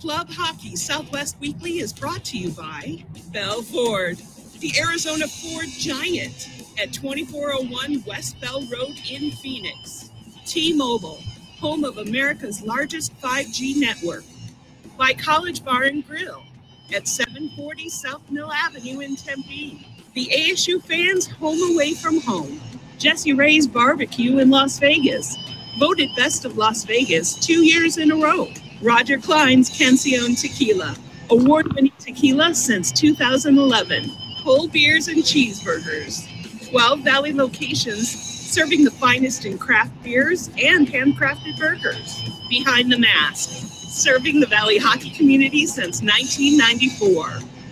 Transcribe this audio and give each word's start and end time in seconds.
Club 0.00 0.30
Hockey 0.30 0.76
Southwest 0.76 1.36
Weekly 1.40 1.80
is 1.80 1.92
brought 1.92 2.24
to 2.24 2.38
you 2.38 2.52
by 2.52 3.04
Bell 3.34 3.60
Ford, 3.60 4.16
the 4.58 4.72
Arizona 4.80 5.28
Ford 5.28 5.66
Giant 5.68 6.48
at 6.80 6.94
2401 6.94 8.04
West 8.06 8.40
Bell 8.40 8.62
Road 8.72 8.98
in 9.10 9.30
Phoenix. 9.30 10.08
T 10.46 10.72
Mobile, 10.72 11.18
home 11.58 11.84
of 11.84 11.98
America's 11.98 12.62
largest 12.62 13.14
5G 13.20 13.76
network. 13.76 14.24
By 14.96 15.12
College 15.12 15.62
Bar 15.62 15.82
and 15.82 16.06
Grill 16.08 16.44
at 16.94 17.06
740 17.06 17.90
South 17.90 18.22
Mill 18.30 18.50
Avenue 18.50 19.00
in 19.00 19.16
Tempe. 19.16 19.86
The 20.14 20.30
ASU 20.34 20.82
fans 20.82 21.26
home 21.26 21.74
away 21.74 21.92
from 21.92 22.22
home. 22.22 22.58
Jesse 22.96 23.34
Ray's 23.34 23.66
Barbecue 23.66 24.38
in 24.38 24.48
Las 24.48 24.78
Vegas. 24.78 25.36
Voted 25.78 26.08
Best 26.16 26.46
of 26.46 26.56
Las 26.56 26.84
Vegas 26.84 27.34
two 27.34 27.62
years 27.66 27.98
in 27.98 28.10
a 28.12 28.16
row. 28.16 28.48
Roger 28.82 29.18
Clyne's 29.18 29.68
Cancion 29.68 30.40
Tequila. 30.40 30.96
Award 31.28 31.70
winning 31.74 31.92
tequila 31.98 32.54
since 32.54 32.90
2011. 32.90 34.10
Cold 34.42 34.72
beers 34.72 35.08
and 35.08 35.22
cheeseburgers. 35.22 36.26
12 36.70 37.00
Valley 37.00 37.34
locations 37.34 38.08
serving 38.08 38.84
the 38.84 38.90
finest 38.90 39.44
in 39.44 39.58
craft 39.58 39.92
beers 40.02 40.48
and 40.58 40.88
handcrafted 40.88 41.58
burgers. 41.58 42.24
Behind 42.48 42.90
the 42.90 42.98
Mask, 42.98 43.50
serving 43.50 44.40
the 44.40 44.46
Valley 44.46 44.78
hockey 44.78 45.10
community 45.10 45.66
since 45.66 46.00
1994. 46.02 47.26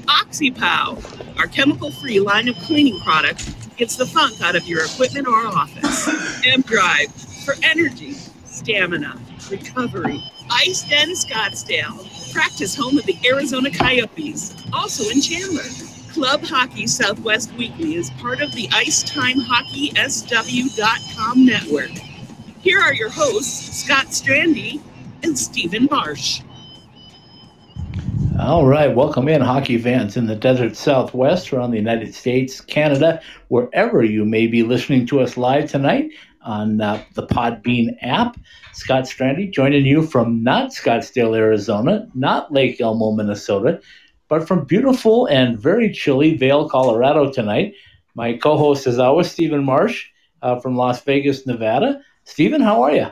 OxyPow, 0.09 1.39
our 1.39 1.47
chemical 1.47 1.91
free 1.91 2.21
line 2.21 2.49
of 2.49 2.57
cleaning 2.57 3.01
products, 3.01 3.55
gets 3.79 3.97
the 3.97 4.07
funk 4.07 4.43
out 4.43 4.57
of 4.57 4.67
your 4.67 4.85
equipment 4.85 5.27
or 5.27 5.47
office. 5.47 6.45
M 6.45 6.61
Drive 6.61 7.11
for 7.45 7.55
energy, 7.63 8.13
stamina, 8.45 9.19
recovery. 9.51 10.23
Ice 10.51 10.89
Den 10.89 11.11
Scottsdale, 11.11 12.33
practice 12.33 12.75
home 12.75 12.97
of 12.99 13.05
the 13.05 13.19
Arizona 13.27 13.71
Coyotes, 13.71 14.55
also 14.73 15.11
in 15.11 15.21
Chandler. 15.21 15.61
Club 16.13 16.43
Hockey 16.43 16.87
Southwest 16.87 17.53
Weekly 17.55 17.97
is 17.97 18.09
part 18.13 18.41
of 18.41 18.51
the 18.53 18.69
IcetimeHockeySW.com 18.69 21.47
network. 21.47 21.91
Here 22.61 22.81
are 22.81 22.95
your 22.95 23.11
hosts, 23.11 23.85
Scott 23.85 24.07
Strandy 24.07 24.81
and 25.23 25.39
Stephen 25.39 25.87
Marsh. 25.91 26.41
All 28.41 28.67
right, 28.67 28.95
welcome 28.95 29.29
in, 29.29 29.41
hockey 29.41 29.79
fans 29.79 30.17
in 30.17 30.27
the 30.27 30.37
desert 30.37 30.77
southwest, 30.77 31.53
around 31.53 31.73
the 31.73 31.77
United 31.77 32.15
States, 32.15 32.61
Canada, 32.61 33.21
wherever 33.49 34.05
you 34.05 34.25
may 34.25 34.47
be 34.47 34.63
listening 34.63 35.07
to 35.07 35.19
us 35.21 35.37
live 35.37 35.69
tonight 35.71 36.13
on 36.43 36.81
uh, 36.81 37.03
the 37.15 37.27
Podbean 37.27 37.97
app. 38.01 38.39
Scott 38.73 39.05
Strandy 39.05 39.51
joining 39.51 39.87
you 39.87 40.03
from 40.07 40.43
not 40.43 40.71
Scottsdale, 40.71 41.37
Arizona, 41.37 42.09
not 42.15 42.53
Lake 42.53 42.81
Elmo, 42.81 43.13
Minnesota, 43.13 43.81
but 44.29 44.47
from 44.47 44.65
beautiful 44.65 45.27
and 45.27 45.59
very 45.59 45.93
chilly 45.93 46.37
Vail, 46.37 46.69
Colorado 46.69 47.31
tonight. 47.33 47.75
My 48.15 48.35
co 48.35 48.57
host, 48.57 48.87
as 48.87 48.99
always, 48.99 49.31
Stephen 49.31 49.65
Marsh 49.65 50.07
uh, 50.43 50.61
from 50.61 50.77
Las 50.77 51.03
Vegas, 51.03 51.47
Nevada. 51.47 52.01
Stephen, 52.25 52.61
how 52.61 52.83
are 52.83 52.95
you? 52.95 53.07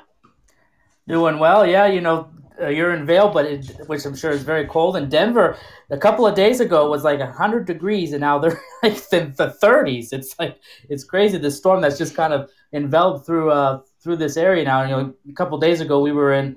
Doing 1.08 1.38
well, 1.38 1.66
yeah. 1.66 1.86
You 1.86 2.00
know, 2.00 2.28
uh, 2.60 2.68
you're 2.68 2.94
in 2.94 3.06
Vail, 3.06 3.28
but 3.28 3.46
it, 3.46 3.66
which 3.86 4.04
I'm 4.04 4.16
sure 4.16 4.30
is 4.30 4.42
very 4.42 4.66
cold. 4.66 4.96
And 4.96 5.10
Denver, 5.10 5.56
a 5.91 5.98
couple 5.98 6.26
of 6.26 6.34
days 6.34 6.60
ago, 6.60 6.91
was 6.91 7.04
like 7.04 7.20
100 7.20 7.66
degrees, 7.66 8.12
and 8.12 8.20
now 8.20 8.38
they're 8.41 8.60
like 8.82 8.96
the, 9.10 9.32
the 9.36 9.56
30s. 9.62 10.12
It's 10.12 10.38
like 10.38 10.58
it's 10.88 11.04
crazy. 11.04 11.38
The 11.38 11.50
storm 11.50 11.80
that's 11.80 11.98
just 11.98 12.14
kind 12.14 12.32
of 12.32 12.50
enveloped 12.72 13.26
through 13.26 13.50
uh 13.50 13.80
through 14.06 14.16
this 14.16 14.36
area 14.36 14.64
now. 14.64 14.82
You 14.84 14.90
know, 14.90 15.14
a 15.28 15.32
couple 15.32 15.58
days 15.58 15.80
ago 15.80 16.00
we 16.00 16.12
were 16.12 16.32
in 16.32 16.56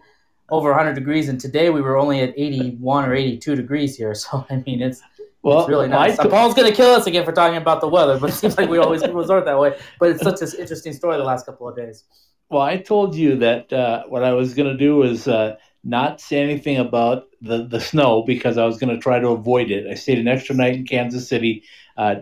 over 0.50 0.70
100 0.70 0.94
degrees, 0.94 1.28
and 1.30 1.40
today 1.40 1.70
we 1.72 1.82
were 1.82 1.98
only 1.98 2.22
at 2.22 2.34
81 2.38 3.10
or 3.10 3.14
82 3.14 3.56
degrees 3.56 3.98
here. 3.98 4.14
So 4.24 4.46
I 4.50 4.58
mean, 4.66 4.82
it's 4.82 5.02
well, 5.42 5.62
it's 5.62 5.70
really 5.70 5.88
nice. 5.88 6.18
Paul's 6.18 6.54
going 6.54 6.70
to 6.70 6.76
kill 6.76 6.92
us 6.92 7.08
again 7.08 7.26
for 7.26 7.32
talking 7.32 7.58
about 7.58 7.82
the 7.82 7.88
weather, 7.88 8.20
but 8.20 8.30
it 8.30 8.34
seems 8.34 8.58
like 8.58 8.70
we 8.70 8.78
always 8.78 9.02
resort 9.24 9.46
that 9.46 9.58
way. 9.58 9.78
But 10.00 10.12
it's 10.12 10.22
such 10.22 10.42
an 10.42 10.60
interesting 10.60 10.94
story 10.94 11.18
the 11.18 11.24
last 11.24 11.46
couple 11.46 11.68
of 11.68 11.76
days. 11.76 12.04
Well, 12.50 12.62
I 12.62 12.78
told 12.78 13.16
you 13.16 13.38
that 13.38 13.72
uh, 13.72 14.04
what 14.08 14.24
I 14.24 14.34
was 14.34 14.54
going 14.54 14.70
to 14.70 14.78
do 14.78 14.98
was 14.98 15.28
uh, 15.28 15.56
not 15.84 16.20
say 16.20 16.42
anything 16.42 16.78
about 16.78 17.28
the, 17.42 17.66
the 17.66 17.80
snow 17.80 18.24
because 18.24 18.58
I 18.58 18.66
was 18.66 18.78
going 18.78 18.94
to 18.94 19.02
try 19.02 19.20
to 19.20 19.30
avoid 19.30 19.72
it. 19.72 19.88
I 19.88 19.94
stayed 19.94 20.20
an 20.20 20.28
extra 20.28 20.56
night 20.56 20.76
in 20.76 20.86
Kansas 20.86 21.28
City, 21.28 21.64
uh, 21.96 22.16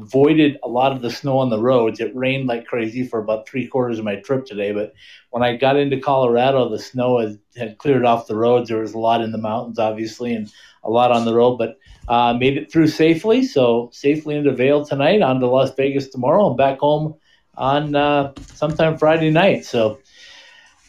avoided 0.00 0.58
a 0.62 0.68
lot 0.68 0.92
of 0.92 1.02
the 1.02 1.10
snow 1.10 1.38
on 1.38 1.50
the 1.50 1.60
roads. 1.60 2.00
It 2.00 2.14
rained 2.14 2.48
like 2.48 2.66
crazy 2.66 3.06
for 3.06 3.20
about 3.20 3.48
three 3.48 3.66
quarters 3.66 3.98
of 3.98 4.04
my 4.04 4.16
trip 4.16 4.46
today, 4.46 4.72
but 4.72 4.94
when 5.30 5.42
I 5.42 5.56
got 5.56 5.76
into 5.76 6.00
Colorado, 6.00 6.68
the 6.68 6.78
snow 6.78 7.18
had, 7.18 7.38
had 7.56 7.78
cleared 7.78 8.04
off 8.04 8.26
the 8.26 8.36
roads. 8.36 8.68
There 8.68 8.80
was 8.80 8.94
a 8.94 8.98
lot 8.98 9.20
in 9.20 9.32
the 9.32 9.38
mountains, 9.38 9.78
obviously, 9.78 10.34
and 10.34 10.50
a 10.82 10.90
lot 10.90 11.12
on 11.12 11.24
the 11.24 11.34
road, 11.34 11.56
but 11.56 11.78
uh, 12.08 12.34
made 12.34 12.56
it 12.56 12.70
through 12.70 12.88
safely. 12.88 13.44
So 13.44 13.90
safely 13.92 14.36
into 14.36 14.52
Vail 14.52 14.84
tonight, 14.84 15.22
on 15.22 15.40
to 15.40 15.46
Las 15.46 15.74
Vegas 15.74 16.08
tomorrow, 16.08 16.48
and 16.48 16.56
back 16.56 16.78
home 16.78 17.14
on 17.56 17.94
uh, 17.94 18.32
sometime 18.54 18.98
Friday 18.98 19.30
night. 19.30 19.64
So 19.64 19.98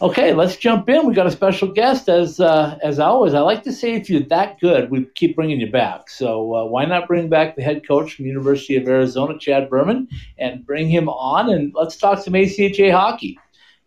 Okay, 0.02 0.34
let's 0.34 0.58
jump 0.58 0.90
in. 0.90 1.08
We 1.08 1.14
got 1.14 1.26
a 1.26 1.32
special 1.32 1.70
guest, 1.70 2.10
as 2.10 2.42
uh, 2.42 2.78
as 2.84 3.00
always. 3.00 3.34
I 3.34 3.40
like 3.40 3.64
to 3.64 3.72
say, 3.72 3.94
if 3.94 4.10
you're 4.10 4.24
that 4.24 4.60
good, 4.60 4.92
we 4.92 5.06
keep 5.16 5.38
bringing 5.38 5.62
you 5.62 5.72
back. 5.72 6.10
So 6.10 6.54
uh, 6.54 6.66
why 6.66 6.84
not 6.84 7.08
bring 7.08 7.30
back 7.30 7.56
the 7.56 7.62
head 7.62 7.88
coach 7.88 8.16
from 8.16 8.26
University 8.26 8.76
of 8.76 8.86
Arizona, 8.90 9.40
Chad 9.40 9.70
Berman, 9.70 10.10
and 10.38 10.66
bring 10.66 10.90
him 10.90 11.08
on, 11.08 11.50
and 11.50 11.74
let's 11.74 11.96
talk 11.96 12.22
some 12.22 12.34
ACHA 12.34 12.92
hockey. 12.92 13.40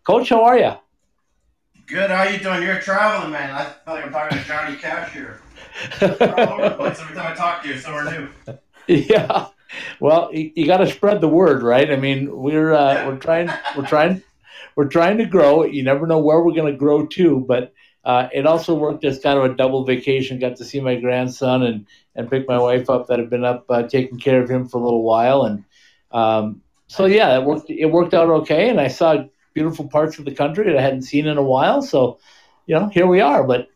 Coach, 0.06 0.30
how 0.30 0.44
are 0.44 0.58
you? 0.58 0.72
Good. 1.86 2.10
How 2.10 2.22
you 2.22 2.38
doing? 2.38 2.62
You're 2.62 2.80
traveling, 2.80 3.30
man. 3.30 3.50
I 3.50 3.64
feel 3.64 3.94
like 3.94 4.06
I'm 4.06 4.12
talking 4.12 4.38
to 4.38 4.44
Johnny 4.44 4.76
Cash 4.76 5.12
here. 5.12 5.42
all 6.00 6.08
over 6.52 6.68
the 6.70 6.74
place 6.74 7.00
every 7.00 7.16
time 7.16 7.32
I 7.32 7.34
talk 7.34 7.62
to 7.62 7.68
you, 7.68 7.78
somewhere 7.78 8.30
new. 8.46 8.54
Yeah. 8.86 9.48
Well, 10.00 10.30
you, 10.32 10.50
you 10.56 10.66
got 10.66 10.78
to 10.78 10.86
spread 10.86 11.20
the 11.20 11.28
word, 11.28 11.62
right? 11.62 11.90
I 11.90 11.96
mean, 11.96 12.34
we're 12.34 12.72
uh, 12.72 13.06
we're 13.06 13.18
trying 13.18 13.50
we're 13.76 13.86
trying 13.86 14.22
we're 14.78 14.86
trying 14.86 15.18
to 15.18 15.26
grow. 15.26 15.64
You 15.64 15.82
never 15.82 16.06
know 16.06 16.20
where 16.20 16.40
we're 16.40 16.54
going 16.54 16.72
to 16.72 16.78
grow 16.78 17.04
to, 17.04 17.40
but 17.40 17.72
uh, 18.04 18.28
it 18.32 18.46
also 18.46 18.76
worked 18.76 19.04
as 19.04 19.18
kind 19.18 19.36
of 19.36 19.44
a 19.44 19.56
double 19.56 19.84
vacation. 19.84 20.38
Got 20.38 20.54
to 20.58 20.64
see 20.64 20.78
my 20.78 20.94
grandson 20.94 21.64
and 21.64 21.84
and 22.14 22.30
pick 22.30 22.46
my 22.46 22.60
wife 22.60 22.88
up 22.88 23.08
that 23.08 23.18
had 23.18 23.28
been 23.28 23.44
up 23.44 23.66
uh, 23.68 23.82
taking 23.82 24.20
care 24.20 24.40
of 24.40 24.48
him 24.48 24.68
for 24.68 24.78
a 24.78 24.84
little 24.84 25.02
while, 25.02 25.42
and 25.42 25.64
um, 26.12 26.62
so 26.86 27.06
yeah, 27.06 27.36
it 27.36 27.44
worked. 27.44 27.68
It 27.68 27.86
worked 27.86 28.14
out 28.14 28.30
okay, 28.30 28.68
and 28.68 28.80
I 28.80 28.86
saw 28.86 29.24
beautiful 29.52 29.88
parts 29.88 30.20
of 30.20 30.24
the 30.24 30.34
country 30.34 30.66
that 30.66 30.78
I 30.78 30.80
hadn't 30.80 31.02
seen 31.02 31.26
in 31.26 31.38
a 31.38 31.42
while. 31.42 31.82
So, 31.82 32.20
you 32.66 32.76
know, 32.76 32.88
here 32.88 33.08
we 33.08 33.20
are. 33.20 33.42
But 33.42 33.66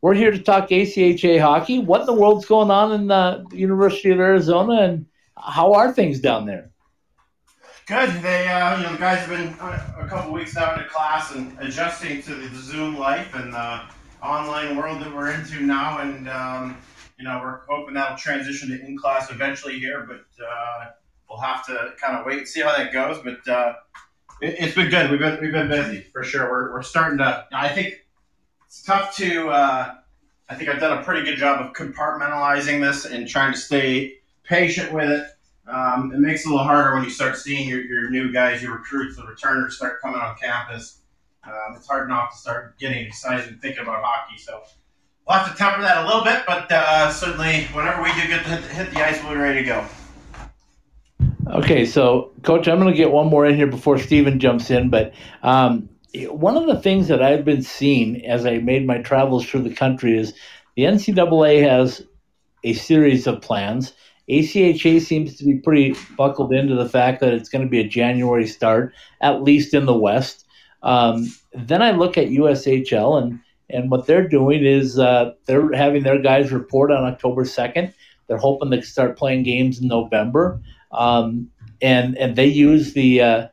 we're 0.00 0.14
here 0.14 0.30
to 0.30 0.38
talk 0.38 0.68
ACHA 0.68 1.40
hockey. 1.40 1.80
What 1.80 2.02
in 2.02 2.06
the 2.06 2.12
world's 2.12 2.46
going 2.46 2.70
on 2.70 2.92
in 2.92 3.08
the 3.08 3.44
University 3.50 4.12
of 4.12 4.20
Arizona, 4.20 4.82
and 4.82 5.06
how 5.36 5.72
are 5.72 5.92
things 5.92 6.20
down 6.20 6.46
there? 6.46 6.71
Good. 7.86 8.22
They, 8.22 8.46
uh, 8.46 8.76
you 8.76 8.84
know, 8.84 8.92
the 8.92 8.98
guys 8.98 9.26
have 9.26 9.28
been 9.28 9.48
a 9.58 10.06
couple 10.08 10.32
weeks 10.32 10.56
out 10.56 10.80
in 10.80 10.88
class 10.88 11.34
and 11.34 11.58
adjusting 11.58 12.22
to 12.22 12.34
the 12.34 12.56
Zoom 12.56 12.96
life 12.96 13.34
and 13.34 13.52
the 13.52 13.82
online 14.22 14.76
world 14.76 15.00
that 15.00 15.12
we're 15.12 15.32
into 15.32 15.60
now, 15.60 15.98
and 15.98 16.28
um, 16.28 16.76
you 17.18 17.24
know, 17.24 17.40
we're 17.42 17.62
hoping 17.68 17.94
that'll 17.94 18.16
transition 18.16 18.68
to 18.68 18.80
in 18.86 18.96
class 18.96 19.32
eventually 19.32 19.80
here, 19.80 20.06
but 20.06 20.24
uh, 20.44 20.90
we'll 21.28 21.40
have 21.40 21.66
to 21.66 21.92
kind 22.00 22.16
of 22.16 22.24
wait 22.24 22.38
and 22.38 22.48
see 22.48 22.60
how 22.60 22.70
that 22.76 22.92
goes. 22.92 23.18
But 23.24 23.48
uh, 23.52 23.74
it, 24.40 24.60
has 24.60 24.74
been 24.76 24.88
good. 24.88 25.10
We've 25.10 25.18
been 25.18 25.40
we've 25.40 25.52
been 25.52 25.68
busy 25.68 26.02
for 26.12 26.22
sure. 26.22 26.48
We're 26.48 26.72
we're 26.72 26.82
starting 26.82 27.18
to. 27.18 27.46
I 27.52 27.68
think 27.68 27.96
it's 28.64 28.84
tough 28.84 29.16
to. 29.16 29.48
Uh, 29.48 29.94
I 30.48 30.54
think 30.54 30.70
I've 30.70 30.80
done 30.80 30.98
a 30.98 31.02
pretty 31.02 31.24
good 31.24 31.36
job 31.36 31.60
of 31.60 31.72
compartmentalizing 31.72 32.80
this 32.80 33.06
and 33.06 33.26
trying 33.26 33.52
to 33.52 33.58
stay 33.58 34.18
patient 34.44 34.92
with 34.92 35.10
it 35.10 35.26
um, 35.66 36.12
it 36.12 36.18
makes 36.18 36.44
it 36.44 36.48
a 36.48 36.50
little 36.50 36.64
harder 36.64 36.94
when 36.94 37.04
you 37.04 37.10
start 37.10 37.36
seeing 37.36 37.68
your, 37.68 37.82
your 37.82 38.10
new 38.10 38.32
guys, 38.32 38.62
your 38.62 38.72
recruits, 38.72 39.16
the 39.16 39.24
returners 39.24 39.76
start 39.76 40.00
coming 40.00 40.20
on 40.20 40.36
campus. 40.36 41.00
Um, 41.44 41.76
it's 41.76 41.86
hard 41.86 42.08
enough 42.08 42.32
to 42.32 42.38
start 42.38 42.78
getting 42.78 43.06
excited 43.06 43.48
and 43.48 43.60
thinking 43.60 43.82
about 43.82 44.02
hockey. 44.02 44.38
So 44.38 44.62
we'll 45.26 45.38
have 45.38 45.50
to 45.50 45.56
temper 45.56 45.82
that 45.82 46.04
a 46.04 46.06
little 46.06 46.24
bit, 46.24 46.44
but 46.46 46.70
uh, 46.70 47.10
certainly 47.12 47.64
whenever 47.66 48.02
we 48.02 48.12
do 48.14 48.28
get 48.28 48.44
to 48.44 48.56
hit 48.74 48.92
the 48.92 49.04
ice, 49.04 49.22
we'll 49.22 49.34
be 49.34 49.38
ready 49.38 49.60
to 49.60 49.64
go. 49.64 49.86
Okay, 51.48 51.84
so 51.84 52.32
coach, 52.42 52.68
I'm 52.68 52.78
going 52.78 52.92
to 52.92 52.96
get 52.96 53.10
one 53.10 53.28
more 53.28 53.46
in 53.46 53.56
here 53.56 53.66
before 53.66 53.98
Stephen 53.98 54.38
jumps 54.38 54.70
in, 54.70 54.90
but 54.90 55.12
um, 55.42 55.88
one 56.28 56.56
of 56.56 56.66
the 56.66 56.80
things 56.80 57.08
that 57.08 57.22
I've 57.22 57.44
been 57.44 57.62
seeing 57.62 58.24
as 58.26 58.46
I 58.46 58.58
made 58.58 58.86
my 58.86 58.98
travels 58.98 59.46
through 59.46 59.62
the 59.62 59.74
country 59.74 60.16
is 60.16 60.34
the 60.76 60.82
NCAA 60.82 61.62
has 61.68 62.02
a 62.64 62.72
series 62.74 63.26
of 63.26 63.42
plans 63.42 63.92
ACHA 64.30 65.00
seems 65.00 65.36
to 65.36 65.44
be 65.44 65.54
pretty 65.54 65.94
buckled 66.16 66.52
into 66.52 66.74
the 66.74 66.88
fact 66.88 67.20
that 67.20 67.34
it's 67.34 67.48
going 67.48 67.64
to 67.64 67.70
be 67.70 67.80
a 67.80 67.88
January 67.88 68.46
start, 68.46 68.94
at 69.20 69.42
least 69.42 69.74
in 69.74 69.86
the 69.86 69.96
West. 69.96 70.46
Um, 70.82 71.32
then 71.52 71.82
I 71.82 71.90
look 71.92 72.16
at 72.16 72.28
USHL, 72.28 73.22
and, 73.22 73.40
and 73.70 73.90
what 73.90 74.06
they're 74.06 74.28
doing 74.28 74.64
is 74.64 74.98
uh, 74.98 75.32
they're 75.46 75.72
having 75.72 76.02
their 76.02 76.20
guys 76.20 76.52
report 76.52 76.90
on 76.90 77.04
October 77.04 77.44
2nd. 77.44 77.92
They're 78.26 78.38
hoping 78.38 78.70
to 78.70 78.82
start 78.82 79.18
playing 79.18 79.42
games 79.42 79.80
in 79.80 79.88
November. 79.88 80.60
Um, 80.92 81.50
and, 81.80 82.16
and 82.16 82.36
they 82.36 82.46
use 82.46 82.92
the, 82.92 83.20
uh, 83.20 83.48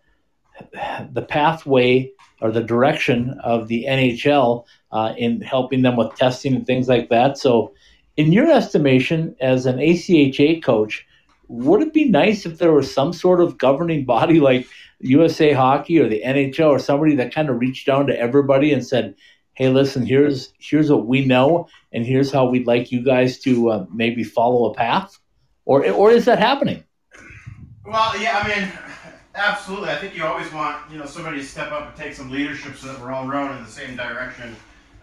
the 1.11 1.25
pathway 1.27 2.11
or 2.41 2.51
the 2.51 2.63
direction 2.63 3.37
of 3.43 3.67
the 3.67 3.85
NHL 3.87 4.65
uh, 4.91 5.13
in 5.17 5.41
helping 5.41 5.81
them 5.81 5.95
with 5.95 6.15
testing 6.15 6.55
and 6.55 6.65
things 6.65 6.87
like 6.87 7.09
that. 7.09 7.37
So, 7.37 7.73
in 8.19 8.33
your 8.33 8.51
estimation, 8.51 9.33
as 9.39 9.65
an 9.65 9.77
ACHA 9.77 10.61
coach, 10.61 11.07
would 11.47 11.81
it 11.81 11.93
be 11.93 12.09
nice 12.09 12.45
if 12.45 12.57
there 12.57 12.73
was 12.73 12.93
some 12.93 13.13
sort 13.13 13.39
of 13.39 13.57
governing 13.57 14.03
body 14.03 14.39
like 14.49 14.67
USA 14.99 15.53
Hockey 15.53 15.99
or 15.99 16.09
the 16.09 16.21
NHL 16.25 16.67
or 16.67 16.79
somebody 16.79 17.15
that 17.15 17.33
kind 17.33 17.49
of 17.49 17.61
reached 17.61 17.87
down 17.87 18.07
to 18.07 18.19
everybody 18.19 18.73
and 18.73 18.85
said, 18.85 19.15
"Hey, 19.53 19.69
listen, 19.69 20.05
here's 20.05 20.51
here's 20.59 20.91
what 20.91 21.07
we 21.07 21.23
know, 21.23 21.69
and 21.93 22.05
here's 22.05 22.29
how 22.29 22.45
we'd 22.49 22.67
like 22.67 22.91
you 22.91 23.01
guys 23.01 23.39
to 23.39 23.69
uh, 23.69 23.85
maybe 23.89 24.25
follow 24.25 24.69
a 24.69 24.73
path," 24.73 25.17
or 25.63 25.89
or 25.89 26.11
is 26.11 26.25
that 26.25 26.39
happening? 26.39 26.83
Well, 27.85 28.21
yeah, 28.21 28.43
I 28.43 28.47
mean, 28.49 28.71
absolutely. 29.33 29.91
I 29.91 29.95
think 29.95 30.17
you 30.17 30.25
always 30.25 30.51
want 30.51 30.91
you 30.91 30.97
know 30.97 31.05
somebody 31.05 31.37
to 31.37 31.45
step 31.45 31.71
up 31.71 31.87
and 31.87 31.95
take 31.95 32.13
some 32.13 32.29
leadership 32.29 32.75
so 32.75 32.87
that 32.87 32.99
we're 32.99 33.13
all 33.13 33.29
rowing 33.29 33.57
in 33.57 33.63
the 33.63 33.71
same 33.71 33.95
direction. 33.95 34.57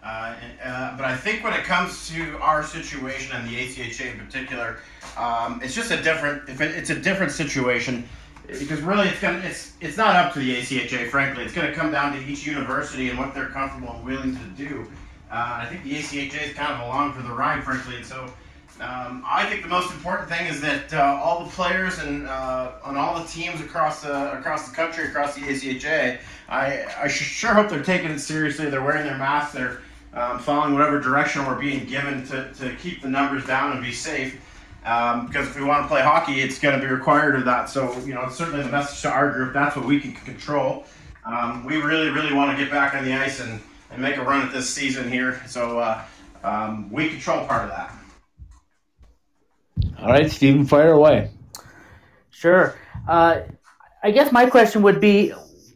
Uh, 0.07 0.33
uh, 0.63 0.95
but 0.95 1.05
I 1.05 1.17
think 1.17 1.43
when 1.43 1.51
it 1.51 1.65
comes 1.65 2.07
to 2.09 2.39
our 2.39 2.63
situation 2.63 3.35
and 3.35 3.45
the 3.45 3.55
ACHA 3.55 4.13
in 4.13 4.25
particular, 4.25 4.77
um, 5.17 5.59
it's 5.61 5.75
just 5.75 5.91
a 5.91 6.01
different. 6.01 6.47
If 6.47 6.61
it, 6.61 6.75
it's 6.75 6.91
a 6.91 6.95
different 6.97 7.33
situation, 7.33 8.07
because 8.47 8.79
really 8.79 9.09
it's 9.09 9.19
gonna 9.19 9.39
it's 9.39 9.73
it's 9.81 9.97
not 9.97 10.15
up 10.15 10.31
to 10.33 10.39
the 10.39 10.55
ACHA. 10.55 11.09
Frankly, 11.09 11.43
it's 11.43 11.53
going 11.53 11.67
to 11.67 11.73
come 11.73 11.91
down 11.91 12.13
to 12.13 12.25
each 12.25 12.47
university 12.47 13.09
and 13.09 13.19
what 13.19 13.33
they're 13.33 13.49
comfortable 13.49 13.95
and 13.95 14.05
willing 14.05 14.37
to 14.37 14.43
do. 14.55 14.89
Uh, 15.29 15.59
I 15.63 15.65
think 15.65 15.83
the 15.83 15.95
ACHA 15.95 16.51
is 16.51 16.53
kind 16.53 16.71
of 16.71 16.87
along 16.87 17.11
for 17.11 17.21
the 17.21 17.33
ride, 17.33 17.65
frankly, 17.65 17.97
and 17.97 18.05
so 18.05 18.31
um, 18.79 19.25
I 19.27 19.45
think 19.49 19.63
the 19.63 19.67
most 19.67 19.91
important 19.91 20.29
thing 20.29 20.47
is 20.47 20.61
that 20.61 20.93
uh, 20.93 21.19
all 21.21 21.43
the 21.43 21.51
players 21.51 21.99
and 21.99 22.29
on 22.29 22.95
all 22.95 23.19
the 23.19 23.27
teams 23.27 23.59
across 23.59 24.03
the 24.03 24.37
across 24.37 24.69
the 24.69 24.73
country, 24.73 25.09
across 25.09 25.35
the 25.35 25.41
ACHA, 25.41 26.19
I, 26.47 26.85
I 26.97 27.07
sure 27.09 27.53
hope 27.53 27.69
they're 27.69 27.83
taking 27.83 28.11
it 28.11 28.19
seriously. 28.19 28.69
They're 28.69 28.81
wearing 28.81 29.05
their 29.05 29.17
masks. 29.17 29.53
They're 29.53 29.81
um, 30.13 30.39
following 30.39 30.73
whatever 30.73 30.99
direction 30.99 31.45
we're 31.45 31.59
being 31.59 31.85
given 31.85 32.25
to, 32.27 32.51
to 32.53 32.75
keep 32.75 33.01
the 33.01 33.09
numbers 33.09 33.45
down 33.45 33.73
and 33.73 33.83
be 33.83 33.91
safe. 33.91 34.41
Um, 34.85 35.27
because 35.27 35.47
if 35.47 35.55
we 35.57 35.63
want 35.63 35.83
to 35.83 35.87
play 35.87 36.01
hockey, 36.01 36.39
it's 36.39 36.59
going 36.59 36.79
to 36.79 36.85
be 36.85 36.91
required 36.91 37.35
of 37.35 37.45
that. 37.45 37.69
So 37.69 37.97
you 37.99 38.13
know, 38.13 38.23
it's 38.25 38.37
certainly 38.37 38.63
the 38.63 38.69
message 38.69 39.01
to 39.01 39.09
our 39.09 39.31
group. 39.31 39.53
That's 39.53 39.75
what 39.75 39.85
we 39.85 39.99
can 39.99 40.13
control. 40.13 40.85
Um, 41.25 41.65
we 41.65 41.77
really, 41.77 42.09
really 42.09 42.33
want 42.33 42.57
to 42.57 42.63
get 42.63 42.71
back 42.71 42.95
on 42.95 43.03
the 43.03 43.13
ice 43.13 43.41
and, 43.41 43.59
and 43.91 44.01
make 44.01 44.15
a 44.15 44.23
run 44.23 44.45
at 44.45 44.53
this 44.53 44.69
season 44.69 45.11
here. 45.11 45.41
So 45.45 45.79
uh, 45.79 46.03
um, 46.43 46.89
we 46.89 47.09
control 47.09 47.45
part 47.45 47.63
of 47.63 47.69
that. 47.71 47.93
All 49.99 50.07
right, 50.07 50.31
Stephen, 50.31 50.65
fire 50.65 50.93
away. 50.93 51.31
Sure. 52.29 52.75
Uh, 53.07 53.41
I 54.03 54.11
guess 54.11 54.31
my 54.31 54.45
question 54.45 54.83
would 54.83 55.01
be 55.01 55.33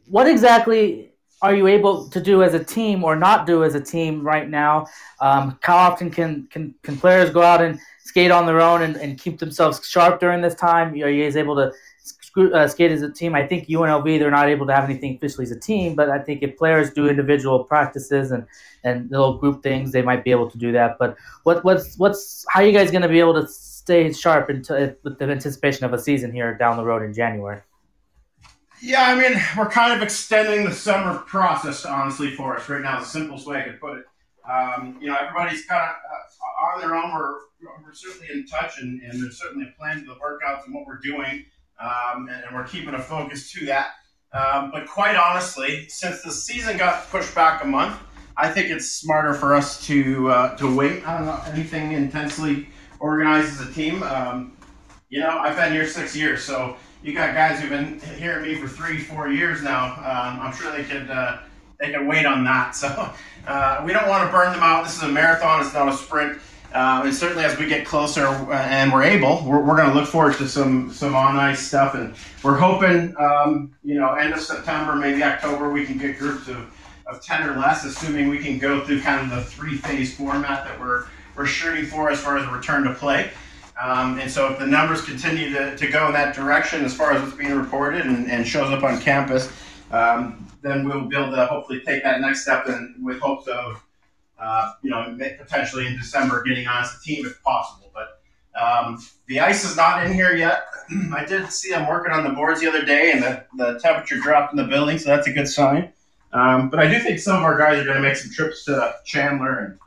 what 0.08 0.28
exactly 0.28 1.11
are 1.42 1.56
you 1.56 1.68
able 1.68 2.08
to 2.10 2.22
do 2.22 2.44
as 2.44 2.54
a 2.54 2.64
team 2.64 3.04
or 3.04 3.16
not 3.16 3.48
do 3.48 3.64
as 3.64 3.76
a 3.76 3.82
team 3.82 4.24
right 4.24 4.48
now? 4.48 4.88
Um, 5.20 5.58
how 5.62 5.76
often 5.76 6.12
can, 6.12 6.48
can, 6.52 6.76
can 6.84 6.98
players 6.98 7.32
go 7.32 7.42
out 7.42 7.62
and 7.62 7.80
skate 8.00 8.32
on 8.32 8.46
their 8.46 8.62
own 8.62 8.84
and, 8.84 8.96
and 8.98 9.20
keep 9.20 9.40
themselves 9.40 9.88
sharp 9.88 10.20
during 10.20 10.42
this 10.42 10.56
time? 10.56 10.94
Are 10.94 11.10
you 11.10 11.24
guys 11.24 11.36
able 11.36 11.56
to 11.56 12.54
uh, 12.54 12.68
skate 12.68 12.92
as 12.92 13.02
a 13.02 13.12
team? 13.12 13.34
I 13.34 13.48
think 13.48 13.68
UNLV, 13.68 14.20
they're 14.20 14.30
not 14.30 14.50
able 14.50 14.68
to 14.68 14.74
have 14.74 14.84
anything 14.84 15.16
officially 15.16 15.46
as 15.46 15.52
a 15.52 15.60
team, 15.60 15.96
but 15.96 16.10
I 16.10 16.20
think 16.20 16.44
if 16.44 16.58
players 16.58 16.94
do 16.94 17.10
individual 17.10 17.64
practices 17.64 18.32
and, 18.32 18.46
and 18.84 19.10
little 19.10 19.38
group 19.38 19.64
things, 19.64 19.92
they 19.92 20.04
might 20.04 20.24
be 20.24 20.30
able 20.30 20.50
to 20.50 20.58
do 20.60 20.72
that. 20.74 20.98
But 21.00 21.18
what, 21.44 21.64
what's, 21.64 21.98
what's, 21.98 22.46
how 22.50 22.62
are 22.62 22.66
you 22.66 22.72
guys 22.72 22.92
going 22.92 23.02
to 23.02 23.10
be 23.10 23.20
able 23.20 23.34
to 23.42 23.48
stay 23.48 24.14
sharp 24.14 24.50
until 24.50 24.94
with 25.04 25.18
the 25.18 25.26
anticipation 25.26 25.86
of 25.86 25.94
a 25.94 26.00
season 26.00 26.32
here 26.32 26.54
down 26.56 26.78
the 26.78 26.86
road 26.86 27.02
in 27.02 27.14
January? 27.14 27.62
Yeah, 28.82 29.04
I 29.04 29.16
mean, 29.16 29.40
we're 29.56 29.70
kind 29.70 29.94
of 29.94 30.02
extending 30.02 30.66
the 30.66 30.74
summer 30.74 31.20
process, 31.20 31.86
honestly, 31.86 32.36
for 32.36 32.58
us 32.58 32.68
right 32.68 32.82
now. 32.82 33.00
The 33.00 33.06
simplest 33.06 33.46
way 33.46 33.60
I 33.60 33.64
could 33.64 33.80
put 33.80 34.00
it. 34.00 34.06
Um, 34.50 34.98
you 35.00 35.08
know, 35.08 35.16
everybody's 35.22 35.66
kind 35.66 35.82
of 35.82 35.96
uh, 35.96 36.76
on 36.76 36.82
their 36.82 36.96
own. 36.96 37.14
We're, 37.14 37.36
we're 37.62 37.94
certainly 37.94 38.28
in 38.34 38.48
touch, 38.48 38.82
and, 38.82 39.00
and 39.04 39.22
there's 39.22 39.40
certainly 39.40 39.68
a 39.68 39.78
plan 39.80 40.00
to 40.00 40.06
the 40.06 40.16
workouts 40.16 40.66
and 40.66 40.74
what 40.74 40.88
we're 40.88 41.00
doing, 41.00 41.46
um, 41.80 42.28
and, 42.28 42.44
and, 42.44 42.56
we're 42.56 42.66
keeping 42.66 42.96
a 42.96 43.00
focus 43.00 43.52
to 43.52 43.68
that. 43.68 43.92
Um, 44.34 44.72
but 44.72 44.88
quite 44.88 45.16
honestly, 45.16 45.88
since 45.88 46.24
the 46.24 46.32
season 46.32 46.78
got 46.78 47.08
pushed 47.12 47.36
back 47.36 47.64
a 47.64 47.68
month, 47.68 48.00
I 48.36 48.50
think 48.50 48.72
it's 48.72 48.90
smarter 48.90 49.36
for 49.36 49.54
us 49.54 49.86
to 49.88 50.32
uh, 50.32 50.56
to 50.58 50.74
wait 50.74 51.06
on 51.06 51.54
anything 51.54 51.92
intensely 51.92 52.70
organized 53.00 53.62
as 53.62 53.68
a 53.68 53.74
team. 53.74 54.02
Um, 54.02 54.58
you 55.10 55.20
know, 55.20 55.38
I've 55.38 55.56
been 55.56 55.72
here 55.72 55.86
six 55.86 56.16
years, 56.16 56.44
so 56.44 56.78
you 57.04 57.14
got 57.14 57.34
guys 57.34 57.60
who've 57.60 57.70
been 57.70 58.00
hearing 58.18 58.44
me 58.44 58.56
for 58.56 58.68
three, 58.68 59.00
four 59.00 59.30
years 59.30 59.64
now. 59.64 59.94
Um, 59.96 60.40
I'm 60.40 60.54
sure 60.54 60.72
they 60.72 60.84
could 60.84 61.10
uh, 61.10 61.40
they 61.80 61.92
could 61.92 62.06
wait 62.08 62.26
on 62.26 62.44
that. 62.44 62.76
So 62.82 63.12
uh, 63.48 63.82
we 63.84 63.92
don't 63.92 64.08
want 64.08 64.24
to 64.26 64.32
burn 64.32 64.54
them 64.54 64.62
out. 64.62 64.84
This 64.84 64.96
is 64.98 65.04
a 65.04 65.08
marathon; 65.08 65.62
it's 65.62 65.74
not 65.74 65.88
a 65.88 65.94
sprint. 65.98 66.40
Uh, 66.74 67.02
and 67.04 67.14
certainly, 67.14 67.44
as 67.44 67.58
we 67.58 67.66
get 67.66 67.86
closer 67.86 68.28
uh, 68.28 68.54
and 68.54 68.94
we're 68.94 69.04
able, 69.04 69.44
we're, 69.46 69.60
we're 69.60 69.76
going 69.76 69.90
to 69.90 69.96
look 69.96 70.08
forward 70.08 70.36
to 70.36 70.48
some 70.48 70.92
some 70.92 71.16
on 71.16 71.36
ice 71.36 71.60
stuff, 71.60 71.96
and 71.96 72.14
we're 72.44 72.58
hoping, 72.58 73.14
um, 73.20 73.76
you 73.84 73.96
know, 73.96 74.14
end 74.14 74.34
of 74.34 74.40
September, 74.40 74.96
maybe 74.96 75.24
October, 75.24 75.72
we 75.72 75.86
can 75.86 75.98
get 75.98 76.20
groups 76.20 76.48
of, 76.48 76.72
of 77.08 77.22
ten 77.24 77.50
or 77.50 77.58
less, 77.58 77.84
assuming 77.84 78.30
we 78.30 78.38
can 78.38 78.60
go 78.60 78.86
through 78.86 79.02
kind 79.02 79.32
of 79.32 79.36
the 79.36 79.44
three 79.44 79.78
phase 79.78 80.16
format 80.16 80.66
that 80.66 80.80
we're 80.80 81.06
we're 81.36 81.48
shooting 81.48 81.86
for 81.86 82.12
as 82.12 82.22
far 82.22 82.38
as 82.38 82.48
return 82.50 82.84
to 82.84 82.94
play. 82.94 83.32
Um, 83.82 84.20
and 84.20 84.30
so 84.30 84.52
if 84.52 84.60
the 84.60 84.68
numbers 84.68 85.02
continue 85.02 85.52
to, 85.54 85.76
to 85.76 85.88
go 85.88 86.08
in 86.08 86.14
that 86.14 86.36
direction 86.36 86.86
as 86.86 86.94
far 86.94 87.14
as 87.14 87.22
what's 87.22 87.36
being 87.36 87.54
reported 87.54 88.06
and, 88.06 88.30
and 88.30 88.48
shows 88.48 88.70
up 88.70 88.84
on 88.84 89.02
campus, 89.02 89.52
um, 89.92 90.48
then 90.62 90.88
we'll 90.88 91.06
be 91.06 91.16
able 91.16 91.32
to 91.32 91.46
hopefully 91.48 91.82
take 91.84 92.04
that 92.04 92.22
next 92.22 92.44
step 92.44 92.68
and 92.68 93.04
with 93.04 93.20
hopes 93.20 93.48
of, 93.48 93.84
uh, 94.40 94.74
you 94.84 94.92
know, 94.92 95.18
potentially 95.40 95.88
in 95.88 95.98
December 95.98 96.44
getting 96.44 96.68
on 96.68 96.84
as 96.84 96.96
a 96.96 97.04
team 97.04 97.26
if 97.26 97.42
possible. 97.42 97.92
But 97.92 98.22
um, 98.62 99.04
the 99.26 99.40
ice 99.40 99.66
is 99.66 99.76
not 99.76 100.06
in 100.06 100.14
here 100.14 100.36
yet. 100.36 100.66
I 101.16 101.26
did 101.26 101.52
see 101.52 101.72
them 101.72 101.88
working 101.88 102.14
on 102.14 102.24
the 102.24 102.30
boards 102.30 102.62
the 102.62 102.68
other 102.68 102.86
day 102.86 103.12
and 103.12 103.24
the, 103.24 103.46
the 103.58 103.80
temperature 103.80 104.18
dropped 104.20 104.54
in 104.54 104.58
the 104.58 104.66
building, 104.66 105.00
so 105.00 105.10
that's 105.10 105.28
a 105.28 105.34
good 105.34 105.48
sign. 105.48 105.92
Um, 106.34 106.70
but 106.70 106.80
I 106.80 106.88
do 106.88 107.00
think 107.00 107.20
some 107.20 107.38
of 107.38 107.44
our 107.44 107.58
guys 107.58 107.80
are 107.80 107.84
going 107.84 107.98
to 107.98 108.02
make 108.02 108.16
some 108.16 108.32
trips 108.32 108.64
to 108.66 108.96
Chandler 109.06 109.58
and 109.58 109.80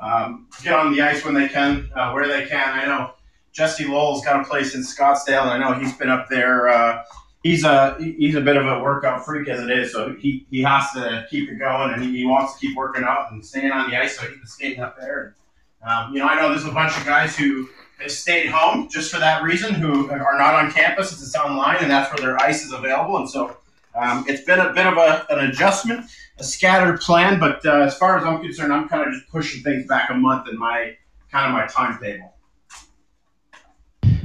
um, 0.00 0.48
get 0.62 0.74
on 0.74 0.92
the 0.94 1.00
ice 1.02 1.24
when 1.24 1.34
they 1.34 1.48
can, 1.48 1.90
uh, 1.94 2.12
where 2.12 2.28
they 2.28 2.46
can. 2.46 2.78
I 2.78 2.86
know 2.86 3.12
Jesse 3.52 3.86
Lowell's 3.86 4.24
got 4.24 4.40
a 4.40 4.44
place 4.44 4.74
in 4.74 4.82
Scottsdale, 4.82 5.42
and 5.42 5.50
I 5.50 5.58
know 5.58 5.78
he's 5.78 5.94
been 5.94 6.10
up 6.10 6.28
there. 6.28 6.68
Uh, 6.68 7.02
he's 7.42 7.64
a 7.64 7.96
he's 7.98 8.34
a 8.34 8.40
bit 8.40 8.56
of 8.56 8.66
a 8.66 8.80
workout 8.80 9.24
freak 9.24 9.48
as 9.48 9.60
it 9.60 9.70
is, 9.70 9.92
so 9.92 10.14
he, 10.14 10.46
he 10.50 10.62
has 10.62 10.90
to 10.92 11.26
keep 11.30 11.50
it 11.50 11.58
going, 11.58 11.94
and 11.94 12.02
he, 12.02 12.18
he 12.18 12.26
wants 12.26 12.54
to 12.54 12.58
keep 12.66 12.76
working 12.76 13.04
out 13.04 13.32
and 13.32 13.44
staying 13.44 13.72
on 13.72 13.90
the 13.90 13.96
ice 13.96 14.18
so 14.18 14.26
he 14.26 14.36
can 14.36 14.46
skate 14.46 14.78
up 14.78 14.98
there. 14.98 15.34
And, 15.80 15.90
um, 15.90 16.12
you 16.12 16.18
know, 16.18 16.26
I 16.26 16.40
know 16.40 16.50
there's 16.50 16.66
a 16.66 16.72
bunch 16.72 16.96
of 16.98 17.06
guys 17.06 17.36
who 17.36 17.68
have 17.98 18.10
stayed 18.10 18.48
home 18.48 18.88
just 18.90 19.10
for 19.10 19.18
that 19.20 19.42
reason, 19.42 19.74
who 19.74 20.10
are 20.10 20.36
not 20.36 20.54
on 20.54 20.70
campus. 20.70 21.12
It's 21.12 21.34
online, 21.34 21.78
and 21.80 21.90
that's 21.90 22.10
where 22.10 22.26
their 22.26 22.42
ice 22.42 22.64
is 22.64 22.72
available, 22.72 23.16
and 23.16 23.30
so 23.30 23.56
um, 23.96 24.24
it's 24.28 24.42
been 24.44 24.60
a 24.60 24.72
bit 24.72 24.86
of 24.86 24.96
a, 24.96 25.26
an 25.30 25.50
adjustment 25.50 26.06
a 26.38 26.44
scattered 26.44 27.00
plan, 27.00 27.40
but 27.40 27.64
uh, 27.64 27.80
as 27.80 27.96
far 27.96 28.18
as 28.18 28.24
I'm 28.24 28.42
concerned, 28.42 28.72
I'm 28.72 28.88
kind 28.88 29.06
of 29.06 29.12
just 29.12 29.28
pushing 29.28 29.62
things 29.62 29.86
back 29.86 30.10
a 30.10 30.14
month 30.14 30.48
in 30.48 30.58
my 30.58 30.96
kind 31.30 31.46
of 31.46 31.52
my 31.52 31.66
timetable. 31.66 32.34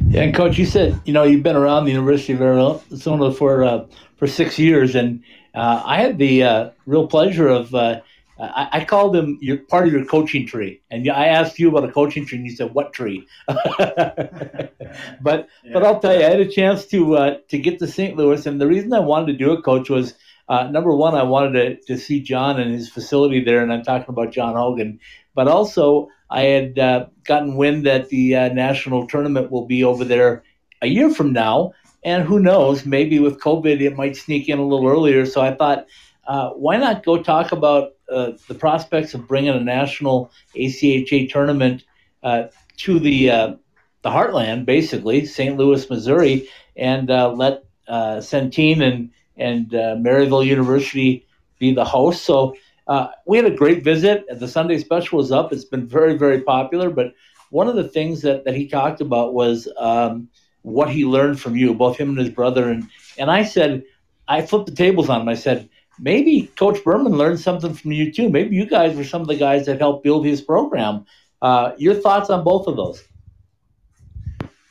Yeah, 0.10 0.24
and 0.24 0.36
coach, 0.36 0.58
you 0.58 0.66
said 0.66 1.00
you 1.06 1.13
know 1.13 1.24
you've 1.24 1.44
been 1.44 1.56
around 1.56 1.86
the 1.86 1.92
University 1.92 2.34
of 2.34 2.42
Arizona 2.42 3.32
for 3.32 3.63
uh, 3.63 3.86
for 4.18 4.28
six 4.28 4.60
years, 4.60 4.96
and 4.96 5.24
uh, 5.56 5.84
I 5.86 6.01
had 6.01 6.18
the 6.18 6.44
uh, 6.44 6.70
real 6.86 7.08
pleasure 7.08 7.48
of 7.48 7.74
uh, 7.74 8.01
I, 8.40 8.70
I, 8.72 8.86
called 8.86 9.14
them 9.14 9.38
your 9.42 9.58
part 9.58 9.88
of 9.88 9.94
your 9.94 10.06
coaching 10.06 10.48
tree, 10.48 10.82
and 10.90 11.08
I 11.10 11.28
asked 11.28 11.60
you 11.60 11.70
about 11.70 11.88
a 11.88 11.92
coaching 11.92 12.26
tree, 12.26 12.40
and 12.40 12.48
you 12.48 12.56
said 12.56 12.74
what 12.74 12.92
tree? 12.94 13.28
but 13.48 14.68
yeah. 15.22 15.48
but 15.74 15.84
I'll 15.84 16.00
tell 16.00 16.14
you, 16.18 16.26
I 16.26 16.30
had 16.30 16.40
a 16.40 16.48
chance 16.48 16.86
to 16.88 17.18
uh, 17.18 17.38
to 17.50 17.58
get 17.60 17.80
to 17.80 17.88
St. 17.88 18.18
Louis, 18.18 18.46
and 18.46 18.60
the 18.60 18.68
reason 18.68 18.94
I 18.94 19.00
wanted 19.00 19.34
to 19.34 19.38
do 19.38 19.54
it, 19.54 19.64
coach, 19.64 19.90
was 19.90 20.16
uh, 20.50 20.68
number 20.68 20.94
one, 20.96 21.16
I 21.16 21.24
wanted 21.24 21.82
to, 21.82 21.94
to 21.94 21.98
see 21.98 22.22
John 22.22 22.60
and 22.60 22.74
his 22.74 22.90
facility 22.90 23.44
there, 23.44 23.62
and 23.62 23.72
I'm 23.72 23.84
talking 23.84 24.10
about 24.10 24.32
John 24.32 24.56
Hogan. 24.56 25.00
But 25.34 25.48
also, 25.48 26.10
I 26.30 26.42
had 26.44 26.80
uh, 26.80 27.06
gotten 27.24 27.56
wind 27.56 27.86
that 27.86 28.10
the 28.10 28.36
uh, 28.36 28.50
national 28.50 29.08
tournament 29.08 29.52
will 29.52 29.66
be 29.66 29.84
over 29.84 30.04
there 30.04 30.44
a 30.82 30.88
year 30.88 31.10
from 31.10 31.34
now. 31.34 31.74
And 32.04 32.24
who 32.24 32.40
knows, 32.40 32.86
maybe 32.86 33.20
with 33.20 33.40
COVID, 33.40 33.80
it 33.80 33.96
might 33.96 34.16
sneak 34.16 34.50
in 34.50 34.58
a 34.58 34.66
little 34.66 34.88
earlier. 34.88 35.26
So 35.26 35.42
I 35.42 35.54
thought, 35.54 35.86
uh, 36.28 36.50
why 36.50 36.78
not 36.78 37.06
go 37.06 37.22
talk 37.22 37.52
about 37.52 37.92
uh, 38.12 38.32
the 38.48 38.56
prospects 38.56 39.13
of 39.13 39.27
bringing 39.27 39.56
a 39.56 39.60
national 39.60 40.32
ACHA 40.56 41.32
tournament 41.32 41.84
uh, 42.24 42.44
to 42.77 43.00
the 43.00 43.58
the 44.03 44.10
heartland, 44.10 44.65
basically, 44.65 45.25
St. 45.25 45.56
Louis, 45.58 45.88
Missouri, 45.89 46.50
and 46.75 47.08
let 47.08 47.63
Centene 47.88 48.82
and 48.82 49.12
and 49.38 49.74
uh, 49.74 49.96
Maryville 49.96 50.46
University 50.46 51.25
be 51.60 51.74
the 51.74 51.86
host. 51.86 52.24
So 52.24 52.56
uh, 52.88 53.08
we 53.25 53.38
had 53.38 53.46
a 53.46 53.56
great 53.56 53.84
visit. 53.84 54.25
The 54.30 54.48
Sunday 54.48 54.77
special 54.80 55.18
was 55.18 55.32
up. 55.32 55.51
It's 55.51 55.65
been 55.65 55.88
very, 55.88 56.18
very 56.18 56.41
popular. 56.41 56.89
But 56.89 57.13
one 57.50 57.68
of 57.68 57.75
the 57.75 57.88
things 57.88 58.22
that, 58.22 58.46
that 58.46 58.56
he 58.56 58.68
talked 58.68 59.01
about 59.01 59.34
was 59.34 59.68
um, 59.77 60.30
what 60.62 60.89
he 60.89 61.06
learned 61.06 61.39
from 61.39 61.56
you, 61.56 61.74
both 61.74 61.98
him 61.98 62.10
and 62.10 62.20
his 62.20 62.30
brother. 62.30 62.70
And, 62.70 62.88
and 63.18 63.32
I 63.32 63.44
said, 63.44 63.84
I 64.27 64.41
flipped 64.41 64.68
the 64.68 64.75
tables 64.75 65.10
on 65.10 65.22
him. 65.22 65.30
I 65.30 65.36
said, 65.36 65.70
maybe 66.00 66.52
Coach 66.56 66.84
Berman 66.84 67.18
learned 67.18 67.40
something 67.40 67.74
from 67.74 67.92
you 67.92 68.12
too. 68.12 68.30
Maybe 68.30 68.56
you 68.56 68.66
guys 68.66 68.96
were 68.96 69.04
some 69.04 69.22
of 69.22 69.28
the 69.28 69.36
guys 69.36 69.66
that 69.66 69.80
helped 69.80 70.04
build 70.04 70.26
his 70.26 70.42
program. 70.42 71.06
Uh, 71.42 71.74
your 71.78 71.96
thoughts 71.96 72.30
on 72.30 72.44
both 72.44 72.68
of 72.68 72.76
those? 72.76 73.04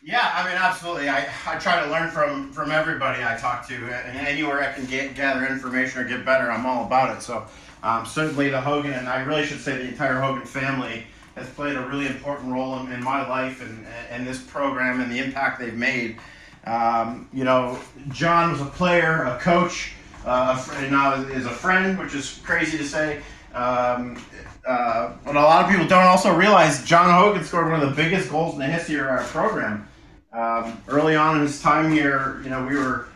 Yeah, 0.02 0.32
I 0.34 0.44
mean, 0.44 0.56
absolutely. 0.56 1.08
I, 1.08 1.28
I 1.46 1.56
try 1.58 1.84
to 1.84 1.90
learn 1.90 2.10
from 2.10 2.52
from 2.52 2.70
everybody 2.70 3.22
I 3.22 3.36
talk 3.36 3.68
to, 3.68 3.74
and 3.74 4.18
anywhere 4.26 4.62
I 4.62 4.72
can 4.72 4.86
get 4.86 5.14
gather 5.14 5.46
information 5.46 6.00
or 6.00 6.04
get 6.04 6.24
better, 6.24 6.50
I'm 6.50 6.66
all 6.66 6.86
about 6.86 7.16
it. 7.16 7.22
So 7.22 7.46
um, 7.82 8.06
certainly 8.06 8.48
the 8.48 8.60
Hogan, 8.60 8.92
and 8.92 9.08
I 9.08 9.22
really 9.22 9.44
should 9.44 9.60
say 9.60 9.76
the 9.76 9.88
entire 9.88 10.20
Hogan 10.20 10.46
family 10.46 11.04
has 11.36 11.48
played 11.50 11.76
a 11.76 11.82
really 11.82 12.06
important 12.06 12.52
role 12.52 12.78
in, 12.80 12.92
in 12.92 13.02
my 13.02 13.26
life 13.28 13.62
and, 13.62 13.86
and 14.10 14.26
this 14.26 14.42
program 14.42 15.00
and 15.00 15.10
the 15.10 15.18
impact 15.18 15.60
they've 15.60 15.74
made. 15.74 16.18
Um, 16.64 17.28
you 17.32 17.44
know, 17.44 17.78
John 18.08 18.52
was 18.52 18.60
a 18.60 18.66
player, 18.66 19.24
a 19.24 19.38
coach, 19.38 19.92
uh, 20.24 20.86
now 20.90 21.14
is 21.14 21.46
a 21.46 21.50
friend, 21.50 21.98
which 21.98 22.14
is 22.14 22.40
crazy 22.44 22.78
to 22.78 22.84
say. 22.84 23.22
Um, 23.54 24.22
uh, 24.66 25.12
what 25.24 25.36
a 25.36 25.40
lot 25.40 25.64
of 25.64 25.70
people 25.70 25.86
don't 25.86 26.04
also 26.04 26.34
realize, 26.34 26.84
John 26.84 27.10
Hogan 27.10 27.44
scored 27.44 27.70
one 27.70 27.80
of 27.80 27.88
the 27.88 27.96
biggest 27.96 28.30
goals 28.30 28.54
in 28.54 28.60
the 28.60 28.66
history 28.66 28.98
of 29.00 29.06
our 29.06 29.24
program. 29.24 29.88
Um, 30.32 30.80
early 30.88 31.16
on 31.16 31.36
in 31.36 31.42
his 31.42 31.60
time 31.60 31.90
here, 31.90 32.40
you 32.44 32.50
know, 32.50 32.64
we 32.64 32.76
were 32.76 33.08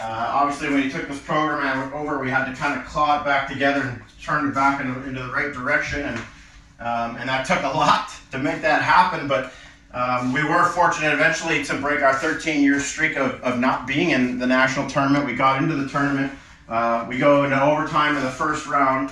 uh, 0.00 0.30
obviously 0.34 0.68
when 0.68 0.82
he 0.82 0.90
took 0.90 1.08
this 1.08 1.20
program 1.20 1.92
over, 1.94 2.18
we 2.18 2.30
had 2.30 2.44
to 2.44 2.54
kind 2.54 2.78
of 2.78 2.86
claw 2.86 3.20
it 3.20 3.24
back 3.24 3.48
together 3.48 3.80
and 3.80 4.02
turn 4.20 4.48
it 4.48 4.54
back 4.54 4.80
into, 4.80 4.92
into 5.04 5.22
the 5.22 5.30
right 5.30 5.52
direction, 5.52 6.02
and 6.02 6.18
um, 6.78 7.16
and 7.16 7.28
that 7.28 7.46
took 7.46 7.62
a 7.62 7.68
lot 7.68 8.10
to 8.30 8.38
make 8.38 8.60
that 8.60 8.82
happen. 8.82 9.26
But 9.26 9.52
um, 9.94 10.32
we 10.32 10.44
were 10.44 10.66
fortunate 10.66 11.14
eventually 11.14 11.64
to 11.64 11.78
break 11.78 12.02
our 12.02 12.14
13 12.14 12.62
year 12.62 12.78
streak 12.80 13.16
of, 13.16 13.40
of 13.42 13.58
not 13.58 13.86
being 13.86 14.10
in 14.10 14.38
the 14.38 14.46
national 14.46 14.90
tournament. 14.90 15.24
We 15.24 15.34
got 15.34 15.62
into 15.62 15.74
the 15.76 15.88
tournament. 15.88 16.32
Uh, 16.68 17.06
we 17.08 17.18
go 17.18 17.44
into 17.44 17.60
overtime 17.62 18.16
in 18.16 18.22
the 18.22 18.30
first 18.30 18.66
round. 18.66 19.10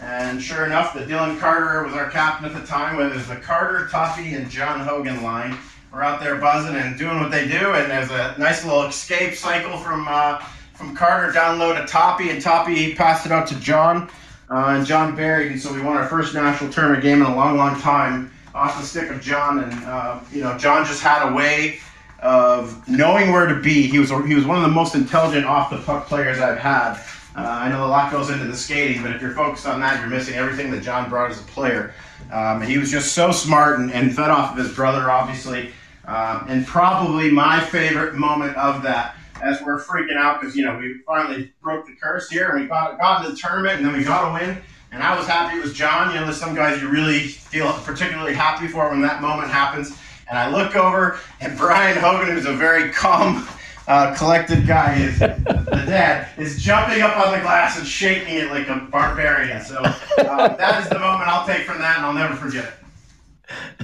And 0.00 0.42
sure 0.42 0.66
enough, 0.66 0.92
the 0.92 1.00
Dylan 1.00 1.38
Carter 1.40 1.82
was 1.84 1.94
our 1.94 2.10
captain 2.10 2.46
at 2.46 2.60
the 2.60 2.66
time. 2.66 3.00
It 3.00 3.14
was 3.14 3.26
the 3.26 3.36
Carter, 3.36 3.88
Toffee, 3.88 4.34
and 4.34 4.50
John 4.50 4.80
Hogan 4.80 5.22
line. 5.22 5.56
We're 5.92 6.02
out 6.02 6.20
there 6.20 6.36
buzzing 6.36 6.76
and 6.76 6.98
doing 6.98 7.20
what 7.20 7.30
they 7.30 7.48
do. 7.48 7.72
And 7.72 7.90
there's 7.90 8.10
a 8.10 8.34
nice 8.38 8.64
little 8.64 8.84
escape 8.84 9.34
cycle 9.34 9.78
from 9.78 10.06
uh, 10.08 10.38
from 10.74 10.94
Carter 10.94 11.32
down 11.32 11.58
low 11.58 11.72
to 11.74 11.86
Toppy, 11.86 12.28
and 12.28 12.42
Toppy 12.42 12.94
passed 12.94 13.24
it 13.24 13.32
out 13.32 13.46
to 13.48 13.58
John. 13.60 14.10
Uh, 14.50 14.76
and 14.76 14.86
John 14.86 15.16
buried, 15.16 15.50
and 15.50 15.60
so 15.60 15.72
we 15.72 15.80
won 15.80 15.96
our 15.96 16.06
first 16.06 16.34
national 16.34 16.70
tournament 16.70 17.02
game 17.02 17.22
in 17.22 17.26
a 17.26 17.34
long, 17.34 17.56
long 17.56 17.80
time 17.80 18.30
off 18.54 18.78
the 18.78 18.86
stick 18.86 19.10
of 19.10 19.20
John. 19.20 19.60
And 19.60 19.84
uh, 19.84 20.20
you 20.30 20.42
know, 20.42 20.56
John 20.58 20.84
just 20.84 21.02
had 21.02 21.28
a 21.28 21.34
way 21.34 21.78
of 22.20 22.88
knowing 22.88 23.32
where 23.32 23.46
to 23.46 23.60
be. 23.60 23.82
He 23.82 23.98
was 23.98 24.10
he 24.10 24.34
was 24.34 24.44
one 24.44 24.56
of 24.56 24.62
the 24.62 24.68
most 24.68 24.94
intelligent 24.94 25.46
off 25.46 25.70
the 25.70 25.78
puck 25.78 26.06
players 26.06 26.38
I've 26.38 26.58
had. 26.58 26.98
Uh, 27.36 27.42
I 27.42 27.68
know 27.68 27.84
a 27.84 27.88
lot 27.88 28.10
goes 28.10 28.30
into 28.30 28.46
the 28.46 28.56
skating, 28.56 29.02
but 29.02 29.12
if 29.12 29.20
you're 29.20 29.32
focused 29.32 29.66
on 29.66 29.78
that, 29.80 30.00
you're 30.00 30.08
missing 30.08 30.36
everything 30.36 30.70
that 30.70 30.82
John 30.82 31.10
brought 31.10 31.30
as 31.30 31.38
a 31.38 31.44
player. 31.44 31.92
Um, 32.32 32.62
he 32.62 32.78
was 32.78 32.90
just 32.90 33.12
so 33.12 33.30
smart 33.30 33.78
and, 33.78 33.92
and, 33.92 34.14
fed 34.16 34.30
off 34.30 34.52
of 34.52 34.64
his 34.64 34.74
brother, 34.74 35.10
obviously. 35.10 35.70
Um, 36.06 36.46
and 36.48 36.66
probably 36.66 37.30
my 37.30 37.60
favorite 37.60 38.14
moment 38.14 38.56
of 38.56 38.82
that, 38.84 39.16
as 39.42 39.60
we're 39.60 39.78
freaking 39.82 40.16
out 40.16 40.40
because 40.40 40.56
you 40.56 40.64
know 40.64 40.78
we 40.78 40.98
finally 41.06 41.52
broke 41.60 41.86
the 41.86 41.94
curse 42.00 42.30
here 42.30 42.48
and 42.48 42.62
we 42.62 42.66
got 42.66 42.98
got 42.98 43.20
into 43.20 43.32
the 43.32 43.36
tournament 43.36 43.76
and 43.76 43.84
then 43.84 43.94
we 43.94 44.02
got 44.02 44.30
a 44.30 44.32
win. 44.32 44.58
And 44.92 45.02
I 45.02 45.14
was 45.14 45.26
happy 45.26 45.58
it 45.58 45.62
was 45.62 45.74
John. 45.74 46.14
You 46.14 46.20
know, 46.20 46.24
there's 46.24 46.40
some 46.40 46.54
guys 46.54 46.80
you 46.80 46.88
really 46.88 47.20
feel 47.20 47.70
particularly 47.84 48.32
happy 48.32 48.66
for 48.66 48.88
when 48.88 49.02
that 49.02 49.20
moment 49.20 49.50
happens. 49.50 49.98
And 50.28 50.38
I 50.38 50.50
look 50.50 50.74
over, 50.74 51.18
and 51.40 51.56
Brian 51.56 51.96
Hogan, 51.96 52.34
who's 52.34 52.46
a 52.46 52.52
very 52.52 52.90
calm 52.92 53.46
uh, 53.88 54.14
collected 54.16 54.66
guy 54.66 54.96
is 54.96 55.18
the 55.20 55.84
dad 55.86 56.28
is 56.36 56.60
jumping 56.60 57.02
up 57.02 57.16
on 57.16 57.32
the 57.32 57.38
glass 57.38 57.78
and 57.78 57.86
shaking 57.86 58.34
it 58.34 58.50
like 58.50 58.68
a 58.68 58.76
barbarian. 58.90 59.62
So 59.62 59.78
uh, 59.78 60.56
that 60.56 60.82
is 60.82 60.88
the 60.88 60.98
moment 60.98 61.28
I'll 61.28 61.46
take 61.46 61.62
from 61.62 61.78
that, 61.78 61.98
and 61.98 62.06
I'll 62.06 62.12
never 62.12 62.34
forget 62.34 62.74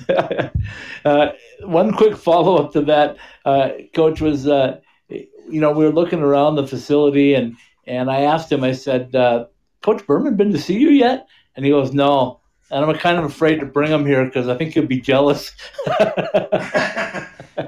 it. 0.09 0.53
uh, 1.05 1.33
one 1.61 1.93
quick 1.93 2.17
follow 2.17 2.57
up 2.57 2.73
to 2.73 2.81
that, 2.83 3.17
uh, 3.45 3.71
Coach 3.95 4.21
was, 4.21 4.49
uh, 4.49 4.81
you 5.09 5.61
know, 5.61 5.71
we 5.71 5.85
were 5.85 5.93
looking 5.93 6.21
around 6.21 6.57
the 6.57 6.67
facility, 6.67 7.35
and 7.35 7.57
and 7.87 8.11
I 8.11 8.23
asked 8.23 8.51
him, 8.51 8.65
I 8.65 8.73
said, 8.73 9.15
uh, 9.15 9.47
Coach 9.83 10.07
Berman 10.07 10.37
been 10.37 10.53
to 10.53 10.59
see 10.59 10.79
you 10.79 10.91
yet? 10.91 11.27
And 11.55 11.65
he 11.65 11.71
goes, 11.71 11.93
No. 11.93 12.41
And 12.73 12.85
I'm 12.87 12.97
kind 12.97 13.19
of 13.19 13.25
afraid 13.25 13.61
to 13.61 13.67
bring 13.67 13.91
him 13.91 14.07
here 14.07 14.25
because 14.25 14.49
I 14.49 14.57
think 14.57 14.73
he'll 14.73 14.87
be 14.87 15.01
jealous. 15.01 15.53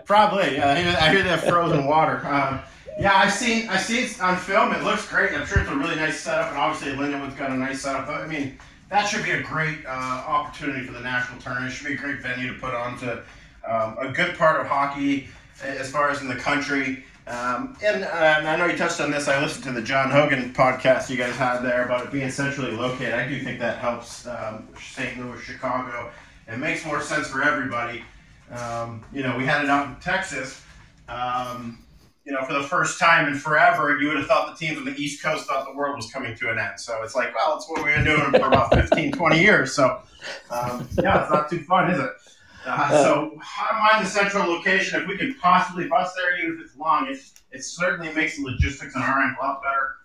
Probably. 0.07 0.59
Uh, 0.59 0.73
I 0.73 1.11
hear 1.11 1.23
they 1.23 1.29
have 1.29 1.45
frozen 1.45 1.87
water. 1.87 2.27
Um, 2.27 2.61
yeah, 2.99 3.15
I've 3.15 3.33
seen 3.33 3.69
I 3.69 3.77
see 3.77 3.99
it 3.99 4.21
on 4.21 4.37
film. 4.39 4.73
It 4.73 4.83
looks 4.83 5.07
great. 5.09 5.33
I'm 5.33 5.47
sure 5.47 5.61
it's 5.61 5.71
a 5.71 5.77
really 5.77 5.97
nice 5.97 6.21
setup, 6.21 6.51
and 6.51 6.59
obviously 6.59 6.97
Lindenwood's 6.97 7.35
got 7.35 7.51
a 7.51 7.57
nice 7.57 7.83
setup. 7.83 8.09
I 8.09 8.27
mean, 8.27 8.59
that 8.89 9.05
should 9.05 9.25
be 9.25 9.33
a 9.33 9.43
great 9.43 9.85
uh, 9.85 9.91
opportunity 9.91 10.87
for 10.87 10.93
the 10.93 11.01
national 11.01 11.41
tournament. 11.41 11.73
It 11.73 11.77
should 11.77 11.89
be 11.89 11.95
a 11.95 11.99
great 11.99 12.23
venue 12.23 12.55
to 12.55 12.59
put 12.59 12.73
on 12.73 12.97
to 13.01 13.23
um, 13.69 13.97
a 13.99 14.11
good 14.11 14.39
part 14.39 14.61
of 14.61 14.67
hockey 14.67 15.29
as 15.63 15.91
far 15.91 16.09
as 16.11 16.23
in 16.23 16.29
the 16.29 16.37
country. 16.37 17.05
Um, 17.27 17.77
and, 17.83 18.05
uh, 18.05 18.43
I 18.45 18.57
know 18.57 18.67
you 18.67 18.77
touched 18.77 19.01
on 19.01 19.11
this. 19.11 19.29
I 19.29 19.41
listened 19.41 19.65
to 19.65 19.73
the 19.73 19.81
John 19.81 20.11
Hogan 20.11 20.53
podcast 20.53 21.09
you 21.09 21.17
guys 21.17 21.35
had 21.37 21.61
there 21.61 21.85
about 21.85 22.05
it 22.05 22.13
being 22.13 22.31
centrally 22.31 22.73
located. 22.73 23.15
I 23.15 23.27
do 23.27 23.43
think 23.43 23.59
that 23.61 23.79
helps 23.79 24.27
um, 24.27 24.69
St. 24.79 25.19
Louis, 25.19 25.41
Chicago. 25.41 26.11
It 26.47 26.59
makes 26.59 26.85
more 26.85 27.01
sense 27.01 27.29
for 27.29 27.43
everybody. 27.43 28.05
Um, 28.51 29.03
you 29.13 29.23
know, 29.23 29.39
we 29.39 29.47
had 29.47 29.65
it 29.65 29.71
out 29.71 29.89
in 29.89 29.95
Texas. 29.97 30.63
Um, 31.09 31.79
you 32.25 32.33
know, 32.33 32.43
for 32.45 32.55
the 32.55 32.63
first 32.63 32.99
time 32.99 33.29
in 33.29 33.35
forever, 33.39 33.99
you 33.99 34.09
would 34.09 34.17
have 34.19 34.27
thought 34.27 34.59
the 34.59 34.67
teams 34.67 34.79
on 34.79 34.85
the 34.85 34.95
East 34.95 35.23
Coast 35.23 35.47
thought 35.47 35.67
the 35.67 35.75
world 35.75 35.97
was 35.97 36.11
coming 36.11 36.35
to 36.37 36.51
an 36.51 36.59
end. 36.59 36.79
So 36.79 37.03
it's 37.03 37.15
like, 37.15 37.35
well, 37.35 37.57
it's 37.57 37.69
what 37.69 37.85
we've 37.85 37.95
been 37.95 38.05
doing 38.05 38.31
for 38.31 38.49
about 38.49 38.73
15, 38.75 39.13
20 39.13 39.41
years. 39.41 39.75
So, 39.75 40.01
um, 40.51 40.89
yeah, 41.03 41.23
it's 41.23 41.31
not 41.31 41.51
too 41.51 41.61
fun, 41.65 41.91
is 41.91 42.01
it? 42.01 42.11
Uh, 42.67 42.89
so 42.91 43.39
I 43.59 43.73
don't 43.73 43.81
mind 43.81 44.07
the 44.07 44.11
central 44.11 44.51
location. 44.51 45.01
If 45.01 45.09
we 45.09 45.17
can 45.17 45.35
possibly 45.35 45.87
bus 45.87 46.15
there, 46.15 46.39
even 46.39 46.57
if 46.59 46.65
it's 46.65 46.77
long, 46.77 47.09
it, 47.09 47.19
it 47.51 47.63
certainly 47.65 48.13
makes 48.13 48.37
the 48.37 48.45
logistics 48.45 48.97
on 48.97 49.03
our 49.03 49.23
end 49.23 49.37
a 49.41 49.45
lot 49.45 49.63
better. 49.63 49.97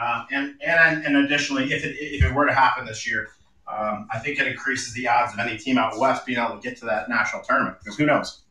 Uh, 0.00 0.24
and, 0.30 0.54
and 0.64 1.04
and 1.04 1.16
additionally, 1.16 1.72
if 1.72 1.84
it, 1.84 1.96
if 1.98 2.24
it 2.24 2.32
were 2.32 2.46
to 2.46 2.54
happen 2.54 2.86
this 2.86 3.08
year, 3.08 3.30
um, 3.66 4.08
I 4.12 4.18
think 4.18 4.38
it 4.38 4.46
increases 4.46 4.94
the 4.94 5.08
odds 5.08 5.32
of 5.32 5.38
any 5.40 5.58
team 5.58 5.76
out 5.76 5.98
west 5.98 6.24
being 6.24 6.38
able 6.38 6.56
to 6.56 6.60
get 6.60 6.76
to 6.78 6.86
that 6.86 7.08
national 7.08 7.42
tournament 7.42 7.78
because 7.80 7.96
who 7.96 8.06
knows? 8.06 8.42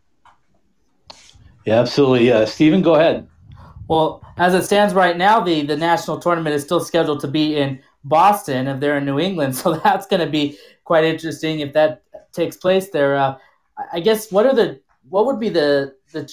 Yeah, 1.66 1.80
absolutely. 1.80 2.32
Uh, 2.32 2.46
Stephen, 2.46 2.82
go 2.82 2.96
ahead. 2.96 3.28
Well, 3.88 4.24
as 4.38 4.54
it 4.54 4.64
stands 4.64 4.94
right 4.94 5.18
now, 5.18 5.40
the, 5.40 5.64
the 5.64 5.78
national 5.78 6.20
tournament 6.20 6.56
is 6.56 6.64
still 6.64 6.80
scheduled 6.80 7.22
to 7.22 7.28
be 7.28 7.58
in 7.58 7.80
Boston 8.04 8.68
if 8.68 8.80
they're 8.80 8.98
in 8.98 9.06
New 9.06 9.20
England. 9.20 9.56
So 9.56 9.76
that's 9.76 10.06
going 10.06 10.26
to 10.26 10.32
be 10.32 10.58
quite 10.84 11.04
interesting 11.04 11.62
if 11.62 11.74
that 11.74 12.04
takes 12.32 12.58
place 12.58 12.90
there. 12.90 13.16
Uh, 13.16 13.38
I 13.92 14.00
guess 14.00 14.32
what 14.32 14.46
are 14.46 14.56
the 14.56 14.80
what 15.10 15.26
would 15.26 15.40
be 15.40 15.50
the 15.50 15.96
the 16.12 16.32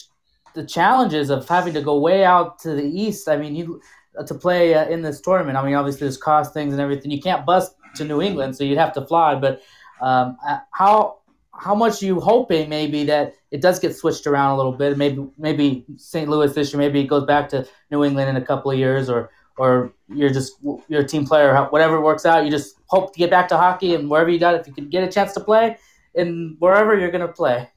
the 0.54 0.64
challenges 0.64 1.30
of 1.30 1.48
having 1.48 1.74
to 1.74 1.82
go 1.82 1.98
way 1.98 2.24
out 2.24 2.58
to 2.60 2.74
the 2.74 2.84
east? 2.84 3.28
I 3.28 3.36
mean, 3.36 3.54
you 3.54 3.80
to 4.26 4.34
play 4.34 4.74
uh, 4.74 4.86
in 4.88 5.02
this 5.02 5.20
tournament. 5.20 5.56
I 5.56 5.64
mean, 5.64 5.74
obviously 5.74 6.00
there's 6.00 6.16
cost 6.16 6.54
things 6.54 6.72
and 6.72 6.80
everything. 6.80 7.10
You 7.10 7.20
can't 7.20 7.44
bus 7.44 7.74
to 7.96 8.04
New 8.04 8.22
England, 8.22 8.56
so 8.56 8.64
you'd 8.64 8.78
have 8.78 8.92
to 8.94 9.04
fly. 9.06 9.34
But 9.34 9.62
um, 10.00 10.36
uh, 10.46 10.58
how 10.72 11.18
how 11.56 11.74
much 11.74 12.02
you 12.02 12.20
hoping 12.20 12.68
maybe 12.68 13.04
that 13.04 13.34
it 13.50 13.60
does 13.60 13.78
get 13.78 13.94
switched 13.94 14.26
around 14.26 14.52
a 14.52 14.56
little 14.56 14.72
bit? 14.72 14.96
Maybe 14.96 15.26
maybe 15.38 15.84
St. 15.96 16.28
Louis 16.28 16.52
this 16.54 16.72
year, 16.72 16.78
maybe 16.78 17.00
it 17.00 17.06
goes 17.06 17.24
back 17.24 17.48
to 17.50 17.66
New 17.90 18.04
England 18.04 18.30
in 18.30 18.36
a 18.36 18.44
couple 18.44 18.70
of 18.70 18.78
years, 18.78 19.08
or 19.08 19.30
or 19.56 19.92
you're 20.08 20.30
just 20.30 20.54
you're 20.88 21.02
a 21.02 21.06
team 21.06 21.26
player. 21.26 21.56
Whatever 21.70 22.00
works 22.00 22.26
out, 22.26 22.44
you 22.44 22.50
just 22.50 22.76
hope 22.86 23.12
to 23.12 23.18
get 23.18 23.30
back 23.30 23.48
to 23.48 23.56
hockey 23.56 23.94
and 23.94 24.08
wherever 24.10 24.30
you 24.30 24.38
got, 24.38 24.54
if 24.54 24.66
you 24.66 24.72
can 24.72 24.88
get 24.88 25.06
a 25.06 25.10
chance 25.10 25.32
to 25.34 25.40
play, 25.40 25.76
and 26.14 26.56
wherever 26.58 26.98
you're 26.98 27.10
going 27.10 27.26
to 27.26 27.32
play. 27.32 27.68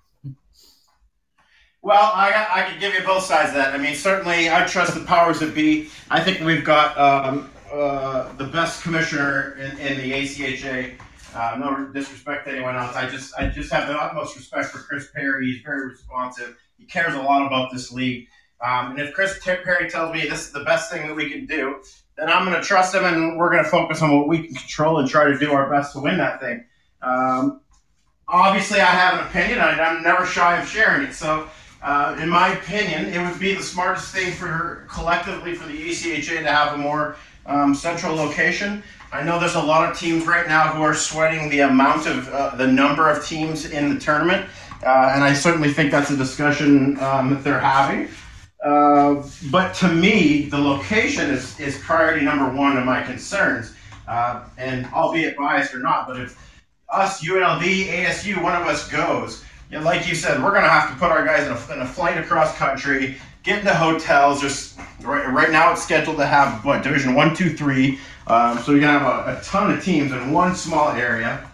Well, 1.81 2.11
I, 2.13 2.47
I 2.51 2.69
could 2.69 2.79
give 2.79 2.93
you 2.93 3.03
both 3.05 3.23
sides 3.23 3.49
of 3.49 3.55
that. 3.55 3.73
I 3.73 3.77
mean, 3.77 3.95
certainly 3.95 4.49
I 4.49 4.65
trust 4.65 4.93
the 4.93 5.05
powers 5.05 5.39
that 5.39 5.55
be. 5.55 5.89
I 6.09 6.21
think 6.21 6.41
we've 6.41 6.65
got 6.65 6.97
um, 6.97 7.49
uh, 7.71 8.33
the 8.33 8.45
best 8.45 8.83
commissioner 8.83 9.53
in, 9.53 9.77
in 9.77 9.97
the 9.97 10.11
ACHA. 10.11 10.95
Uh, 11.33 11.55
no 11.59 11.85
disrespect 11.93 12.45
to 12.45 12.51
anyone 12.51 12.75
else. 12.75 12.95
I 12.95 13.07
just 13.07 13.33
I 13.37 13.47
just 13.47 13.71
have 13.71 13.87
the 13.87 13.93
utmost 13.93 14.35
respect 14.35 14.67
for 14.67 14.79
Chris 14.79 15.09
Perry. 15.15 15.45
He's 15.45 15.61
very 15.61 15.87
responsive. 15.87 16.57
He 16.77 16.85
cares 16.85 17.13
a 17.13 17.21
lot 17.21 17.45
about 17.45 17.71
this 17.71 17.91
league. 17.91 18.27
Um, 18.65 18.91
and 18.91 18.99
if 18.99 19.13
Chris 19.13 19.39
Perry 19.43 19.89
tells 19.89 20.13
me 20.13 20.27
this 20.27 20.47
is 20.47 20.51
the 20.51 20.63
best 20.63 20.91
thing 20.91 21.07
that 21.07 21.15
we 21.15 21.29
can 21.29 21.45
do, 21.45 21.83
then 22.17 22.29
I'm 22.29 22.43
going 22.43 22.59
to 22.59 22.67
trust 22.67 22.95
him, 22.95 23.05
and 23.05 23.37
we're 23.37 23.51
going 23.51 23.63
to 23.63 23.69
focus 23.69 24.01
on 24.01 24.17
what 24.17 24.27
we 24.27 24.47
can 24.47 24.55
control 24.55 24.97
and 24.99 25.07
try 25.07 25.25
to 25.25 25.37
do 25.37 25.51
our 25.51 25.69
best 25.69 25.93
to 25.93 25.99
win 25.99 26.17
that 26.17 26.41
thing. 26.41 26.65
Um, 27.03 27.61
obviously, 28.27 28.79
I 28.79 28.85
have 28.85 29.19
an 29.19 29.27
opinion. 29.27 29.59
I, 29.59 29.77
am 29.79 30.03
never 30.03 30.25
shy 30.25 30.59
of 30.59 30.67
sharing 30.67 31.07
it. 31.07 31.13
So, 31.13 31.47
uh, 31.81 32.17
in 32.19 32.29
my 32.29 32.49
opinion, 32.49 33.05
it 33.05 33.19
would 33.19 33.39
be 33.39 33.53
the 33.53 33.63
smartest 33.63 34.13
thing 34.13 34.31
for 34.31 34.85
collectively 34.89 35.55
for 35.55 35.67
the 35.67 35.89
ACHA 35.89 36.43
to 36.43 36.51
have 36.51 36.73
a 36.73 36.77
more 36.77 37.15
um, 37.45 37.73
central 37.73 38.15
location. 38.15 38.83
I 39.11 39.23
know 39.23 39.39
there's 39.39 39.55
a 39.55 39.61
lot 39.61 39.89
of 39.89 39.97
teams 39.97 40.25
right 40.25 40.47
now 40.47 40.73
who 40.73 40.81
are 40.81 40.93
sweating 40.93 41.49
the 41.49 41.61
amount 41.61 42.07
of 42.07 42.27
uh, 42.29 42.55
the 42.55 42.67
number 42.67 43.09
of 43.09 43.25
teams 43.25 43.69
in 43.69 43.93
the 43.93 43.99
tournament, 43.99 44.49
uh, 44.83 45.11
and 45.15 45.23
I 45.23 45.33
certainly 45.33 45.71
think 45.71 45.91
that's 45.91 46.09
a 46.09 46.17
discussion 46.17 46.99
um, 46.99 47.29
that 47.29 47.43
they're 47.43 47.59
having. 47.59 48.09
Uh, 48.63 49.23
but 49.49 49.73
to 49.75 49.87
me, 49.87 50.49
the 50.49 50.57
location 50.57 51.29
is, 51.29 51.57
is 51.59 51.77
priority 51.77 52.25
number 52.25 52.49
one 52.49 52.75
of 52.75 52.83
my 52.83 53.01
concerns. 53.03 53.73
Uh, 54.07 54.45
and 54.57 54.85
albeit 54.93 55.35
biased 55.35 55.75
or 55.75 55.79
not, 55.79 56.07
but 56.07 56.17
if 56.17 56.46
us, 56.89 57.23
UNLV, 57.23 57.87
ASU, 57.87 58.41
one 58.41 58.59
of 58.59 58.67
us 58.67 58.87
goes, 58.89 59.43
know, 59.71 59.81
like 59.81 60.07
you 60.07 60.15
said, 60.15 60.41
we're 60.41 60.51
going 60.51 60.63
to 60.63 60.69
have 60.69 60.89
to 60.89 60.95
put 60.97 61.11
our 61.11 61.25
guys 61.25 61.45
in 61.45 61.51
a, 61.51 61.73
in 61.75 61.81
a 61.85 61.87
flight 61.87 62.17
across 62.17 62.55
country, 62.57 63.17
get 63.43 63.59
into 63.59 63.73
hotels. 63.73 64.41
Just 64.41 64.79
right, 65.01 65.27
right 65.31 65.51
now, 65.51 65.71
it's 65.71 65.83
scheduled 65.83 66.17
to 66.17 66.25
have 66.25 66.63
what 66.63 66.83
Division 66.83 67.13
One, 67.15 67.35
Two, 67.35 67.55
Three. 67.55 67.99
Um, 68.27 68.59
so 68.59 68.71
you're 68.71 68.81
going 68.81 68.93
to 68.93 68.99
have 68.99 69.27
a, 69.27 69.39
a 69.39 69.43
ton 69.43 69.71
of 69.71 69.83
teams 69.83 70.11
in 70.11 70.31
one 70.31 70.55
small 70.55 70.89
area. 70.91 71.49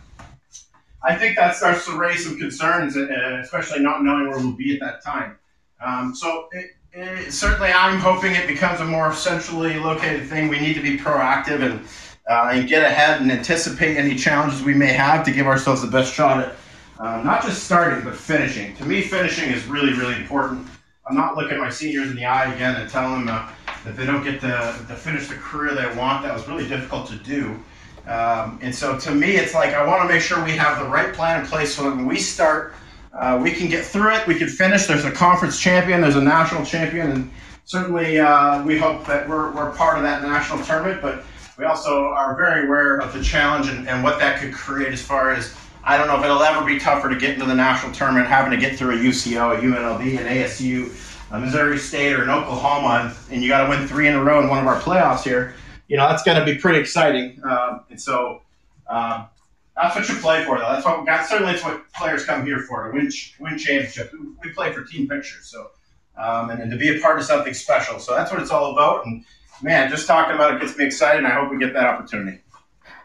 I 1.03 1.15
think 1.15 1.35
that 1.35 1.55
starts 1.55 1.85
to 1.85 1.97
raise 1.97 2.25
some 2.25 2.37
concerns, 2.37 2.95
uh, 2.95 3.39
especially 3.41 3.81
not 3.81 4.03
knowing 4.03 4.29
where 4.29 4.37
we'll 4.37 4.53
be 4.53 4.73
at 4.73 4.79
that 4.79 5.03
time. 5.03 5.37
Um, 5.83 6.15
so 6.15 6.47
it, 6.51 6.71
it, 6.93 7.31
certainly, 7.31 7.71
I'm 7.71 7.99
hoping 7.99 8.33
it 8.33 8.47
becomes 8.47 8.79
a 8.79 8.85
more 8.85 9.13
centrally 9.13 9.77
located 9.79 10.29
thing. 10.29 10.47
We 10.47 10.59
need 10.59 10.75
to 10.75 10.81
be 10.81 10.97
proactive 10.97 11.61
and 11.61 11.85
uh, 12.29 12.51
and 12.53 12.67
get 12.67 12.83
ahead 12.83 13.21
and 13.21 13.31
anticipate 13.31 13.97
any 13.97 14.15
challenges 14.15 14.61
we 14.61 14.73
may 14.73 14.93
have 14.93 15.25
to 15.25 15.31
give 15.31 15.47
ourselves 15.47 15.81
the 15.81 15.87
best 15.87 16.13
shot 16.13 16.39
at 16.39 16.55
uh, 16.99 17.21
not 17.23 17.41
just 17.43 17.63
starting 17.63 18.03
but 18.03 18.15
finishing. 18.15 18.75
To 18.77 18.85
me, 18.85 19.01
finishing 19.01 19.49
is 19.49 19.65
really 19.65 19.93
really 19.93 20.15
important. 20.15 20.67
I'm 21.07 21.15
not 21.15 21.35
looking 21.35 21.57
my 21.57 21.69
seniors 21.69 22.09
in 22.09 22.15
the 22.15 22.25
eye 22.25 22.53
again 22.53 22.75
and 22.79 22.89
telling 22.89 23.25
them 23.25 23.35
uh, 23.35 23.49
that 23.83 23.97
they 23.97 24.05
don't 24.05 24.23
get 24.23 24.39
to, 24.41 24.85
to 24.87 24.95
finish 24.95 25.27
the 25.27 25.35
career 25.35 25.75
they 25.75 25.93
want. 25.97 26.23
That 26.23 26.33
was 26.33 26.47
really 26.47 26.67
difficult 26.67 27.07
to 27.09 27.17
do. 27.17 27.59
Um, 28.07 28.59
and 28.61 28.73
so 28.73 28.97
to 28.97 29.11
me, 29.11 29.35
it's 29.35 29.53
like 29.53 29.73
I 29.73 29.85
want 29.85 30.07
to 30.07 30.13
make 30.13 30.21
sure 30.21 30.43
we 30.43 30.51
have 30.51 30.79
the 30.79 30.89
right 30.89 31.13
plan 31.13 31.41
in 31.41 31.47
place 31.47 31.75
so 31.75 31.83
that 31.83 31.95
when 31.95 32.05
we 32.05 32.17
start, 32.17 32.73
uh, 33.13 33.39
we 33.41 33.51
can 33.51 33.69
get 33.69 33.85
through 33.85 34.15
it. 34.15 34.27
We 34.27 34.35
can 34.35 34.49
finish. 34.49 34.85
There's 34.85 35.05
a 35.05 35.11
conference 35.11 35.59
champion. 35.59 36.01
There's 36.01 36.15
a 36.15 36.21
national 36.21 36.65
champion, 36.65 37.11
and 37.11 37.31
certainly 37.65 38.19
uh, 38.19 38.63
we 38.63 38.77
hope 38.77 39.05
that 39.05 39.27
we're, 39.27 39.51
we're 39.51 39.71
part 39.71 39.97
of 39.97 40.03
that 40.03 40.21
national 40.21 40.63
tournament. 40.65 41.01
But 41.01 41.23
we 41.57 41.65
also 41.65 42.05
are 42.05 42.35
very 42.35 42.65
aware 42.65 42.97
of 42.97 43.13
the 43.13 43.23
challenge 43.23 43.67
and, 43.67 43.87
and 43.87 44.03
what 44.03 44.19
that 44.19 44.39
could 44.39 44.53
create 44.53 44.91
as 44.91 45.01
far 45.01 45.31
as 45.31 45.55
I 45.83 45.97
don't 45.97 46.07
know 46.07 46.17
if 46.17 46.23
it'll 46.23 46.41
ever 46.41 46.65
be 46.65 46.79
tougher 46.79 47.09
to 47.09 47.15
get 47.15 47.31
into 47.33 47.45
the 47.45 47.55
national 47.55 47.91
tournament 47.93 48.27
having 48.27 48.51
to 48.51 48.57
get 48.57 48.77
through 48.77 48.95
a 48.95 48.97
UCO, 48.97 49.57
a 49.57 49.61
UNLV, 49.61 50.17
an 50.17 50.27
ASU, 50.27 50.89
a 51.31 51.39
Missouri 51.39 51.77
State, 51.77 52.13
or 52.13 52.23
an 52.23 52.29
Oklahoma, 52.29 53.13
and 53.29 53.43
you 53.43 53.49
got 53.49 53.63
to 53.63 53.69
win 53.69 53.87
three 53.87 54.07
in 54.07 54.15
a 54.15 54.23
row 54.23 54.41
in 54.41 54.47
one 54.47 54.59
of 54.59 54.67
our 54.67 54.79
playoffs 54.79 55.23
here 55.23 55.53
you 55.87 55.97
know, 55.97 56.07
that's 56.07 56.23
going 56.23 56.37
to 56.37 56.45
be 56.45 56.57
pretty 56.57 56.79
exciting. 56.79 57.39
Um, 57.43 57.83
and 57.89 58.01
so 58.01 58.41
um, 58.87 59.27
that's 59.75 59.95
what 59.95 60.07
you 60.09 60.15
play 60.15 60.43
for, 60.45 60.57
though. 60.57 60.71
That's 60.71 60.85
what 60.85 61.05
got, 61.05 61.27
certainly 61.27 61.53
it's 61.53 61.63
what 61.63 61.91
players 61.93 62.25
come 62.25 62.45
here 62.45 62.59
for 62.59 62.85
to 62.87 62.91
win 62.91 63.11
win 63.39 63.57
championships. 63.57 64.13
We 64.43 64.51
play 64.51 64.71
for 64.71 64.83
team 64.83 65.07
pictures, 65.07 65.45
so 65.45 65.71
um, 66.17 66.49
and, 66.49 66.61
and 66.61 66.71
to 66.71 66.77
be 66.77 66.97
a 66.97 66.99
part 67.01 67.19
of 67.19 67.25
something 67.25 67.53
special. 67.53 67.99
So 67.99 68.15
that's 68.15 68.31
what 68.31 68.41
it's 68.41 68.51
all 68.51 68.71
about. 68.71 69.05
And 69.05 69.23
man, 69.63 69.89
just 69.89 70.07
talking 70.07 70.35
about 70.35 70.55
it 70.55 70.61
gets 70.61 70.77
me 70.77 70.85
excited. 70.85 71.19
and 71.19 71.27
I 71.27 71.31
hope 71.31 71.51
we 71.51 71.57
get 71.57 71.73
that 71.73 71.85
opportunity. 71.85 72.39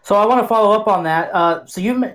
So 0.02 0.16
I 0.16 0.26
want 0.26 0.42
to 0.42 0.48
follow 0.48 0.78
up 0.78 0.86
on 0.88 1.04
that. 1.04 1.34
Uh, 1.34 1.66
so 1.66 1.80
you 1.80 2.12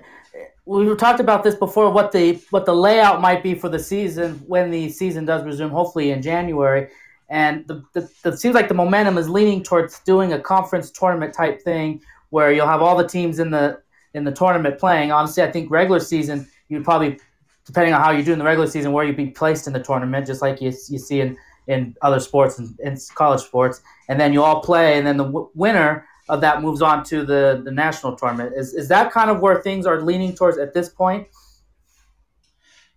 we 0.66 0.94
talked 0.96 1.20
about 1.20 1.44
this 1.44 1.54
before. 1.54 1.90
What 1.90 2.12
the 2.12 2.40
what 2.50 2.66
the 2.66 2.74
layout 2.74 3.20
might 3.20 3.42
be 3.42 3.54
for 3.54 3.68
the 3.68 3.78
season 3.78 4.34
when 4.46 4.70
the 4.70 4.88
season 4.88 5.24
does 5.24 5.44
resume, 5.44 5.70
hopefully 5.70 6.10
in 6.10 6.22
January 6.22 6.88
and 7.28 7.66
the, 7.66 7.82
the, 7.94 8.08
the 8.22 8.36
seems 8.36 8.54
like 8.54 8.68
the 8.68 8.74
momentum 8.74 9.18
is 9.18 9.28
leaning 9.28 9.62
towards 9.62 9.98
doing 10.00 10.32
a 10.32 10.38
conference 10.38 10.90
tournament 10.90 11.34
type 11.34 11.62
thing 11.62 12.00
where 12.30 12.52
you'll 12.52 12.66
have 12.66 12.82
all 12.82 12.96
the 12.96 13.06
teams 13.06 13.38
in 13.38 13.50
the 13.50 13.80
in 14.12 14.24
the 14.24 14.32
tournament 14.32 14.78
playing. 14.78 15.10
Honestly, 15.10 15.42
I 15.42 15.50
think 15.50 15.70
regular 15.70 16.00
season 16.00 16.48
you'd 16.68 16.84
probably, 16.84 17.18
depending 17.66 17.92
on 17.92 18.00
how 18.00 18.10
you 18.10 18.22
do 18.22 18.32
in 18.32 18.38
the 18.38 18.44
regular 18.44 18.68
season, 18.68 18.92
where 18.92 19.04
you'd 19.04 19.16
be 19.16 19.28
placed 19.28 19.66
in 19.66 19.72
the 19.72 19.82
tournament, 19.82 20.26
just 20.26 20.42
like 20.42 20.60
you, 20.60 20.72
you 20.88 20.98
see 20.98 21.20
in, 21.20 21.36
in 21.66 21.94
other 22.02 22.20
sports 22.20 22.58
and 22.58 22.78
in 22.80 22.98
college 23.14 23.40
sports, 23.40 23.82
and 24.08 24.20
then 24.20 24.32
you 24.32 24.42
all 24.42 24.60
play, 24.60 24.98
and 24.98 25.06
then 25.06 25.16
the 25.16 25.24
w- 25.24 25.50
winner 25.54 26.06
of 26.28 26.40
that 26.40 26.62
moves 26.62 26.82
on 26.82 27.04
to 27.04 27.24
the, 27.24 27.60
the 27.64 27.70
national 27.70 28.16
tournament. 28.16 28.54
Is, 28.56 28.74
is 28.74 28.88
that 28.88 29.12
kind 29.12 29.30
of 29.30 29.40
where 29.40 29.60
things 29.62 29.86
are 29.86 30.00
leaning 30.00 30.34
towards 30.34 30.58
at 30.58 30.72
this 30.74 30.88
point? 30.88 31.28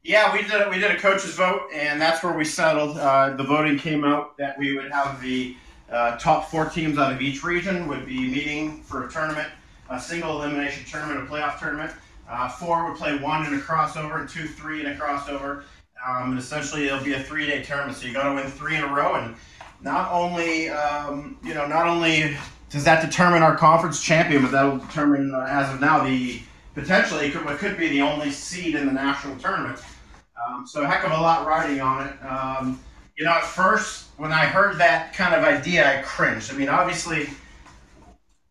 Yeah, 0.03 0.31
we 0.31 0.41
did 0.43 0.69
we 0.69 0.79
did 0.79 0.91
a 0.91 0.97
coaches 0.97 1.35
vote, 1.35 1.63
and 1.73 1.99
that's 1.99 2.23
where 2.23 2.31
we 2.31 2.45
settled. 2.45 2.97
Uh, 2.97 3.35
the 3.35 3.43
voting 3.43 3.77
came 3.77 4.05
out 4.05 4.37
that 4.37 4.57
we 4.57 4.73
would 4.73 4.89
have 4.89 5.21
the 5.21 5.57
uh, 5.91 6.17
top 6.17 6.49
four 6.49 6.65
teams 6.65 6.97
out 6.97 7.11
of 7.11 7.21
each 7.21 7.43
region 7.43 7.87
would 7.87 8.05
be 8.05 8.29
meeting 8.29 8.83
for 8.83 9.05
a 9.05 9.11
tournament, 9.11 9.49
a 9.89 9.99
single 9.99 10.41
elimination 10.41 10.85
tournament, 10.89 11.27
a 11.27 11.31
playoff 11.31 11.59
tournament. 11.59 11.91
Uh, 12.29 12.47
four 12.47 12.89
would 12.89 12.97
play 12.97 13.17
one 13.17 13.45
in 13.45 13.53
a 13.53 13.57
crossover, 13.57 14.21
and 14.21 14.29
two, 14.29 14.47
three 14.47 14.79
in 14.79 14.91
a 14.91 14.95
crossover. 14.95 15.63
Um, 16.07 16.31
and 16.31 16.39
essentially, 16.39 16.87
it'll 16.87 17.03
be 17.03 17.13
a 17.13 17.23
three-day 17.23 17.63
tournament. 17.63 17.97
So 17.97 18.07
you 18.07 18.13
got 18.13 18.29
to 18.29 18.35
win 18.35 18.49
three 18.49 18.75
in 18.75 18.83
a 18.83 18.93
row, 18.93 19.15
and 19.15 19.35
not 19.81 20.11
only 20.11 20.69
um, 20.69 21.37
you 21.43 21.53
know 21.53 21.67
not 21.67 21.87
only 21.87 22.37
does 22.69 22.83
that 22.83 23.01
determine 23.01 23.43
our 23.43 23.55
conference 23.55 24.01
champion, 24.01 24.41
but 24.41 24.51
that'll 24.51 24.77
determine 24.77 25.33
uh, 25.33 25.45
as 25.49 25.73
of 25.73 25.81
now 25.81 26.03
the 26.03 26.41
potentially 26.73 27.31
could, 27.31 27.43
what 27.43 27.57
could 27.57 27.77
be 27.77 27.89
the 27.89 28.01
only 28.01 28.31
seed 28.31 28.75
in 28.75 28.85
the 28.85 28.91
national 28.91 29.35
tournament. 29.37 29.79
Um, 30.47 30.67
so 30.67 30.83
a 30.83 30.87
heck 30.87 31.03
of 31.03 31.11
a 31.11 31.21
lot 31.21 31.47
riding 31.47 31.81
on 31.81 32.07
it. 32.07 32.25
Um, 32.25 32.79
you 33.17 33.25
know, 33.25 33.31
at 33.31 33.43
first, 33.43 34.09
when 34.17 34.31
I 34.31 34.45
heard 34.45 34.77
that 34.77 35.13
kind 35.13 35.33
of 35.33 35.43
idea, 35.43 35.99
I 35.99 36.03
cringed. 36.03 36.53
I 36.53 36.55
mean, 36.55 36.69
obviously, 36.69 37.29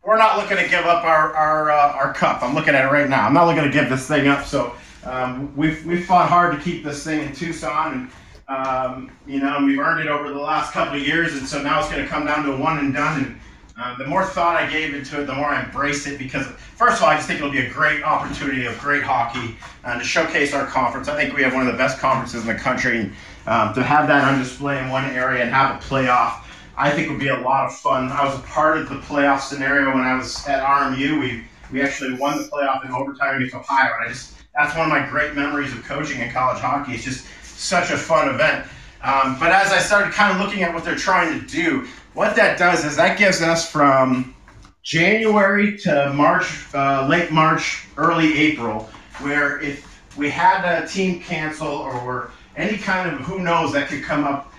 we're 0.04 0.18
not 0.18 0.38
looking 0.38 0.56
to 0.56 0.68
give 0.68 0.84
up 0.84 1.04
our 1.04 1.34
our, 1.34 1.70
uh, 1.70 1.92
our 1.92 2.12
cup. 2.12 2.42
I'm 2.42 2.54
looking 2.54 2.74
at 2.74 2.84
it 2.84 2.92
right 2.92 3.08
now. 3.08 3.26
I'm 3.26 3.34
not 3.34 3.46
looking 3.46 3.64
to 3.64 3.70
give 3.70 3.88
this 3.88 4.06
thing 4.08 4.28
up. 4.28 4.44
So 4.44 4.74
um, 5.06 5.56
we've 5.56 5.84
we've 5.86 6.04
fought 6.04 6.28
hard 6.28 6.56
to 6.56 6.62
keep 6.62 6.84
this 6.84 7.04
thing 7.04 7.20
in 7.20 7.34
Tucson, 7.34 7.92
and 7.92 8.10
um, 8.48 9.10
you 9.26 9.40
know, 9.40 9.64
we've 9.64 9.78
earned 9.78 10.00
it 10.00 10.06
over 10.06 10.28
the 10.30 10.38
last 10.38 10.72
couple 10.72 10.96
of 10.96 11.06
years. 11.06 11.34
And 11.34 11.46
so 11.46 11.62
now 11.62 11.80
it's 11.80 11.90
going 11.90 12.02
to 12.02 12.08
come 12.08 12.26
down 12.26 12.44
to 12.44 12.56
one 12.56 12.78
and 12.78 12.94
done. 12.94 13.24
And 13.24 13.40
uh, 13.78 13.98
the 13.98 14.06
more 14.06 14.24
thought 14.24 14.56
I 14.56 14.70
gave 14.70 14.94
into 14.94 15.20
it, 15.20 15.26
the 15.26 15.34
more 15.34 15.46
I 15.46 15.64
embraced 15.64 16.06
it 16.06 16.18
because, 16.18 16.46
first 16.46 16.98
of 16.98 17.02
all, 17.02 17.10
I 17.10 17.16
just 17.16 17.26
think 17.26 17.40
it'll 17.40 17.50
be 17.50 17.66
a 17.66 17.70
great 17.70 18.02
opportunity 18.02 18.66
of 18.66 18.78
great 18.78 19.02
hockey 19.02 19.56
uh, 19.84 19.98
to 19.98 20.04
showcase 20.04 20.54
our 20.54 20.66
conference. 20.66 21.08
I 21.08 21.16
think 21.16 21.36
we 21.36 21.42
have 21.42 21.52
one 21.52 21.66
of 21.66 21.72
the 21.72 21.78
best 21.78 21.98
conferences 21.98 22.42
in 22.42 22.46
the 22.46 22.54
country. 22.54 23.12
Um, 23.46 23.72
to 23.74 23.82
have 23.84 24.08
that 24.08 24.24
on 24.24 24.40
display 24.40 24.82
in 24.82 24.88
one 24.88 25.04
area 25.04 25.44
and 25.44 25.50
have 25.50 25.76
a 25.76 25.78
playoff, 25.84 26.42
I 26.76 26.90
think 26.90 27.08
would 27.10 27.20
be 27.20 27.28
a 27.28 27.38
lot 27.38 27.66
of 27.66 27.76
fun. 27.76 28.10
I 28.10 28.24
was 28.24 28.36
a 28.36 28.42
part 28.42 28.76
of 28.76 28.88
the 28.88 28.96
playoff 28.96 29.40
scenario 29.40 29.94
when 29.94 30.02
I 30.02 30.16
was 30.16 30.46
at 30.48 30.64
RMU. 30.64 31.20
We 31.20 31.44
we 31.70 31.82
actually 31.82 32.14
won 32.14 32.38
the 32.38 32.44
playoff 32.44 32.84
in 32.84 32.90
overtime 32.90 33.36
against 33.36 33.54
Ohio, 33.54 33.92
and 34.00 34.04
I 34.04 34.08
just 34.08 34.34
that's 34.56 34.74
one 34.76 34.86
of 34.86 34.90
my 34.90 35.06
great 35.06 35.34
memories 35.34 35.72
of 35.72 35.84
coaching 35.84 36.20
in 36.20 36.30
college 36.30 36.60
hockey. 36.60 36.92
It's 36.92 37.04
just 37.04 37.26
such 37.42 37.90
a 37.90 37.96
fun 37.96 38.34
event. 38.34 38.66
Um, 39.02 39.38
but 39.38 39.52
as 39.52 39.70
I 39.70 39.78
started 39.78 40.12
kind 40.12 40.32
of 40.32 40.44
looking 40.44 40.62
at 40.62 40.72
what 40.72 40.84
they're 40.84 40.96
trying 40.96 41.38
to 41.38 41.46
do, 41.46 41.86
what 42.14 42.34
that 42.36 42.58
does 42.58 42.84
is 42.84 42.96
that 42.96 43.18
gives 43.18 43.42
us 43.42 43.70
from 43.70 44.34
January 44.82 45.76
to 45.78 46.12
March, 46.14 46.74
uh, 46.74 47.06
late 47.06 47.30
March, 47.30 47.86
early 47.98 48.36
April, 48.38 48.88
where 49.20 49.60
if 49.60 49.84
we 50.16 50.30
had 50.30 50.64
a 50.64 50.86
team 50.86 51.20
cancel 51.20 51.68
or 51.68 52.30
any 52.56 52.78
kind 52.78 53.10
of 53.10 53.20
who 53.20 53.40
knows 53.40 53.72
that 53.74 53.88
could 53.88 54.02
come 54.02 54.24
up, 54.24 54.52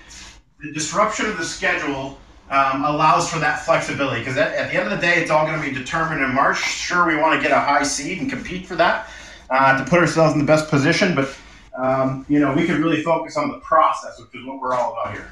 the 0.62 0.72
disruption 0.72 1.26
of 1.26 1.38
the 1.38 1.46
schedule 1.46 2.20
um, 2.52 2.86
allows 2.86 3.30
for 3.30 3.40
that 3.40 3.66
flexibility 3.66 4.22
because 4.22 4.38
at, 4.38 4.54
at, 4.54 4.72
the 4.72 4.78
end 4.78 4.92
of 4.92 4.92
the 4.92 5.06
day, 5.06 5.16
it's 5.16 5.32
all 5.32 5.46
going 5.46 5.60
to 5.60 5.68
be 5.68 5.74
determined 5.74 6.22
in 6.22 6.34
March. 6.34 6.60
Sure, 6.60 7.06
we 7.06 7.18
want 7.18 7.36
to 7.36 7.42
get 7.42 7.52
a 7.56 7.60
high 7.60 7.84
seed 7.84 8.22
and 8.22 8.30
compete 8.30 8.66
for 8.66 8.76
that 8.76 9.10
uh, 9.50 9.78
to 9.78 9.90
put 9.90 10.00
ourselves 10.00 10.34
in 10.34 10.40
the 10.40 10.46
best 10.46 10.70
position, 10.70 11.16
but 11.16 11.36
um, 11.78 12.26
you 12.28 12.40
know 12.40 12.54
we 12.54 12.66
could 12.66 12.78
really 12.78 13.04
focus 13.04 13.38
on 13.38 13.52
the 13.52 13.60
process, 13.60 14.20
which 14.20 14.34
is 14.34 14.46
what 14.46 14.60
we're 14.60 14.74
all 14.74 14.94
about 14.94 15.14
here. 15.14 15.32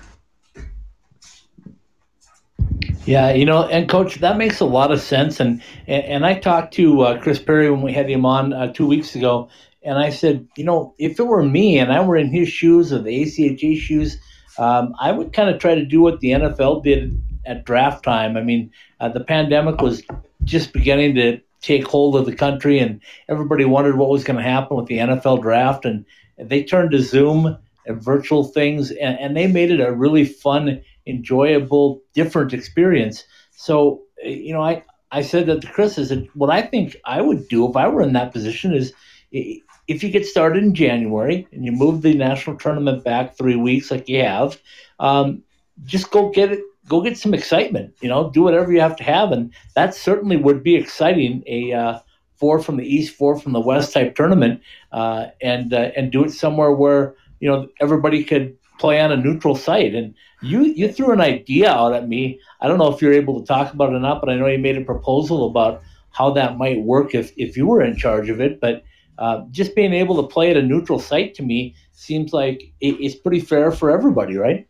Yeah, 3.06 3.34
you 3.34 3.46
know, 3.46 3.66
and 3.66 3.88
coach, 3.88 4.16
that 4.16 4.38
makes 4.38 4.60
a 4.60 4.66
lot 4.66 4.92
of 4.92 5.00
sense. 5.00 5.40
And 5.40 5.62
and, 5.88 6.26
I 6.26 6.40
talked 6.40 6.74
to 6.76 7.02
uh, 7.02 7.22
Chris 7.22 7.40
Perry 7.40 7.70
when 7.70 7.84
we 7.84 7.94
had 7.94 8.10
him 8.10 8.26
on 8.26 8.52
uh, 8.52 8.74
two 8.74 8.88
weeks 8.88 9.16
ago, 9.16 9.50
and 9.84 10.00
I 10.00 10.10
said, 10.10 10.48
you 10.58 10.64
know, 10.64 10.96
if 10.98 11.20
it 11.20 11.28
were 11.28 11.44
me 11.44 11.78
and 11.78 11.94
I 11.94 12.04
were 12.04 12.18
in 12.18 12.32
his 12.32 12.50
shoes 12.50 12.92
or 12.92 13.00
the 13.00 13.24
ACHA 13.24 13.78
shoes, 13.80 14.18
um, 14.58 14.96
I 15.00 15.12
would 15.12 15.34
kind 15.34 15.50
of 15.50 15.62
try 15.62 15.76
to 15.76 15.86
do 15.86 16.02
what 16.02 16.20
the 16.20 16.30
NFL 16.30 16.84
did 16.84 17.22
at 17.46 17.64
draft 17.64 18.04
time. 18.04 18.38
I 18.38 18.42
mean, 18.42 18.72
uh, 19.00 19.10
the 19.10 19.24
pandemic 19.24 19.82
was 19.82 20.02
just 20.44 20.74
beginning 20.74 21.14
to 21.16 21.40
take 21.66 21.88
hold 21.88 22.16
of 22.16 22.26
the 22.26 22.36
country, 22.36 22.80
and 22.80 23.02
everybody 23.28 23.66
wondered 23.66 23.98
what 23.98 24.10
was 24.10 24.24
going 24.24 24.38
to 24.38 24.44
happen 24.44 24.78
with 24.78 24.86
the 24.86 25.00
NFL 25.00 25.42
draft, 25.42 25.86
and 25.86 26.06
they 26.38 26.64
turned 26.64 26.92
to 26.92 27.02
Zoom 27.02 27.58
and 27.86 28.04
virtual 28.04 28.44
things, 28.44 28.92
and, 28.92 29.20
and 29.20 29.36
they 29.36 29.48
made 29.48 29.72
it 29.72 29.80
a 29.80 29.92
really 29.92 30.26
fun 30.26 30.82
enjoyable, 31.08 32.02
different 32.14 32.54
experience. 32.54 33.24
So, 33.52 34.02
you 34.24 34.54
know, 34.54 34.62
I, 34.62 34.84
I 35.12 35.22
said 35.22 35.48
that 35.48 35.62
to 35.62 35.68
Chris, 35.68 35.98
I 35.98 36.04
said, 36.04 36.28
what 36.34 36.50
I 36.50 36.62
think 36.62 36.96
I 37.06 37.22
would 37.22 37.48
do 37.48 37.70
if 37.70 37.76
I 37.76 37.88
were 37.88 38.02
in 38.02 38.14
that 38.14 38.34
position 38.34 38.74
is 38.74 38.94
if 39.32 40.04
you 40.04 40.10
get 40.10 40.26
started 40.26 40.64
in 40.64 40.74
January 40.74 41.48
and 41.52 41.66
you 41.66 41.72
move 41.72 42.02
the 42.02 42.14
national 42.14 42.58
tournament 42.58 43.04
back 43.04 43.38
three 43.38 43.56
weeks 43.56 43.92
like 43.92 44.10
you 44.10 44.22
have, 44.24 44.60
um, 45.00 45.44
just 45.84 46.12
go 46.12 46.30
get 46.30 46.52
it, 46.52 46.60
go 46.88 47.02
get 47.02 47.18
some 47.18 47.34
excitement, 47.34 47.94
you 48.02 48.10
know, 48.10 48.30
do 48.30 48.44
whatever 48.44 48.72
you 48.72 48.80
have 48.80 48.96
to 48.98 49.04
have. 49.04 49.32
And 49.32 49.54
that 49.76 49.96
certainly 49.96 50.38
would 50.38 50.64
be 50.64 50.76
exciting. 50.76 51.44
A, 51.48 51.74
uh, 51.74 52.00
four 52.38 52.60
from 52.60 52.78
the 52.78 52.86
east, 52.86 53.16
four 53.16 53.40
from 53.40 53.54
the 53.54 53.60
west 53.60 53.94
type 53.94 54.16
tournament, 54.16 54.62
uh, 54.92 55.28
and 55.42 55.74
uh, 55.74 55.92
and 55.96 56.12
do 56.12 56.24
it 56.24 56.32
somewhere 56.32 56.72
where 56.72 57.16
you 57.40 57.50
know 57.50 57.68
everybody 57.80 58.24
could 58.24 58.58
play 58.78 59.00
on 59.00 59.12
a 59.12 59.18
neutral 59.18 59.56
site. 59.56 59.96
And 59.96 60.14
you 60.42 60.64
you 60.64 60.92
threw 60.92 61.12
an 61.12 61.22
idea 61.22 61.72
out 61.72 61.94
at 61.94 62.08
me. 62.08 62.40
I 62.62 62.68
don't 62.68 62.78
know 62.78 62.94
if 62.94 63.02
you're 63.02 63.14
able 63.14 63.40
to 63.40 63.46
talk 63.46 63.74
about 63.74 63.92
it 63.92 63.96
or 63.96 64.00
not, 64.00 64.22
but 64.22 64.30
I 64.30 64.36
know 64.36 64.48
you 64.48 64.60
made 64.60 64.78
a 64.78 64.82
proposal 64.82 65.48
about 65.50 65.82
how 66.12 66.32
that 66.32 66.58
might 66.58 66.82
work 66.82 67.16
if 67.16 67.32
if 67.38 67.58
you 67.58 67.68
were 67.68 67.82
in 67.82 67.96
charge 67.96 68.30
of 68.30 68.42
it. 68.42 68.60
But 68.60 68.84
uh, 69.18 69.46
just 69.52 69.76
being 69.76 69.94
able 69.94 70.22
to 70.22 70.28
play 70.28 70.52
at 70.52 70.58
a 70.58 70.62
neutral 70.62 71.00
site 71.00 71.36
to 71.36 71.44
me 71.44 71.74
seems 71.94 72.34
like 72.34 72.74
it, 72.82 72.96
it's 73.00 73.16
pretty 73.16 73.40
fair 73.40 73.72
for 73.72 73.90
everybody, 73.90 74.36
right? 74.36 74.68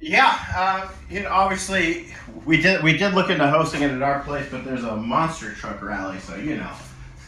Yeah, 0.00 0.38
uh, 0.56 0.88
you 1.10 1.20
know, 1.20 1.28
obviously 1.28 2.06
we 2.46 2.60
did 2.60 2.82
we 2.82 2.96
did 2.96 3.14
look 3.14 3.28
into 3.28 3.48
hosting 3.48 3.82
it 3.82 3.90
at 3.90 4.02
our 4.02 4.22
place, 4.22 4.46
but 4.50 4.64
there's 4.64 4.84
a 4.84 4.96
monster 4.96 5.52
truck 5.52 5.82
rally, 5.82 6.18
so 6.20 6.36
you 6.36 6.56
know. 6.56 6.72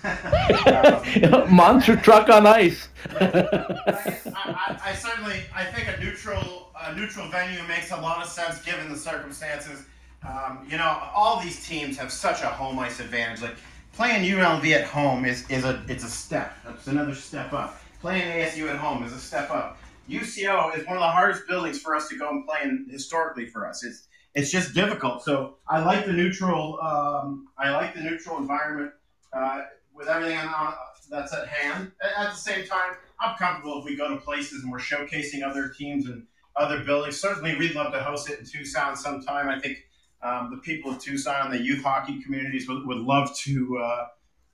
monster 1.50 1.94
truck 1.94 2.28
on 2.28 2.44
ice. 2.44 2.88
I, 3.10 4.18
I, 4.34 4.80
I, 4.86 4.94
certainly 4.94 5.42
I 5.54 5.64
think 5.64 5.86
a 5.86 6.00
neutral 6.02 6.70
a 6.80 6.94
neutral 6.96 7.28
venue 7.28 7.62
makes 7.68 7.92
a 7.92 7.96
lot 7.96 8.20
of 8.20 8.28
sense 8.28 8.60
given 8.62 8.90
the 8.90 8.98
circumstances. 8.98 9.84
Um, 10.26 10.66
you 10.68 10.76
know, 10.76 11.10
all 11.14 11.40
these 11.40 11.66
teams 11.66 11.96
have 11.98 12.10
such 12.10 12.42
a 12.42 12.46
home 12.46 12.78
ice 12.78 13.00
advantage. 13.00 13.42
Like 13.42 13.56
playing 13.92 14.24
UNLV 14.24 14.64
at 14.72 14.84
home 14.84 15.24
is, 15.24 15.48
is 15.48 15.64
a 15.64 15.82
it's 15.88 16.04
a 16.04 16.10
step. 16.10 16.56
It's 16.68 16.86
another 16.86 17.14
step 17.14 17.52
up. 17.52 17.80
Playing 18.00 18.22
ASU 18.22 18.68
at 18.68 18.78
home 18.78 19.04
is 19.04 19.12
a 19.12 19.18
step 19.18 19.50
up. 19.50 19.78
UCO 20.12 20.76
is 20.76 20.86
one 20.86 20.96
of 20.96 21.00
the 21.00 21.10
hardest 21.10 21.46
buildings 21.48 21.80
for 21.80 21.94
us 21.96 22.08
to 22.08 22.16
go 22.16 22.28
and 22.30 22.46
play 22.46 22.60
in 22.64 22.86
historically 22.90 23.46
for 23.46 23.66
us. 23.66 23.84
It's 23.84 24.08
it's 24.34 24.50
just 24.50 24.74
difficult. 24.74 25.22
So 25.22 25.56
I 25.68 25.82
like 25.82 26.06
the 26.06 26.12
neutral. 26.12 26.78
Um, 26.80 27.48
I 27.58 27.70
like 27.70 27.94
the 27.94 28.00
neutral 28.00 28.38
environment 28.38 28.92
uh, 29.32 29.62
with 29.94 30.08
everything 30.08 30.38
on, 30.38 30.74
that's 31.10 31.34
at 31.34 31.48
hand. 31.48 31.92
At 32.02 32.30
the 32.30 32.36
same 32.36 32.66
time, 32.66 32.94
I'm 33.20 33.36
comfortable 33.36 33.78
if 33.78 33.84
we 33.84 33.96
go 33.96 34.08
to 34.08 34.16
places 34.16 34.62
and 34.62 34.72
we're 34.72 34.78
showcasing 34.78 35.42
other 35.42 35.68
teams 35.68 36.06
and 36.06 36.26
other 36.56 36.82
buildings. 36.84 37.20
Certainly, 37.20 37.56
we'd 37.56 37.74
love 37.74 37.92
to 37.92 38.02
host 38.02 38.30
it 38.30 38.38
in 38.38 38.46
Tucson 38.46 38.96
sometime. 38.96 39.48
I 39.48 39.60
think 39.60 39.78
um, 40.22 40.50
the 40.50 40.58
people 40.58 40.92
of 40.92 40.98
Tucson, 40.98 41.50
the 41.50 41.60
youth 41.60 41.82
hockey 41.82 42.22
communities, 42.22 42.68
would, 42.68 42.86
would 42.86 42.98
love 42.98 43.34
to 43.38 43.78
uh, 43.78 44.06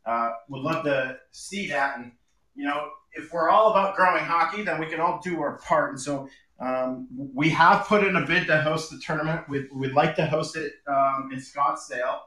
uh, 0.06 0.30
would 0.48 0.62
love 0.62 0.84
to 0.84 1.18
see 1.30 1.68
that. 1.68 1.98
And 1.98 2.12
you 2.56 2.64
know, 2.64 2.90
if 3.12 3.32
we're 3.32 3.48
all 3.48 3.70
about 3.70 3.96
growing 3.96 4.24
hockey, 4.24 4.62
then 4.62 4.80
we 4.80 4.86
can 4.86 5.00
all 5.00 5.20
do 5.22 5.40
our 5.40 5.58
part. 5.58 5.90
And 5.90 6.00
so 6.00 6.28
um, 6.60 7.08
we 7.34 7.50
have 7.50 7.86
put 7.86 8.04
in 8.04 8.16
a 8.16 8.26
bid 8.26 8.46
to 8.48 8.60
host 8.60 8.90
the 8.90 8.98
tournament. 8.98 9.48
We'd, 9.48 9.68
we'd 9.72 9.92
like 9.92 10.16
to 10.16 10.26
host 10.26 10.56
it 10.56 10.72
um, 10.86 11.30
in 11.32 11.38
Scottsdale. 11.38 12.20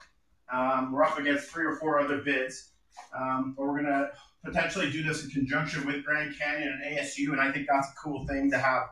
Um, 0.51 0.91
we're 0.91 1.03
up 1.03 1.17
against 1.17 1.47
three 1.47 1.65
or 1.65 1.75
four 1.75 1.99
other 1.99 2.17
bids, 2.17 2.71
um, 3.17 3.53
but 3.57 3.65
we're 3.65 3.81
going 3.81 3.85
to 3.85 4.09
potentially 4.43 4.91
do 4.91 5.03
this 5.03 5.23
in 5.23 5.29
conjunction 5.29 5.85
with 5.85 6.03
Grand 6.03 6.35
Canyon 6.37 6.81
and 6.83 6.97
ASU. 6.97 7.31
And 7.31 7.39
I 7.39 7.51
think 7.51 7.67
that's 7.69 7.87
a 7.89 7.95
cool 8.01 8.25
thing 8.25 8.51
to 8.51 8.57
have, 8.57 8.83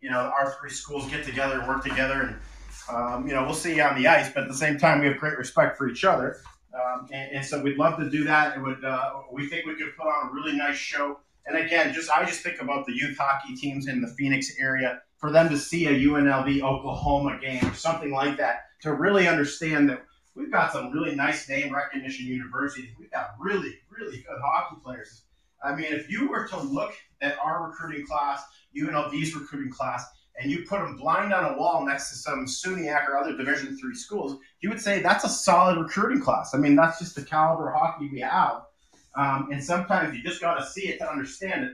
you 0.00 0.10
know, 0.10 0.18
our 0.18 0.54
three 0.60 0.70
schools 0.70 1.08
get 1.10 1.24
together 1.24 1.64
work 1.66 1.82
together. 1.82 2.22
And, 2.22 2.36
um, 2.90 3.26
you 3.26 3.34
know, 3.34 3.44
we'll 3.44 3.54
see 3.54 3.76
you 3.76 3.82
on 3.82 4.00
the 4.00 4.08
ice, 4.08 4.32
but 4.32 4.44
at 4.44 4.48
the 4.48 4.54
same 4.54 4.78
time, 4.78 5.00
we 5.00 5.06
have 5.06 5.18
great 5.18 5.36
respect 5.36 5.76
for 5.76 5.88
each 5.88 6.04
other. 6.04 6.38
Um, 6.74 7.08
and, 7.12 7.32
and, 7.32 7.44
so 7.44 7.60
we'd 7.60 7.76
love 7.76 7.98
to 7.98 8.08
do 8.08 8.24
that. 8.24 8.56
It 8.56 8.60
would 8.60 8.84
uh, 8.84 9.12
we 9.30 9.46
think 9.46 9.66
we 9.66 9.74
could 9.74 9.94
put 9.96 10.06
on 10.06 10.30
a 10.30 10.32
really 10.32 10.56
nice 10.56 10.76
show. 10.76 11.20
And 11.46 11.56
again, 11.56 11.92
just 11.92 12.10
I 12.10 12.24
just 12.24 12.40
think 12.40 12.62
about 12.62 12.86
the 12.86 12.94
youth 12.94 13.18
hockey 13.18 13.54
teams 13.54 13.88
in 13.88 14.00
the 14.00 14.08
Phoenix 14.08 14.54
area 14.58 15.02
for 15.18 15.30
them 15.30 15.50
to 15.50 15.58
see 15.58 15.86
a 15.86 15.90
UNLV 15.90 16.62
Oklahoma 16.62 17.38
game 17.40 17.64
or 17.64 17.74
something 17.74 18.10
like 18.10 18.38
that 18.38 18.64
to 18.80 18.94
really 18.94 19.28
understand 19.28 19.90
that 19.90 20.02
we've 20.34 20.50
got 20.50 20.72
some 20.72 20.90
really 20.92 21.14
nice 21.14 21.48
name 21.48 21.74
recognition 21.74 22.26
universities. 22.26 22.90
We've 22.98 23.10
got 23.10 23.34
really 23.38 23.78
really 23.90 24.18
good 24.18 24.38
hockey 24.42 24.76
players. 24.82 25.22
I 25.62 25.74
mean, 25.74 25.92
if 25.92 26.10
you 26.10 26.28
were 26.28 26.48
to 26.48 26.60
look 26.60 26.94
at 27.20 27.36
our 27.38 27.68
recruiting 27.68 28.06
class, 28.06 28.42
UNLV's 28.76 29.34
recruiting 29.34 29.72
class, 29.72 30.04
and 30.42 30.50
you 30.50 30.64
put 30.68 30.80
them 30.80 30.96
blind 30.96 31.32
on 31.32 31.54
a 31.54 31.56
wall 31.56 31.86
next 31.86 32.10
to 32.10 32.16
some 32.16 32.46
SUNYAC 32.46 33.08
or 33.08 33.16
other 33.16 33.36
Division 33.36 33.78
three 33.78 33.94
schools, 33.94 34.38
you 34.60 34.68
would 34.68 34.80
say 34.80 35.00
that's 35.00 35.24
a 35.24 35.28
solid 35.28 35.78
recruiting 35.78 36.20
class. 36.20 36.54
I 36.54 36.58
mean, 36.58 36.74
that's 36.74 36.98
just 36.98 37.14
the 37.14 37.22
caliber 37.22 37.70
hockey 37.70 38.08
we 38.12 38.20
have. 38.20 38.62
Um, 39.16 39.48
and 39.52 39.62
sometimes 39.62 40.16
you 40.16 40.22
just 40.22 40.40
got 40.40 40.54
to 40.58 40.66
see 40.66 40.88
it 40.88 40.98
to 40.98 41.08
understand 41.08 41.64
it, 41.64 41.72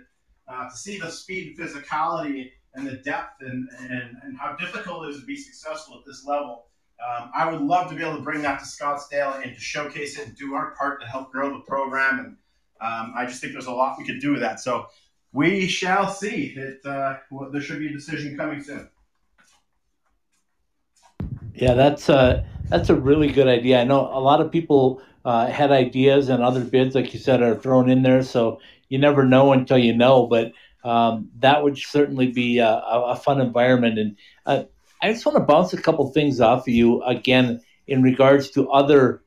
uh, 0.48 0.68
to 0.68 0.76
see 0.76 0.98
the 0.98 1.11
speed 1.11 1.57
and 1.59 1.68
physicality 1.68 2.50
and 2.74 2.87
the 2.87 2.96
depth 2.96 3.40
and, 3.40 3.68
and, 3.81 4.16
and 4.22 4.38
how 4.38 4.54
difficult 4.57 5.07
it 5.07 5.11
is 5.11 5.20
to 5.20 5.26
be 5.26 5.37
successful 5.37 5.98
at 5.98 6.07
this 6.07 6.24
level. 6.26 6.66
Um, 7.07 7.31
I 7.35 7.50
would 7.50 7.62
love 7.62 7.88
to 7.90 7.96
be 7.96 8.02
able 8.02 8.16
to 8.16 8.22
bring 8.22 8.42
that 8.42 8.59
to 8.59 8.64
Scottsdale 8.64 9.42
and 9.42 9.54
to 9.54 9.61
showcase 9.61 10.18
it 10.18 10.26
and 10.26 10.37
do 10.37 10.54
our 10.54 10.72
part 10.72 11.00
to 11.00 11.07
help 11.07 11.31
grow 11.31 11.50
the 11.50 11.61
program. 11.61 12.18
And 12.18 12.37
um, 12.81 13.14
I 13.16 13.24
just 13.24 13.40
think 13.40 13.52
there's 13.52 13.66
a 13.66 13.72
lot 13.72 13.98
we 13.98 14.04
could 14.04 14.20
do 14.20 14.33
with 14.33 14.40
that. 14.40 14.61
So 14.61 14.87
we 15.32 15.66
shall 15.66 16.10
see. 16.10 16.54
That 16.54 16.90
uh, 16.90 17.18
well, 17.30 17.50
there 17.50 17.60
should 17.60 17.78
be 17.78 17.88
a 17.88 17.92
decision 17.92 18.36
coming 18.36 18.62
soon. 18.62 18.88
Yeah, 21.54 21.74
that's 21.74 22.08
a 22.08 22.14
uh, 22.14 22.44
that's 22.68 22.90
a 22.90 22.94
really 22.94 23.28
good 23.28 23.48
idea. 23.48 23.80
I 23.80 23.84
know 23.84 24.00
a 24.12 24.20
lot 24.20 24.40
of 24.40 24.52
people 24.52 25.02
uh, 25.24 25.46
had 25.46 25.70
ideas 25.70 26.28
and 26.28 26.42
other 26.42 26.64
bids, 26.64 26.94
like 26.94 27.12
you 27.12 27.20
said, 27.20 27.42
are 27.42 27.56
thrown 27.56 27.90
in 27.90 28.02
there. 28.02 28.22
So 28.22 28.60
you 28.88 28.98
never 28.98 29.24
know 29.24 29.52
until 29.52 29.78
you 29.78 29.94
know. 29.94 30.26
But 30.26 30.52
um, 30.84 31.30
that 31.40 31.62
would 31.62 31.78
certainly 31.78 32.28
be 32.28 32.58
a, 32.58 32.68
a 32.70 33.16
fun 33.16 33.40
environment. 33.40 33.98
And 33.98 34.16
uh, 34.46 34.64
I 35.02 35.12
just 35.12 35.26
want 35.26 35.36
to 35.36 35.44
bounce 35.44 35.72
a 35.72 35.80
couple 35.80 36.10
things 36.12 36.40
off 36.40 36.68
of 36.68 36.74
you 36.74 37.02
again 37.02 37.60
in 37.86 38.02
regards 38.02 38.50
to 38.50 38.70
other 38.70 39.22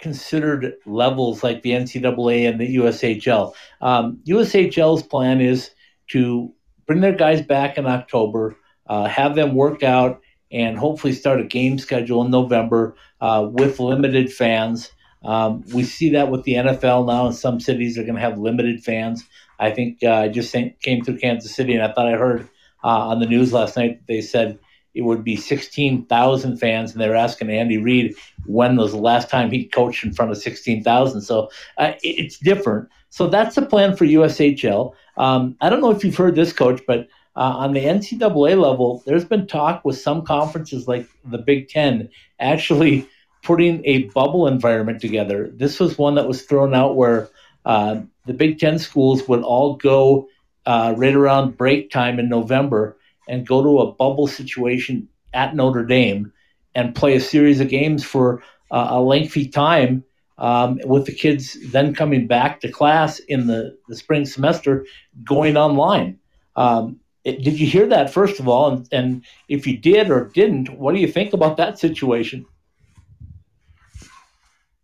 considered 0.00 0.74
levels 0.86 1.42
like 1.42 1.62
the 1.62 1.70
NCAA 1.70 2.48
and 2.48 2.60
the 2.60 2.76
USHL. 2.76 3.52
Um, 3.80 4.20
USHL's 4.26 5.02
plan 5.02 5.40
is 5.40 5.70
to 6.08 6.52
bring 6.86 7.00
their 7.00 7.14
guys 7.14 7.42
back 7.42 7.78
in 7.78 7.86
October, 7.86 8.56
uh, 8.88 9.06
have 9.06 9.34
them 9.34 9.54
work 9.54 9.82
out, 9.82 10.20
and 10.50 10.76
hopefully 10.76 11.12
start 11.12 11.40
a 11.40 11.44
game 11.44 11.78
schedule 11.78 12.24
in 12.24 12.30
November 12.30 12.96
uh, 13.20 13.46
with 13.50 13.78
limited 13.78 14.32
fans. 14.32 14.90
Um, 15.22 15.62
we 15.72 15.84
see 15.84 16.10
that 16.10 16.30
with 16.30 16.44
the 16.44 16.54
NFL 16.54 17.06
now, 17.06 17.30
some 17.30 17.60
cities 17.60 17.98
are 17.98 18.02
going 18.02 18.14
to 18.14 18.20
have 18.20 18.38
limited 18.38 18.82
fans. 18.82 19.24
I 19.58 19.70
think 19.70 19.98
uh, 20.02 20.12
I 20.12 20.28
just 20.28 20.52
came 20.52 21.04
through 21.04 21.18
Kansas 21.18 21.54
City, 21.54 21.74
and 21.74 21.82
I 21.82 21.92
thought 21.92 22.08
I 22.08 22.16
heard 22.16 22.48
uh, 22.82 23.08
on 23.08 23.20
the 23.20 23.26
news 23.26 23.52
last 23.52 23.76
night 23.76 24.06
they 24.08 24.22
said 24.22 24.58
it 24.94 25.02
would 25.02 25.22
be 25.22 25.36
16,000 25.36 26.56
fans, 26.56 26.92
and 26.92 27.00
they 27.00 27.08
were 27.08 27.14
asking 27.14 27.50
Andy 27.50 27.78
Reid 27.78 28.14
when 28.46 28.76
was 28.76 28.92
the 28.92 28.98
last 28.98 29.30
time 29.30 29.50
he 29.50 29.64
coached 29.64 30.04
in 30.04 30.12
front 30.12 30.30
of 30.30 30.38
16,000. 30.38 31.20
So 31.20 31.50
uh, 31.78 31.92
it's 32.02 32.38
different. 32.38 32.88
So 33.10 33.26
that's 33.28 33.54
the 33.54 33.62
plan 33.62 33.96
for 33.96 34.04
USHL. 34.04 34.94
Um, 35.16 35.56
I 35.60 35.68
don't 35.68 35.80
know 35.80 35.90
if 35.90 36.04
you've 36.04 36.16
heard 36.16 36.34
this, 36.34 36.52
coach, 36.52 36.80
but 36.86 37.08
uh, 37.36 37.54
on 37.56 37.72
the 37.72 37.84
NCAA 37.84 38.60
level, 38.60 39.02
there's 39.06 39.24
been 39.24 39.46
talk 39.46 39.84
with 39.84 39.98
some 39.98 40.22
conferences 40.22 40.88
like 40.88 41.06
the 41.24 41.38
Big 41.38 41.68
Ten 41.68 42.08
actually 42.38 43.08
putting 43.42 43.82
a 43.84 44.04
bubble 44.08 44.46
environment 44.46 45.00
together. 45.00 45.50
This 45.54 45.80
was 45.80 45.96
one 45.96 46.16
that 46.16 46.28
was 46.28 46.42
thrown 46.42 46.74
out 46.74 46.96
where 46.96 47.30
uh, 47.64 48.00
the 48.26 48.34
Big 48.34 48.58
Ten 48.58 48.78
schools 48.78 49.26
would 49.28 49.42
all 49.42 49.76
go 49.76 50.28
uh, 50.66 50.94
right 50.96 51.14
around 51.14 51.56
break 51.56 51.90
time 51.90 52.18
in 52.18 52.28
November 52.28 52.96
and 53.30 53.46
go 53.46 53.62
to 53.62 53.78
a 53.78 53.92
bubble 53.92 54.26
situation 54.26 55.08
at 55.32 55.54
Notre 55.54 55.84
Dame 55.84 56.32
and 56.74 56.94
play 56.94 57.14
a 57.14 57.20
series 57.20 57.60
of 57.60 57.68
games 57.68 58.04
for 58.04 58.42
uh, 58.72 58.88
a 58.90 59.00
lengthy 59.00 59.48
time 59.48 60.04
um, 60.38 60.80
with 60.84 61.06
the 61.06 61.14
kids 61.14 61.56
then 61.70 61.94
coming 61.94 62.26
back 62.26 62.60
to 62.60 62.70
class 62.70 63.20
in 63.20 63.46
the, 63.46 63.76
the 63.88 63.96
spring 63.96 64.26
semester 64.26 64.84
going 65.22 65.56
online. 65.56 66.18
Um, 66.56 66.98
it, 67.24 67.42
did 67.42 67.60
you 67.60 67.66
hear 67.66 67.86
that, 67.86 68.12
first 68.12 68.40
of 68.40 68.48
all? 68.48 68.72
And, 68.72 68.88
and 68.90 69.24
if 69.48 69.66
you 69.66 69.76
did 69.76 70.10
or 70.10 70.24
didn't, 70.34 70.70
what 70.70 70.94
do 70.94 71.00
you 71.00 71.08
think 71.08 71.32
about 71.32 71.56
that 71.58 71.78
situation? 71.78 72.46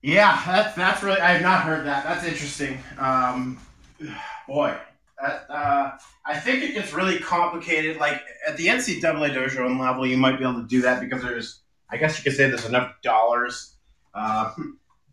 Yeah, 0.03 0.41
that's, 0.47 0.77
that's 0.77 1.03
really, 1.03 1.21
I 1.21 1.33
have 1.33 1.43
not 1.43 1.63
heard 1.63 1.85
that. 1.87 2.05
That's 2.05 2.25
interesting. 2.25 2.79
Um, 2.99 3.59
boy, 4.47 4.77
uh, 5.23 5.91
I 6.27 6.39
think 6.39 6.63
it 6.63 6.75
gets 6.75 6.93
really 6.93 7.19
complicated. 7.19 7.99
Like 7.99 8.23
at 8.47 8.57
the 8.57 8.67
NCAA 8.67 9.33
Division 9.33 9.79
level, 9.79 10.07
you 10.07 10.17
might 10.17 10.39
be 10.39 10.45
able 10.45 10.61
to 10.61 10.67
do 10.67 10.83
that 10.83 11.01
because 11.01 11.23
there's, 11.23 11.61
I 11.91 11.97
guess 11.97 12.19
you 12.19 12.25
could 12.25 12.37
say 12.37 12.49
there's 12.49 12.67
enough 12.67 12.93
dollars 13.03 13.77
uh, 14.15 14.53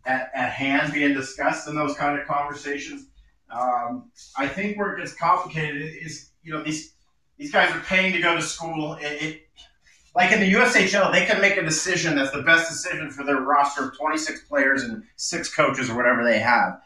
at, 0.06 0.30
at 0.34 0.50
hand 0.50 0.92
being 0.92 1.14
discussed 1.14 1.68
in 1.68 1.74
those 1.74 1.96
kind 1.96 2.18
of 2.18 2.26
conversations. 2.26 3.06
Um, 3.50 4.10
I 4.36 4.48
think 4.48 4.76
where 4.76 4.94
it 4.94 5.00
gets 5.00 5.14
complicated 5.14 5.82
is, 6.02 6.30
you 6.42 6.52
know, 6.52 6.62
these 6.62 6.92
these 7.38 7.52
guys 7.52 7.74
are 7.74 7.80
paying 7.80 8.12
to 8.12 8.20
go 8.20 8.34
to 8.36 8.42
school. 8.42 8.94
It, 8.94 9.22
it, 9.22 9.40
like 10.14 10.30
in 10.30 10.38
the 10.38 10.52
USHL, 10.52 11.12
they 11.12 11.26
can 11.26 11.40
make 11.40 11.56
a 11.56 11.62
decision 11.62 12.14
that's 12.14 12.30
the 12.30 12.42
best 12.42 12.70
decision 12.70 13.10
for 13.10 13.24
their 13.24 13.40
roster 13.40 13.88
of 13.88 13.96
26 13.96 14.44
players 14.44 14.84
and 14.84 15.02
six 15.16 15.52
coaches 15.52 15.90
or 15.90 15.96
whatever 15.96 16.22
they 16.22 16.38
have 16.38 16.80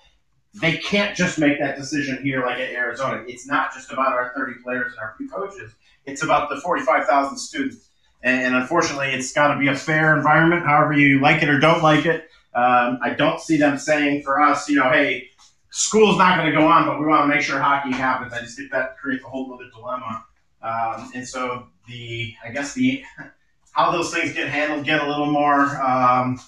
they 0.55 0.77
can't 0.79 1.17
just 1.17 1.39
make 1.39 1.59
that 1.59 1.77
decision 1.77 2.23
here 2.23 2.45
like 2.45 2.59
at 2.59 2.71
Arizona. 2.71 3.25
It's 3.27 3.47
not 3.47 3.73
just 3.75 3.93
about 3.93 4.13
our 4.13 4.33
30 4.37 4.55
players 4.63 4.93
and 4.93 5.01
our 5.01 5.15
few 5.17 5.29
coaches. 5.29 5.73
It's 6.07 6.23
about 6.23 6.49
the 6.49 6.61
45,000 6.61 7.37
students. 7.37 7.89
And 8.23 8.55
unfortunately, 8.55 9.09
it's 9.09 9.33
got 9.33 9.53
to 9.55 9.61
be 9.61 9.69
a 9.69 9.77
fair 9.77 10.17
environment, 10.17 10.65
however 10.65 10.93
you 10.93 11.21
like 11.21 11.43
it 11.43 11.49
or 11.49 11.61
don't 11.61 11.83
like 11.83 12.07
it. 12.07 12.29
Um, 12.55 12.99
I 13.03 13.11
don't 13.17 13.41
see 13.41 13.57
them 13.57 13.79
saying 13.79 14.23
for 14.23 14.41
us, 14.41 14.69
you 14.69 14.77
know, 14.77 14.91
hey, 14.91 15.29
school's 15.71 16.19
not 16.19 16.37
going 16.39 16.53
to 16.53 16.59
go 16.59 16.67
on, 16.67 16.87
but 16.87 16.99
we 16.99 17.07
want 17.07 17.23
to 17.23 17.29
make 17.29 17.43
sure 17.43 17.61
hockey 17.61 17.93
happens. 17.93 18.33
I 18.33 18.41
just 18.41 18.57
think 18.57 18.73
that 18.73 18.99
creates 18.99 19.23
a 19.25 19.29
whole 19.29 19.53
other 19.55 19.71
dilemma. 19.71 20.25
Um, 20.63 21.13
and 21.15 21.29
so 21.29 21.69
the, 21.87 22.35
I 22.45 22.51
guess 22.51 22.73
the, 22.73 23.05
how 23.73 23.93
those 23.93 24.13
things 24.13 24.33
get 24.33 24.49
handled 24.49 24.85
get 24.85 25.03
a 25.03 25.09
little 25.09 25.31
more 25.31 25.81
um, 25.81 26.41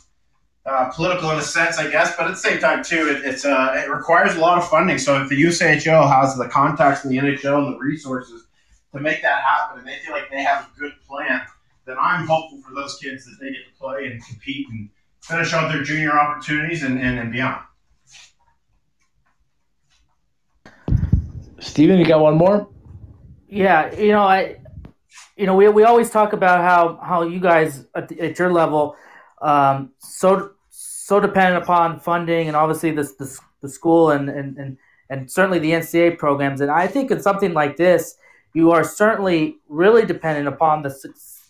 uh, 0.67 0.91
political 0.95 1.31
in 1.31 1.39
a 1.39 1.43
sense, 1.43 1.79
I 1.79 1.91
guess. 1.91 2.17
But 2.17 2.27
at 2.27 2.33
the 2.33 2.37
same 2.37 2.59
time, 2.59 2.85
too, 2.85 3.09
it, 3.09 3.25
it's 3.25 3.45
uh, 3.45 3.75
it 3.77 3.91
requires 3.91 4.37
a 4.37 4.41
lot 4.41 4.59
of 4.59 4.69
funding. 4.69 4.99
So 4.99 5.23
if 5.23 5.29
the 5.29 5.43
USHL 5.43 6.09
has 6.09 6.37
the 6.37 6.49
contacts 6.49 7.05
in 7.05 7.11
the 7.11 7.19
NHL 7.19 7.67
and 7.67 7.75
the 7.75 7.79
resources 7.79 8.47
to 8.93 9.01
make 9.01 9.23
that 9.23 9.43
happen, 9.43 9.79
and 9.79 9.89
they 9.89 9.97
feel 10.05 10.13
like 10.13 10.31
they 10.31 10.43
have 10.43 10.65
a 10.65 10.79
good 10.79 10.93
plan, 11.09 11.43
then 11.87 11.97
I'm 12.01 12.27
hopeful 12.27 12.61
for 12.61 12.75
those 12.75 12.99
kids 12.99 13.25
that 13.25 13.37
they 13.41 13.51
get 13.51 13.67
to 13.67 13.79
play 13.79 14.07
and 14.07 14.25
compete 14.25 14.69
and 14.69 14.91
finish 15.23 15.53
out 15.53 15.73
their 15.73 15.83
junior 15.83 16.13
opportunities 16.13 16.83
and, 16.83 17.01
and, 17.01 17.19
and 17.19 17.33
beyond. 17.33 17.63
Stephen, 21.61 21.99
you 21.99 22.07
got 22.07 22.21
one 22.21 22.37
more? 22.37 22.69
Yeah, 23.49 23.95
you 23.95 24.13
know, 24.13 24.23
I, 24.23 24.57
you 25.37 25.47
know, 25.47 25.55
we, 25.55 25.69
we 25.69 25.85
always 25.85 26.11
talk 26.11 26.33
about 26.33 26.61
how 26.61 26.99
how 27.03 27.23
you 27.23 27.41
guys 27.41 27.87
at, 27.95 28.09
the, 28.09 28.21
at 28.21 28.39
your 28.39 28.53
level, 28.53 28.97
um, 29.41 29.93
so 29.99 30.53
so 30.71 31.21
dependent 31.21 31.63
upon 31.63 31.99
funding 31.99 32.47
and 32.49 32.57
obviously 32.57 32.91
this 32.93 33.13
the, 33.13 33.39
the 33.61 33.69
school 33.69 34.11
and, 34.11 34.29
and 34.29 34.57
and 34.57 34.77
and 35.11 35.29
certainly 35.31 35.59
the 35.59 35.73
NCAA 35.73 36.17
programs. 36.17 36.61
And 36.61 36.71
I 36.71 36.87
think 36.87 37.11
in 37.11 37.21
something 37.21 37.53
like 37.53 37.77
this, 37.77 38.15
you 38.55 38.71
are 38.71 38.85
certainly 38.85 39.57
really 39.69 40.07
dependent 40.07 40.49
upon 40.49 40.83
the 40.83 40.97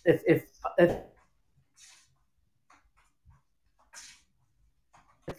if 0.03 0.21
if 0.27 0.43
if. 0.77 0.97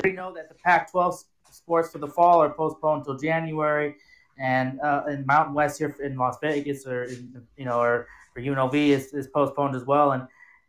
We 0.03 0.13
know 0.13 0.33
that 0.35 0.49
the 0.49 0.55
Pac-12 0.55 1.25
sports 1.51 1.91
for 1.91 1.99
the 1.99 2.09
fall 2.09 2.43
are 2.43 2.51
postponed 2.51 3.01
until 3.01 3.19
January 3.19 3.95
and 4.39 4.81
uh, 4.81 5.05
in 5.09 5.25
Mountain 5.27 5.55
West 5.55 5.79
here 5.79 5.95
in 6.03 6.17
Las 6.17 6.39
Vegas 6.43 6.87
or 6.87 7.05
in, 7.05 7.43
you 7.57 7.65
know 7.65 7.79
or, 7.79 8.09
or 8.35 8.43
UNLV 8.43 8.75
is, 8.75 9.13
is 9.13 9.29
postponed 9.29 9.77
as 9.77 9.85
well 9.85 10.13
and 10.13 10.27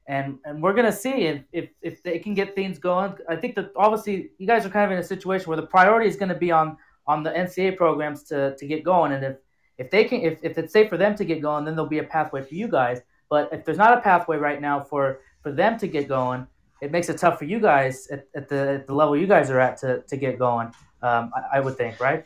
and 0.07 0.37
and 0.45 0.61
we're 0.61 0.73
gonna 0.73 0.91
see 0.91 1.25
if, 1.25 1.43
if 1.51 1.69
if 1.81 2.03
they 2.03 2.19
can 2.19 2.33
get 2.33 2.55
things 2.55 2.77
going. 2.79 3.13
I 3.29 3.35
think 3.35 3.55
that 3.55 3.71
obviously 3.75 4.31
you 4.37 4.47
guys 4.47 4.65
are 4.65 4.69
kind 4.69 4.85
of 4.85 4.91
in 4.91 4.97
a 4.97 5.03
situation 5.03 5.47
where 5.47 5.57
the 5.57 5.67
priority 5.67 6.07
is 6.09 6.15
going 6.15 6.29
to 6.29 6.35
be 6.35 6.51
on 6.51 6.77
on 7.07 7.23
the 7.23 7.31
NCAA 7.31 7.77
programs 7.77 8.23
to 8.23 8.55
to 8.57 8.67
get 8.67 8.83
going, 8.83 9.13
and 9.13 9.23
if 9.23 9.37
if 9.77 9.89
they 9.91 10.03
can 10.03 10.21
if, 10.21 10.39
if 10.43 10.57
it's 10.57 10.73
safe 10.73 10.89
for 10.89 10.97
them 10.97 11.15
to 11.15 11.25
get 11.25 11.41
going, 11.41 11.65
then 11.65 11.75
there'll 11.75 11.89
be 11.89 11.99
a 11.99 12.03
pathway 12.03 12.41
for 12.41 12.53
you 12.53 12.67
guys. 12.67 13.01
But 13.29 13.49
if 13.51 13.65
there's 13.65 13.77
not 13.77 13.97
a 13.97 14.01
pathway 14.01 14.37
right 14.37 14.61
now 14.61 14.81
for 14.81 15.21
for 15.41 15.51
them 15.51 15.77
to 15.79 15.87
get 15.87 16.07
going, 16.07 16.47
it 16.81 16.91
makes 16.91 17.09
it 17.09 17.17
tough 17.17 17.39
for 17.39 17.45
you 17.45 17.59
guys 17.59 18.07
at, 18.11 18.27
at 18.35 18.49
the 18.49 18.73
at 18.73 18.87
the 18.87 18.93
level 18.93 19.15
you 19.15 19.27
guys 19.27 19.49
are 19.49 19.59
at 19.59 19.77
to 19.77 20.01
to 20.01 20.17
get 20.17 20.37
going. 20.37 20.67
Um, 21.01 21.31
I, 21.35 21.57
I 21.57 21.59
would 21.59 21.77
think, 21.77 21.99
right? 21.99 22.25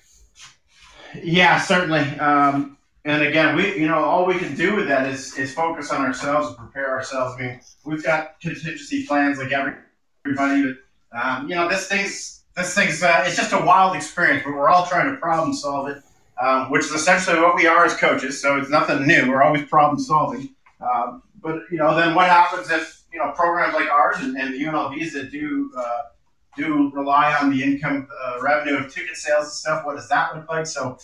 Yeah, 1.23 1.59
certainly. 1.59 2.01
Um, 2.19 2.76
and 3.07 3.23
again, 3.23 3.55
we 3.55 3.77
you 3.77 3.87
know 3.87 4.03
all 4.03 4.25
we 4.25 4.37
can 4.37 4.53
do 4.55 4.75
with 4.75 4.87
that 4.89 5.07
is 5.07 5.37
is 5.37 5.53
focus 5.53 5.91
on 5.91 6.05
ourselves 6.05 6.49
and 6.49 6.57
prepare 6.57 6.91
ourselves. 6.91 7.35
I 7.39 7.41
mean, 7.41 7.61
we've 7.85 8.03
got 8.03 8.39
contingency 8.41 9.05
plans 9.07 9.37
like 9.37 9.51
every, 9.51 9.73
everybody, 10.25 10.75
but 11.11 11.17
um, 11.17 11.49
you 11.49 11.55
know 11.55 11.69
this 11.69 11.87
thing's 11.87 12.43
this 12.55 12.75
thing's 12.75 13.01
uh, 13.01 13.23
it's 13.25 13.37
just 13.37 13.53
a 13.53 13.59
wild 13.59 13.95
experience. 13.95 14.43
But 14.43 14.53
we're 14.53 14.69
all 14.69 14.85
trying 14.85 15.09
to 15.09 15.17
problem 15.17 15.53
solve 15.53 15.87
it, 15.87 16.03
um, 16.41 16.69
which 16.69 16.85
is 16.85 16.91
essentially 16.91 17.39
what 17.39 17.55
we 17.55 17.65
are 17.65 17.85
as 17.85 17.95
coaches. 17.95 18.41
So 18.41 18.57
it's 18.57 18.69
nothing 18.69 19.07
new. 19.07 19.29
We're 19.29 19.43
always 19.43 19.65
problem 19.65 19.99
solving. 19.99 20.53
Um, 20.81 21.23
but 21.41 21.61
you 21.71 21.77
know, 21.77 21.95
then 21.95 22.13
what 22.13 22.27
happens 22.27 22.69
if 22.69 23.03
you 23.13 23.19
know 23.19 23.31
programs 23.31 23.73
like 23.73 23.89
ours 23.89 24.17
and, 24.19 24.37
and 24.37 24.53
the 24.53 24.63
UNLVs 24.63 25.13
that 25.13 25.31
do 25.31 25.71
uh, 25.77 26.01
do 26.57 26.91
rely 26.93 27.33
on 27.35 27.51
the 27.51 27.63
income 27.63 28.07
uh, 28.21 28.39
revenue 28.41 28.77
of 28.77 28.93
ticket 28.93 29.15
sales 29.15 29.45
and 29.45 29.53
stuff. 29.53 29.85
What 29.85 29.95
does 29.95 30.09
that 30.09 30.35
look 30.35 30.49
like? 30.49 30.65
So, 30.65 30.97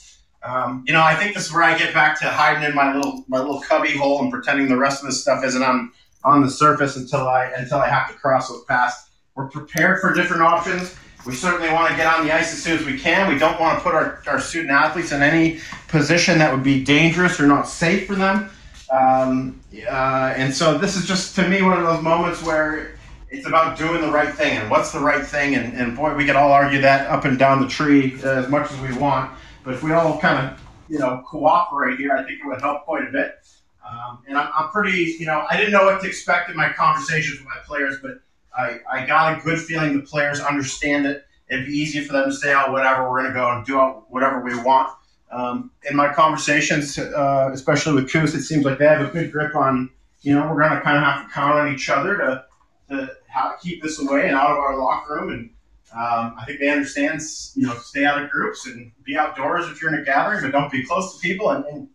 um, 0.43 0.83
you 0.85 0.93
know, 0.93 1.01
I 1.01 1.15
think 1.15 1.35
this 1.35 1.45
is 1.45 1.53
where 1.53 1.63
I 1.63 1.77
get 1.77 1.93
back 1.93 2.19
to 2.19 2.25
hiding 2.29 2.63
in 2.63 2.75
my 2.75 2.93
little 2.93 3.23
my 3.27 3.39
little 3.39 3.61
cubby 3.61 3.95
hole 3.95 4.21
and 4.21 4.31
pretending 4.31 4.67
the 4.67 4.77
rest 4.77 5.01
of 5.01 5.09
this 5.09 5.21
stuff 5.21 5.43
isn't 5.43 5.63
on 5.63 5.91
on 6.23 6.41
the 6.41 6.49
surface 6.49 6.95
until 6.95 7.27
I 7.27 7.45
until 7.57 7.79
I 7.79 7.87
have 7.87 8.09
to 8.09 8.13
cross 8.13 8.49
those 8.49 8.63
paths. 8.65 9.09
We're 9.35 9.47
prepared 9.47 10.01
for 10.01 10.13
different 10.13 10.43
options. 10.43 10.95
We 11.25 11.33
certainly 11.33 11.71
want 11.71 11.89
to 11.89 11.95
get 11.95 12.05
on 12.05 12.25
the 12.25 12.33
ice 12.33 12.51
as 12.51 12.61
soon 12.61 12.77
as 12.77 12.85
we 12.85 12.99
can. 12.99 13.31
We 13.31 13.39
don't 13.39 13.57
want 13.59 13.79
to 13.79 13.83
put 13.83 13.95
our, 13.95 14.21
our 14.27 14.41
student 14.41 14.71
athletes 14.71 15.13
in 15.13 15.23
any 15.23 15.59
position 15.87 16.37
that 16.39 16.53
would 16.53 16.63
be 16.63 16.83
dangerous 16.83 17.39
or 17.39 17.47
not 17.47 17.63
safe 17.63 18.07
for 18.07 18.15
them. 18.15 18.49
Um, 18.91 19.61
uh, 19.89 20.33
and 20.35 20.53
so 20.53 20.77
this 20.77 20.97
is 20.97 21.07
just 21.07 21.35
to 21.35 21.47
me 21.47 21.61
one 21.61 21.77
of 21.77 21.85
those 21.85 22.03
moments 22.03 22.43
where 22.43 22.97
it's 23.29 23.47
about 23.47 23.77
doing 23.77 24.01
the 24.01 24.11
right 24.11 24.33
thing 24.33 24.57
and 24.57 24.69
what's 24.69 24.91
the 24.91 24.99
right 24.99 25.25
thing 25.25 25.55
and, 25.55 25.73
and 25.73 25.95
boy 25.95 26.13
we 26.13 26.25
could 26.25 26.35
all 26.35 26.51
argue 26.51 26.79
that 26.81 27.07
up 27.07 27.25
and 27.25 27.39
down 27.39 27.59
the 27.59 27.67
tree 27.67 28.13
as 28.23 28.47
much 28.49 28.71
as 28.71 28.79
we 28.81 28.95
want 28.95 29.31
but 29.63 29.73
if 29.73 29.83
we 29.83 29.91
all 29.91 30.19
kind 30.19 30.47
of 30.47 30.59
you 30.89 30.99
know 30.99 31.23
cooperate 31.27 31.97
here 31.97 32.13
i 32.13 32.23
think 32.23 32.39
it 32.39 32.47
would 32.47 32.61
help 32.61 32.85
quite 32.85 33.07
a 33.07 33.11
bit 33.11 33.39
um, 33.87 34.19
and 34.27 34.37
I'm, 34.37 34.49
I'm 34.57 34.69
pretty 34.69 35.15
you 35.19 35.25
know 35.25 35.45
i 35.49 35.57
didn't 35.57 35.71
know 35.71 35.85
what 35.85 36.01
to 36.01 36.07
expect 36.07 36.49
in 36.49 36.55
my 36.55 36.71
conversations 36.71 37.39
with 37.39 37.47
my 37.47 37.61
players 37.65 37.97
but 38.01 38.21
i, 38.57 38.79
I 38.91 39.05
got 39.05 39.37
a 39.37 39.41
good 39.41 39.59
feeling 39.59 39.95
the 39.95 40.03
players 40.03 40.39
understand 40.39 41.05
it 41.05 41.25
it'd 41.49 41.65
be 41.65 41.73
easy 41.73 42.03
for 42.03 42.13
them 42.13 42.25
to 42.25 42.33
say 42.33 42.53
oh 42.53 42.71
whatever 42.71 43.09
we're 43.09 43.21
going 43.21 43.33
to 43.33 43.39
go 43.39 43.51
and 43.51 43.65
do 43.65 43.77
whatever 44.09 44.41
we 44.41 44.55
want 44.61 44.89
um, 45.31 45.71
in 45.89 45.95
my 45.95 46.13
conversations 46.13 46.99
uh, 46.99 47.49
especially 47.51 47.93
with 47.93 48.11
Coos, 48.11 48.35
it 48.35 48.43
seems 48.43 48.65
like 48.65 48.77
they 48.77 48.85
have 48.85 49.01
a 49.01 49.11
good 49.11 49.31
grip 49.31 49.55
on 49.55 49.89
you 50.21 50.33
know 50.33 50.47
we're 50.47 50.59
going 50.59 50.75
to 50.75 50.81
kind 50.81 50.97
of 50.97 51.03
have 51.03 51.27
to 51.27 51.33
count 51.33 51.57
on 51.57 51.73
each 51.73 51.89
other 51.89 52.17
to 52.17 52.45
to 52.89 53.07
to 53.07 53.55
keep 53.61 53.81
this 53.81 53.99
away 53.99 54.27
and 54.27 54.35
out 54.35 54.51
of 54.51 54.57
our 54.57 54.77
locker 54.77 55.15
room. 55.15 55.31
And 55.31 55.49
um, 55.95 56.35
I 56.39 56.43
think 56.45 56.59
they 56.59 56.69
understand, 56.69 57.21
you 57.55 57.67
know, 57.67 57.75
stay 57.75 58.03
out 58.03 58.21
of 58.21 58.29
groups 58.31 58.65
and 58.65 58.91
be 59.03 59.15
outdoors 59.15 59.67
if 59.69 59.79
you're 59.79 59.93
in 59.93 60.01
a 60.01 60.03
gathering, 60.03 60.41
but 60.41 60.51
don't 60.51 60.71
be 60.71 60.83
close 60.83 61.15
to 61.15 61.21
people. 61.21 61.51
And, 61.51 61.65
and 61.65 61.87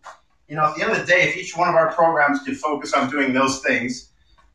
you 0.47 0.55
know, 0.55 0.63
at 0.63 0.75
the 0.75 0.83
end 0.83 0.91
of 0.91 0.99
the 0.99 1.05
day, 1.05 1.23
if 1.23 1.35
each 1.35 1.57
one 1.57 1.67
of 1.67 1.75
our 1.75 1.91
programs 1.91 2.39
can 2.43 2.55
focus 2.55 2.93
on 2.93 3.09
doing 3.09 3.33
those 3.33 3.59
things, 3.59 4.09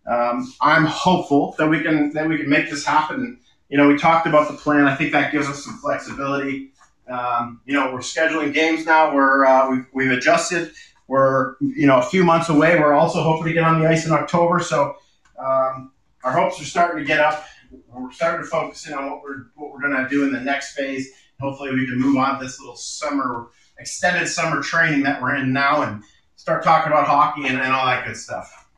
um, 0.07 0.51
I'm 0.63 0.87
hopeful 0.87 1.55
that 1.59 1.69
we 1.69 1.83
can 1.83 2.13
that 2.15 2.27
we 2.27 2.39
can 2.39 2.49
make 2.49 2.71
this 2.71 2.87
happen. 2.87 3.39
You 3.69 3.77
know, 3.77 3.87
we 3.89 3.99
talked 3.99 4.27
about 4.27 4.51
the 4.51 4.57
plan. 4.57 4.87
I 4.87 4.95
think 4.97 5.13
that 5.13 5.31
gives 5.31 5.47
us 5.47 5.63
some 5.63 5.79
flexibility. 5.79 6.71
Um, 7.09 7.61
you 7.67 7.75
know, 7.75 7.93
we're 7.93 8.01
scheduling 8.01 8.55
games 8.55 8.87
now. 8.87 9.15
We're 9.15 9.45
uh, 9.45 9.71
we've, 9.71 9.87
we've 9.93 10.11
adjusted. 10.11 10.73
We're 11.07 11.57
you 11.61 11.87
know 11.87 11.99
a 11.99 12.03
few 12.03 12.25
months 12.25 12.49
away. 12.49 12.79
We're 12.79 12.95
also 12.95 13.23
hoping 13.23 13.49
to 13.49 13.53
get 13.53 13.65
on 13.65 13.81
the 13.81 13.87
ice 13.87 14.07
in 14.07 14.13
October. 14.13 14.61
So 14.61 14.97
um, 15.39 15.93
our 16.23 16.33
hopes 16.33 16.61
are 16.61 16.65
starting 16.65 17.03
to 17.03 17.07
get 17.07 17.21
up. 17.21 17.45
We're 17.89 18.13
starting 18.13 18.45
to 18.45 18.51
focus 18.51 18.87
in 18.87 18.95
on 18.95 19.11
what 19.11 19.23
we're 19.23 19.47
what 19.55 19.73
we're 19.73 19.81
going 19.81 20.03
to 20.03 20.09
do 20.09 20.25
in 20.25 20.33
the 20.33 20.41
next 20.41 20.75
phase. 20.75 21.11
Hopefully, 21.41 21.73
we 21.73 21.87
can 21.87 21.99
move 21.99 22.17
on 22.17 22.41
this 22.41 22.61
little 22.61 22.77
summer 22.77 23.49
extended 23.79 24.29
summer 24.29 24.63
training 24.63 25.03
that 25.03 25.21
we're 25.21 25.35
in 25.37 25.53
now 25.53 25.83
and 25.83 26.03
start 26.37 26.63
talking 26.63 26.93
about 26.93 27.07
hockey 27.07 27.47
and, 27.47 27.59
and 27.61 27.73
all 27.73 27.87
that 27.87 28.07
good 28.07 28.17
stuff. 28.17 28.69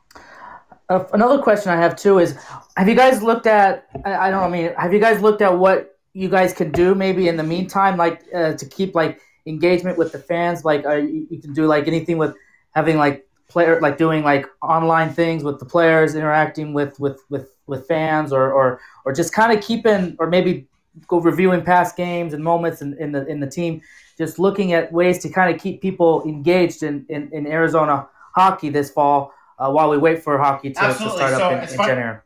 Uh, 0.89 1.03
another 1.13 1.41
question 1.41 1.71
I 1.71 1.75
have 1.75 1.95
too 1.95 2.19
is: 2.19 2.37
Have 2.77 2.87
you 2.87 2.95
guys 2.95 3.21
looked 3.21 3.47
at? 3.47 3.87
I, 4.05 4.15
I 4.15 4.29
don't. 4.29 4.43
I 4.43 4.49
mean, 4.49 4.73
have 4.77 4.93
you 4.93 4.99
guys 4.99 5.21
looked 5.21 5.41
at 5.41 5.57
what 5.57 5.97
you 6.13 6.29
guys 6.29 6.53
can 6.53 6.71
do 6.71 6.95
maybe 6.95 7.27
in 7.27 7.37
the 7.37 7.43
meantime, 7.43 7.97
like 7.97 8.23
uh, 8.33 8.53
to 8.53 8.65
keep 8.65 8.95
like 8.95 9.19
engagement 9.45 9.97
with 9.97 10.11
the 10.11 10.19
fans? 10.19 10.63
Like, 10.63 10.85
uh, 10.85 10.95
you, 10.95 11.27
you 11.29 11.39
can 11.39 11.53
do 11.53 11.65
like 11.67 11.87
anything 11.87 12.17
with 12.17 12.35
having 12.71 12.97
like 12.97 13.27
player 13.49 13.79
like 13.81 13.97
doing 13.97 14.23
like 14.23 14.45
online 14.61 15.11
things 15.11 15.43
with 15.43 15.59
the 15.59 15.65
players 15.65 16.15
interacting 16.15 16.73
with 16.73 16.99
with 16.99 17.21
with 17.29 17.56
with 17.67 17.87
fans 17.87 18.33
or 18.33 18.51
or 18.51 18.79
or 19.05 19.13
just 19.13 19.33
kind 19.33 19.57
of 19.57 19.63
keeping 19.63 20.15
or 20.19 20.27
maybe 20.27 20.67
go 21.07 21.19
reviewing 21.19 21.63
past 21.63 21.95
games 21.95 22.33
and 22.33 22.43
moments 22.43 22.81
in, 22.81 22.97
in 22.97 23.11
the 23.11 23.25
in 23.27 23.39
the 23.39 23.47
team 23.47 23.81
just 24.17 24.39
looking 24.39 24.73
at 24.73 24.91
ways 24.91 25.19
to 25.19 25.29
kind 25.29 25.53
of 25.53 25.61
keep 25.61 25.79
people 25.79 26.23
engaged 26.23 26.81
in, 26.81 27.05
in, 27.07 27.29
in 27.31 27.45
Arizona 27.45 28.07
hockey 28.33 28.69
this 28.69 28.89
fall 28.89 29.31
uh, 29.59 29.69
while 29.69 29.89
we 29.89 29.97
wait 29.97 30.23
for 30.23 30.37
hockey 30.39 30.71
to, 30.71 30.79
to 30.79 30.93
start 30.93 31.35
so 31.35 31.49
up 31.49 31.63
in, 31.63 31.69
in 31.69 31.77
January. 31.77 32.19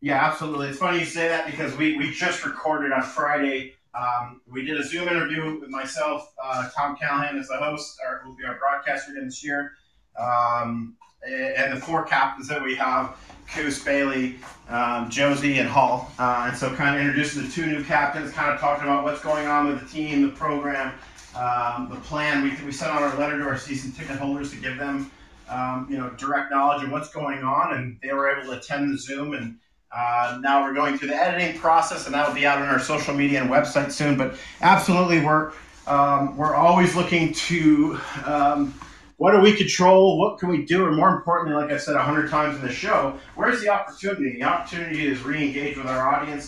Yeah, 0.00 0.24
absolutely. 0.24 0.68
It's 0.68 0.78
funny 0.78 1.00
you 1.00 1.04
say 1.04 1.28
that 1.28 1.46
because 1.46 1.76
we, 1.76 1.98
we 1.98 2.10
just 2.12 2.44
recorded 2.46 2.92
on 2.92 3.02
Friday 3.02 3.74
um, 3.94 4.40
we 4.50 4.64
did 4.64 4.78
a 4.78 4.84
Zoom 4.84 5.08
interview 5.08 5.58
with 5.58 5.68
myself. 5.68 6.32
Uh, 6.42 6.68
Tom 6.76 6.96
Callahan 6.96 7.36
is 7.38 7.48
the 7.48 7.56
host, 7.56 7.98
or 8.04 8.22
will 8.24 8.36
be 8.36 8.44
our 8.44 8.56
broadcaster 8.58 9.12
again 9.12 9.24
this 9.24 9.42
year. 9.42 9.72
Um, 10.18 10.96
and 11.26 11.76
the 11.76 11.80
four 11.80 12.04
captains 12.04 12.48
that 12.48 12.62
we 12.62 12.74
have 12.74 13.16
Coos, 13.52 13.82
Bailey, 13.82 14.38
um, 14.68 15.10
Josie, 15.10 15.58
and 15.58 15.68
Hall. 15.68 16.12
Uh, 16.18 16.46
and 16.48 16.56
so, 16.56 16.74
kind 16.74 16.94
of 16.94 17.00
introducing 17.00 17.42
the 17.42 17.48
two 17.48 17.66
new 17.66 17.82
captains, 17.82 18.32
kind 18.32 18.52
of 18.52 18.60
talking 18.60 18.84
about 18.84 19.04
what's 19.04 19.20
going 19.20 19.46
on 19.46 19.66
with 19.66 19.80
the 19.80 19.86
team, 19.86 20.22
the 20.22 20.28
program, 20.28 20.94
um, 21.36 21.88
the 21.90 21.96
plan. 21.96 22.42
We, 22.42 22.50
we 22.64 22.72
sent 22.72 22.92
out 22.92 23.02
our 23.02 23.16
letter 23.18 23.38
to 23.38 23.44
our 23.44 23.58
season 23.58 23.92
ticket 23.92 24.16
holders 24.18 24.50
to 24.52 24.56
give 24.56 24.78
them, 24.78 25.10
um, 25.48 25.86
you 25.90 25.98
know, 25.98 26.10
direct 26.10 26.52
knowledge 26.52 26.84
of 26.84 26.92
what's 26.92 27.10
going 27.10 27.42
on, 27.42 27.74
and 27.74 27.98
they 28.02 28.12
were 28.12 28.30
able 28.30 28.52
to 28.52 28.58
attend 28.58 28.92
the 28.92 28.98
Zoom 28.98 29.34
and 29.34 29.58
uh, 29.92 30.38
now 30.40 30.62
we're 30.62 30.74
going 30.74 30.96
through 30.96 31.08
the 31.08 31.16
editing 31.16 31.58
process, 31.58 32.06
and 32.06 32.14
that'll 32.14 32.34
be 32.34 32.46
out 32.46 32.62
on 32.62 32.68
our 32.68 32.78
social 32.78 33.12
media 33.12 33.40
and 33.40 33.50
website 33.50 33.90
soon. 33.90 34.16
But 34.16 34.36
absolutely, 34.60 35.20
we're 35.20 35.52
um, 35.86 36.36
we're 36.36 36.54
always 36.54 36.94
looking 36.94 37.32
to 37.32 37.98
um, 38.24 38.74
what 39.20 39.32
do 39.32 39.40
we 39.40 39.52
control, 39.52 40.18
what 40.18 40.38
can 40.38 40.48
we 40.48 40.64
do, 40.64 40.86
and 40.86 40.96
more 40.96 41.10
importantly, 41.14 41.54
like 41.60 41.70
I 41.70 41.76
said 41.76 41.94
a 41.94 42.02
hundred 42.02 42.30
times 42.30 42.52
in 42.58 42.62
the 42.62 42.72
show, 42.72 43.18
where's 43.34 43.60
the 43.60 43.68
opportunity? 43.68 44.28
The 44.38 44.44
opportunity 44.52 45.06
is 45.06 45.22
re-engage 45.22 45.76
with 45.76 45.88
our 45.94 46.02
audience. 46.14 46.44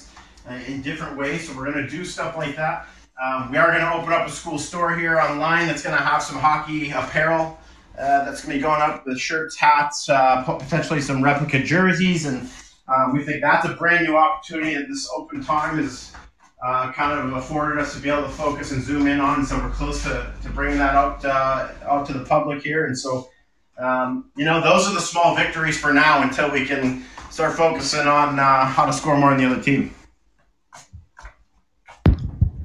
uh, 0.49 0.55
in 0.67 0.83
different 0.83 1.17
ways. 1.17 1.49
So 1.49 1.57
we're 1.57 1.71
going 1.73 1.85
to 1.85 1.91
do 1.91 2.05
stuff 2.05 2.37
like 2.37 2.57
that. 2.57 2.87
Um, 3.23 3.51
we 3.51 3.59
are 3.59 3.69
going 3.69 3.81
to 3.81 3.95
open 3.95 4.13
up 4.13 4.27
a 4.27 4.31
school 4.31 4.59
store 4.59 4.97
here 4.97 5.19
online 5.21 5.67
that's 5.67 5.83
going 5.83 5.97
to 5.97 6.03
have 6.03 6.23
some 6.23 6.39
hockey 6.39 6.91
apparel 6.91 7.59
uh, 7.99 8.25
that's 8.25 8.45
going 8.45 8.55
to 8.55 8.59
be 8.59 8.63
going 8.63 8.81
up 8.81 9.07
with 9.07 9.19
shirts, 9.21 9.57
hats, 9.57 10.09
uh, 10.09 10.43
potentially 10.43 11.01
some 11.01 11.23
replica 11.23 11.63
jerseys, 11.63 12.25
and 12.25 12.49
um, 12.89 13.13
we 13.13 13.23
think 13.23 13.43
that's 13.43 13.67
a 13.67 13.75
brand 13.75 14.07
new 14.07 14.17
opportunity 14.17 14.75
that 14.75 14.89
this 14.89 15.09
open 15.15 15.45
time 15.45 15.79
is 15.79 16.13
uh, 16.63 16.93
kind 16.93 17.19
of 17.19 17.33
afforded 17.33 17.81
us 17.81 17.95
to 17.95 18.01
be 18.01 18.09
able 18.09 18.23
to 18.23 18.29
focus 18.29 18.71
and 18.71 18.83
zoom 18.83 19.07
in 19.07 19.21
on. 19.21 19.45
So 19.45 19.59
we're 19.59 19.71
close 19.71 20.03
to, 20.05 20.33
to 20.43 20.49
bringing 20.51 20.79
that 20.79 20.95
out 20.95 21.25
uh, 21.25 21.69
out 21.85 22.07
to 22.07 22.13
the 22.13 22.25
public 22.25 22.63
here, 22.63 22.87
and 22.87 22.97
so 22.97 23.29
um, 23.79 24.31
you 24.37 24.45
know 24.45 24.61
those 24.61 24.89
are 24.89 24.95
the 24.95 25.01
small 25.01 25.35
victories 25.35 25.79
for 25.79 25.93
now 25.93 26.23
until 26.23 26.51
we 26.51 26.65
can 26.65 27.05
start 27.31 27.57
focusing 27.57 28.07
on 28.07 28.39
uh, 28.39 28.65
how 28.65 28.87
to 28.87 28.93
score 28.93 29.17
more 29.17 29.31
than 29.31 29.39
the 29.39 29.51
other 29.53 29.63
team. 29.63 29.95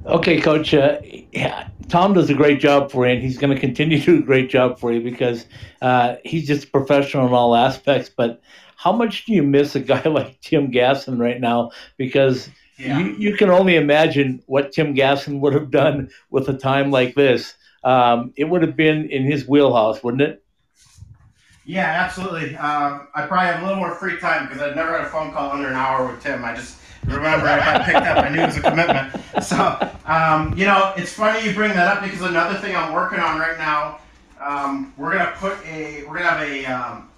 Okay, 0.06 0.40
Coach. 0.40 0.72
Uh, 0.72 1.00
yeah, 1.32 1.68
Tom 1.88 2.14
does 2.14 2.30
a 2.30 2.34
great 2.34 2.60
job 2.60 2.90
for 2.90 3.06
you, 3.06 3.12
and 3.12 3.22
he's 3.22 3.36
going 3.36 3.52
to 3.52 3.60
continue 3.60 3.98
to 4.02 4.04
do 4.04 4.18
a 4.18 4.22
great 4.22 4.48
job 4.48 4.78
for 4.78 4.92
you 4.92 5.00
because 5.00 5.46
uh, 5.82 6.16
he's 6.24 6.46
just 6.46 6.70
professional 6.70 7.26
in 7.26 7.32
all 7.32 7.56
aspects. 7.56 8.10
But 8.14 8.40
how 8.76 8.92
much 8.92 9.24
do 9.24 9.32
you 9.32 9.42
miss 9.42 9.74
a 9.74 9.80
guy 9.80 10.02
like 10.06 10.40
Tim 10.40 10.70
Gasson 10.70 11.18
right 11.18 11.40
now? 11.40 11.72
Because 11.96 12.48
yeah. 12.78 12.98
you, 12.98 13.16
you 13.18 13.36
can 13.36 13.50
only 13.50 13.76
imagine 13.76 14.42
what 14.46 14.72
Tim 14.72 14.94
Gasson 14.94 15.40
would 15.40 15.54
have 15.54 15.70
done 15.70 16.10
with 16.30 16.48
a 16.48 16.54
time 16.54 16.90
like 16.90 17.14
this. 17.14 17.54
Um, 17.84 18.32
it 18.36 18.44
would 18.44 18.62
have 18.62 18.76
been 18.76 19.10
in 19.10 19.24
his 19.24 19.46
wheelhouse, 19.46 20.02
wouldn't 20.02 20.22
it? 20.22 20.44
Yeah, 21.64 21.84
absolutely. 21.84 22.56
Um, 22.56 23.08
I 23.14 23.26
probably 23.26 23.46
have 23.46 23.62
a 23.62 23.66
little 23.66 23.78
more 23.78 23.94
free 23.94 24.18
time 24.18 24.46
because 24.48 24.62
I've 24.62 24.74
never 24.74 24.96
had 24.96 25.02
a 25.02 25.10
phone 25.10 25.32
call 25.32 25.50
under 25.50 25.68
an 25.68 25.74
hour 25.74 26.06
with 26.06 26.22
Tim. 26.22 26.42
I 26.44 26.54
just 26.54 26.78
remember 27.04 27.46
I 27.46 27.58
got 27.58 27.84
picked 27.84 27.98
up. 27.98 28.24
I 28.24 28.28
knew 28.30 28.40
it 28.40 28.46
was 28.46 28.56
a 28.56 28.62
commitment. 28.62 29.12
So, 29.44 29.92
um, 30.06 30.56
you 30.56 30.64
know, 30.64 30.94
it's 30.96 31.12
funny 31.12 31.46
you 31.46 31.54
bring 31.54 31.72
that 31.72 31.96
up 31.96 32.02
because 32.02 32.22
another 32.22 32.58
thing 32.58 32.74
I'm 32.74 32.94
working 32.94 33.18
on 33.18 33.38
right 33.38 33.58
now, 33.58 34.00
um, 34.40 34.94
we're 34.96 35.12
gonna 35.12 35.34
put 35.36 35.58
a, 35.66 36.04
we're 36.04 36.18
gonna 36.18 36.30
have 36.30 36.48
a, 36.48 36.64
um, 36.66 37.10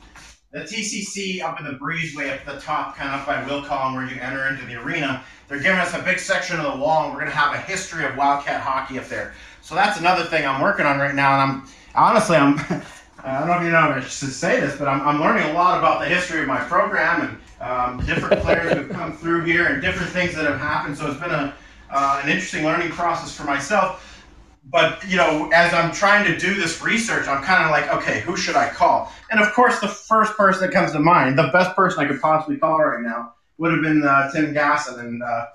the 0.53 0.61
TCC 0.61 1.43
up 1.43 1.61
in 1.61 1.67
the 1.67 1.79
breezeway 1.79 2.33
up 2.33 2.47
at 2.47 2.55
the 2.55 2.61
top, 2.61 2.97
kind 2.97 3.15
of 3.15 3.21
up 3.21 3.27
by 3.27 3.47
Will 3.47 3.63
Collin, 3.63 3.95
where 3.95 4.05
you 4.05 4.21
enter 4.21 4.49
into 4.49 4.67
the 4.67 4.75
arena. 4.83 5.23
They're 5.47 5.61
giving 5.61 5.79
us 5.79 5.95
a 5.95 6.03
big 6.03 6.19
section 6.19 6.59
of 6.59 6.73
the 6.73 6.79
wall, 6.79 7.05
and 7.05 7.15
we're 7.15 7.21
gonna 7.21 7.31
have 7.31 7.55
a 7.55 7.59
history 7.59 8.05
of 8.05 8.17
Wildcat 8.17 8.61
hockey 8.61 8.99
up 8.99 9.07
there. 9.07 9.33
So 9.63 9.77
that's 9.77 10.01
another 10.01 10.25
thing 10.25 10.45
I'm 10.45 10.61
working 10.61 10.87
on 10.87 10.99
right 10.99 11.15
now, 11.15 11.41
and 11.41 11.53
I'm 11.53 11.69
honestly 11.95 12.37
I'm. 12.37 12.59
I 13.23 13.39
don't 13.39 13.49
know 13.49 13.59
if 13.59 13.63
you 13.65 13.71
know 13.71 13.79
I 13.79 14.01
should 14.01 14.33
say 14.33 14.61
this, 14.61 14.79
but 14.79 14.89
I'm, 14.89 15.07
I'm 15.07 15.21
learning 15.21 15.51
a 15.51 15.53
lot 15.53 15.79
about 15.79 16.01
the 16.01 16.07
history 16.07 16.41
of 16.41 16.47
my 16.47 16.57
program 16.57 17.21
and 17.21 17.39
um, 17.61 18.07
different 18.07 18.43
players 18.43 18.73
who've 18.73 18.89
come 18.89 19.15
through 19.15 19.45
here 19.45 19.67
and 19.67 19.83
different 19.83 20.11
things 20.11 20.35
that 20.37 20.47
have 20.47 20.59
happened. 20.59 20.97
So 20.97 21.11
it's 21.11 21.21
been 21.21 21.31
a, 21.31 21.55
uh, 21.91 22.23
an 22.25 22.31
interesting 22.31 22.65
learning 22.65 22.89
process 22.93 23.37
for 23.37 23.45
myself. 23.45 24.10
But 24.65 25.05
you 25.09 25.17
know, 25.17 25.51
as 25.53 25.73
I'm 25.73 25.93
trying 25.93 26.25
to 26.27 26.39
do 26.39 26.55
this 26.55 26.83
research, 26.83 27.27
I'm 27.27 27.43
kind 27.43 27.65
of 27.65 27.71
like, 27.71 27.93
okay, 27.95 28.21
who 28.21 28.37
should 28.37 28.57
I 28.57 28.69
call? 28.69 29.13
And 29.31 29.41
of 29.41 29.53
course, 29.53 29.81
the 29.81 29.89
first 29.89 30.37
person 30.37 30.67
that 30.67 30.73
comes 30.73 30.93
to 30.93 31.01
mind, 31.01 31.39
the 31.39 31.51
best 31.53 31.75
person 31.75 32.05
I 32.05 32.07
could 32.07 32.21
possibly 32.21 32.57
call 32.57 32.79
right 32.79 33.01
now, 33.03 33.35
would 33.59 33.73
have 33.73 33.83
been 33.83 34.05
uh, 34.05 34.31
Tim 34.31 34.55
Gasson. 34.55 35.01
And 35.01 35.23
uh, 35.23 35.47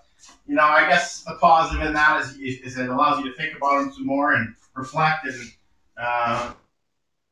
you 0.48 0.56
know, 0.56 0.64
I 0.64 0.88
guess 0.90 1.24
the 1.24 1.38
positive 1.40 1.86
in 1.86 1.94
that 1.94 2.22
is, 2.22 2.36
is 2.38 2.78
it 2.78 2.90
allows 2.90 3.24
you 3.24 3.32
to 3.32 3.38
think 3.38 3.56
about 3.56 3.82
him 3.82 3.94
some 3.94 4.06
more 4.06 4.34
and 4.34 4.54
reflect. 4.76 5.26
And 5.26 5.52
uh, 5.98 6.54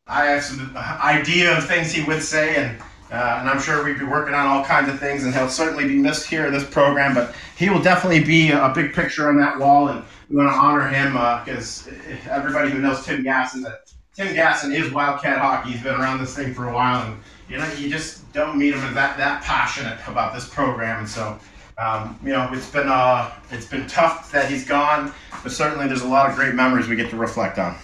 I 0.07 0.25
have 0.25 0.43
some 0.43 0.75
idea 0.77 1.57
of 1.57 1.65
things 1.65 1.91
he 1.91 2.03
would 2.03 2.21
say, 2.21 2.55
and 2.55 2.81
uh, 3.11 3.37
and 3.39 3.49
I'm 3.49 3.61
sure 3.61 3.83
we'd 3.83 3.99
be 3.99 4.05
working 4.05 4.33
on 4.33 4.47
all 4.47 4.63
kinds 4.63 4.89
of 4.89 4.99
things, 4.99 5.23
and 5.23 5.33
he'll 5.33 5.49
certainly 5.49 5.87
be 5.87 5.95
missed 5.95 6.27
here 6.27 6.47
in 6.47 6.53
this 6.53 6.67
program. 6.67 7.13
But 7.13 7.35
he 7.55 7.69
will 7.69 7.81
definitely 7.81 8.23
be 8.23 8.51
a 8.51 8.71
big 8.73 8.93
picture 8.93 9.29
on 9.29 9.37
that 9.37 9.59
wall, 9.59 9.89
and 9.89 10.03
we 10.29 10.37
want 10.37 10.49
to 10.49 10.55
honor 10.55 10.87
him 10.87 11.13
because 11.13 11.87
uh, 11.87 12.29
everybody 12.29 12.69
who 12.69 12.79
knows 12.79 13.05
Tim 13.05 13.23
Gasson, 13.23 13.63
that 13.63 13.91
Tim 14.15 14.27
Gasson 14.27 14.73
is 14.73 14.91
Wildcat 14.91 15.39
hockey. 15.39 15.71
He's 15.71 15.83
been 15.83 15.95
around 15.95 16.19
this 16.19 16.35
thing 16.35 16.53
for 16.53 16.69
a 16.69 16.73
while, 16.73 17.05
and 17.05 17.19
you 17.49 17.57
know 17.57 17.71
you 17.73 17.89
just 17.89 18.31
don't 18.33 18.57
meet 18.57 18.73
him 18.73 18.81
that 18.93 19.17
that 19.17 19.43
passionate 19.43 19.99
about 20.07 20.33
this 20.33 20.47
program, 20.47 20.99
and 20.99 21.09
so. 21.09 21.39
Um, 21.75 22.19
you 22.23 22.29
know, 22.29 22.47
it's 22.53 22.69
been 22.69 22.87
uh, 22.87 23.31
it's 23.49 23.65
been 23.65 23.87
tough 23.87 24.31
that 24.31 24.47
he's 24.47 24.63
gone, 24.63 25.11
but 25.41 25.51
certainly 25.51 25.87
there's 25.87 26.03
a 26.03 26.07
lot 26.07 26.29
of 26.29 26.35
great 26.35 26.53
memories 26.53 26.87
we 26.87 26.95
get 26.95 27.09
to 27.09 27.15
reflect 27.15 27.57
on. 27.57 27.75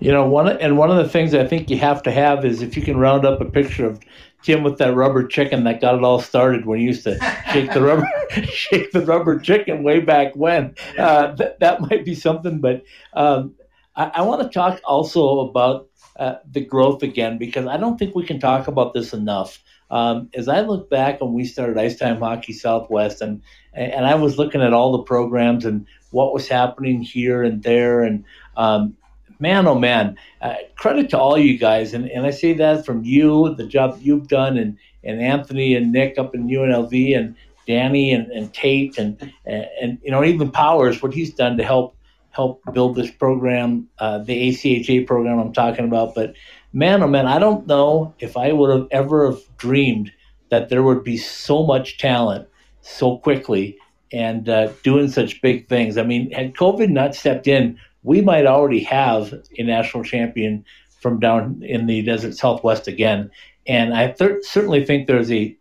You 0.00 0.10
know, 0.10 0.26
one 0.26 0.48
and 0.48 0.76
one 0.76 0.90
of 0.90 0.96
the 0.96 1.08
things 1.08 1.32
I 1.32 1.46
think 1.46 1.70
you 1.70 1.78
have 1.78 2.02
to 2.02 2.10
have 2.10 2.44
is 2.44 2.60
if 2.60 2.76
you 2.76 2.82
can 2.82 2.96
round 2.96 3.24
up 3.24 3.40
a 3.40 3.44
picture 3.44 3.86
of 3.86 4.00
Tim 4.42 4.62
with 4.62 4.78
that 4.78 4.94
rubber 4.94 5.26
chicken 5.26 5.64
that 5.64 5.80
got 5.80 5.94
it 5.94 6.04
all 6.04 6.20
started 6.20 6.66
when 6.66 6.78
he 6.78 6.84
used 6.84 7.04
to 7.04 7.18
shake 7.52 7.72
the 7.72 7.82
rubber 7.82 8.08
shake 8.44 8.92
the 8.92 9.04
rubber 9.04 9.38
chicken 9.38 9.82
way 9.82 10.00
back 10.00 10.34
when. 10.34 10.74
Uh, 10.98 11.34
th- 11.34 11.54
that 11.60 11.80
might 11.80 12.04
be 12.04 12.14
something, 12.14 12.60
but 12.60 12.82
um, 13.14 13.54
I, 13.96 14.10
I 14.16 14.22
want 14.22 14.42
to 14.42 14.48
talk 14.48 14.80
also 14.84 15.40
about 15.40 15.88
uh, 16.16 16.36
the 16.50 16.64
growth 16.64 17.02
again 17.02 17.38
because 17.38 17.66
I 17.66 17.76
don't 17.76 17.98
think 17.98 18.14
we 18.14 18.24
can 18.24 18.40
talk 18.40 18.68
about 18.68 18.94
this 18.94 19.12
enough. 19.12 19.62
Um, 19.90 20.30
as 20.34 20.48
I 20.48 20.62
look 20.62 20.88
back 20.88 21.20
when 21.20 21.34
we 21.34 21.44
started 21.44 21.76
Ice 21.76 21.98
Time 21.98 22.18
Hockey 22.18 22.54
Southwest, 22.54 23.20
and 23.20 23.42
and 23.74 24.06
I 24.06 24.14
was 24.14 24.38
looking 24.38 24.62
at 24.62 24.72
all 24.72 24.92
the 24.92 25.02
programs 25.02 25.66
and 25.66 25.86
what 26.10 26.32
was 26.32 26.48
happening 26.48 27.02
here 27.02 27.42
and 27.42 27.62
there, 27.62 28.02
and 28.02 28.24
um, 28.56 28.96
man, 29.42 29.66
oh 29.66 29.74
man, 29.74 30.16
uh, 30.40 30.54
credit 30.76 31.10
to 31.10 31.18
all 31.18 31.36
you 31.36 31.58
guys. 31.58 31.92
And, 31.92 32.08
and 32.08 32.24
I 32.24 32.30
say 32.30 32.54
that 32.54 32.86
from 32.86 33.04
you, 33.04 33.54
the 33.56 33.66
job 33.66 33.98
you've 34.00 34.28
done, 34.28 34.56
and, 34.56 34.78
and 35.02 35.20
Anthony 35.20 35.74
and 35.74 35.92
Nick 35.92 36.16
up 36.16 36.34
in 36.34 36.46
UNLV, 36.46 37.18
and 37.18 37.34
Danny 37.66 38.12
and, 38.12 38.30
and 38.30 38.54
Tate, 38.54 38.96
and, 38.98 39.20
and, 39.44 39.66
and, 39.80 39.98
you 40.02 40.12
know, 40.12 40.24
even 40.24 40.50
Powers, 40.50 41.02
what 41.02 41.12
he's 41.12 41.34
done 41.34 41.56
to 41.58 41.64
help 41.64 41.96
help 42.30 42.62
build 42.72 42.96
this 42.96 43.10
program, 43.10 43.86
uh, 43.98 44.18
the 44.18 44.48
ACHA 44.48 45.06
program 45.06 45.38
I'm 45.38 45.52
talking 45.52 45.84
about. 45.84 46.14
But 46.14 46.34
man, 46.72 47.02
oh 47.02 47.08
man, 47.08 47.26
I 47.26 47.38
don't 47.38 47.66
know 47.66 48.14
if 48.20 48.38
I 48.38 48.52
would 48.52 48.70
have 48.70 48.88
ever 48.90 49.30
have 49.30 49.40
dreamed 49.58 50.10
that 50.48 50.70
there 50.70 50.82
would 50.82 51.04
be 51.04 51.18
so 51.18 51.62
much 51.62 51.98
talent 51.98 52.48
so 52.80 53.18
quickly 53.18 53.76
and 54.12 54.48
uh, 54.48 54.72
doing 54.82 55.08
such 55.08 55.42
big 55.42 55.68
things. 55.68 55.98
I 55.98 56.04
mean, 56.04 56.30
had 56.30 56.54
COVID 56.54 56.88
not 56.88 57.14
stepped 57.14 57.46
in, 57.46 57.78
we 58.02 58.20
might 58.20 58.46
already 58.46 58.82
have 58.84 59.32
a 59.58 59.62
national 59.62 60.04
champion 60.04 60.64
from 61.00 61.18
down 61.18 61.62
in 61.62 61.86
the 61.86 62.02
desert 62.02 62.34
southwest 62.34 62.88
again. 62.88 63.30
And 63.66 63.94
I 63.94 64.12
th- 64.12 64.44
certainly 64.44 64.84
think 64.84 65.06
there's 65.06 65.30
a 65.30 65.56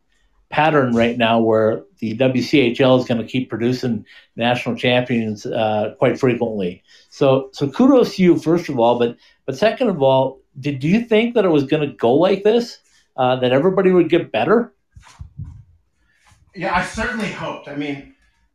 pattern 0.49 0.93
right 0.93 1.17
now 1.17 1.39
where 1.39 1.83
the 1.99 2.17
WCHL 2.17 2.99
is 2.99 3.07
going 3.07 3.21
to 3.21 3.27
keep 3.27 3.49
producing 3.49 4.05
national 4.35 4.75
champions 4.75 5.45
uh, 5.45 5.95
quite 5.97 6.19
frequently. 6.19 6.83
So, 7.09 7.49
so 7.53 7.69
kudos 7.69 8.15
to 8.15 8.23
you 8.23 8.37
first 8.37 8.69
of 8.69 8.77
all, 8.77 8.99
but 8.99 9.17
but 9.45 9.57
second 9.57 9.89
of 9.89 10.01
all, 10.01 10.41
did 10.59 10.83
you 10.83 11.03
think 11.05 11.35
that 11.35 11.45
it 11.45 11.49
was 11.49 11.63
going 11.63 11.87
to 11.87 11.95
go 11.95 12.13
like 12.13 12.43
this? 12.43 12.77
Uh, 13.17 13.35
that 13.37 13.51
everybody 13.51 13.91
would 13.91 14.09
get 14.09 14.31
better? 14.31 14.73
Yeah, 16.55 16.75
I 16.75 16.83
certainly 16.83 17.29
hoped. 17.31 17.67
I 17.67 17.75
mean, 17.75 18.10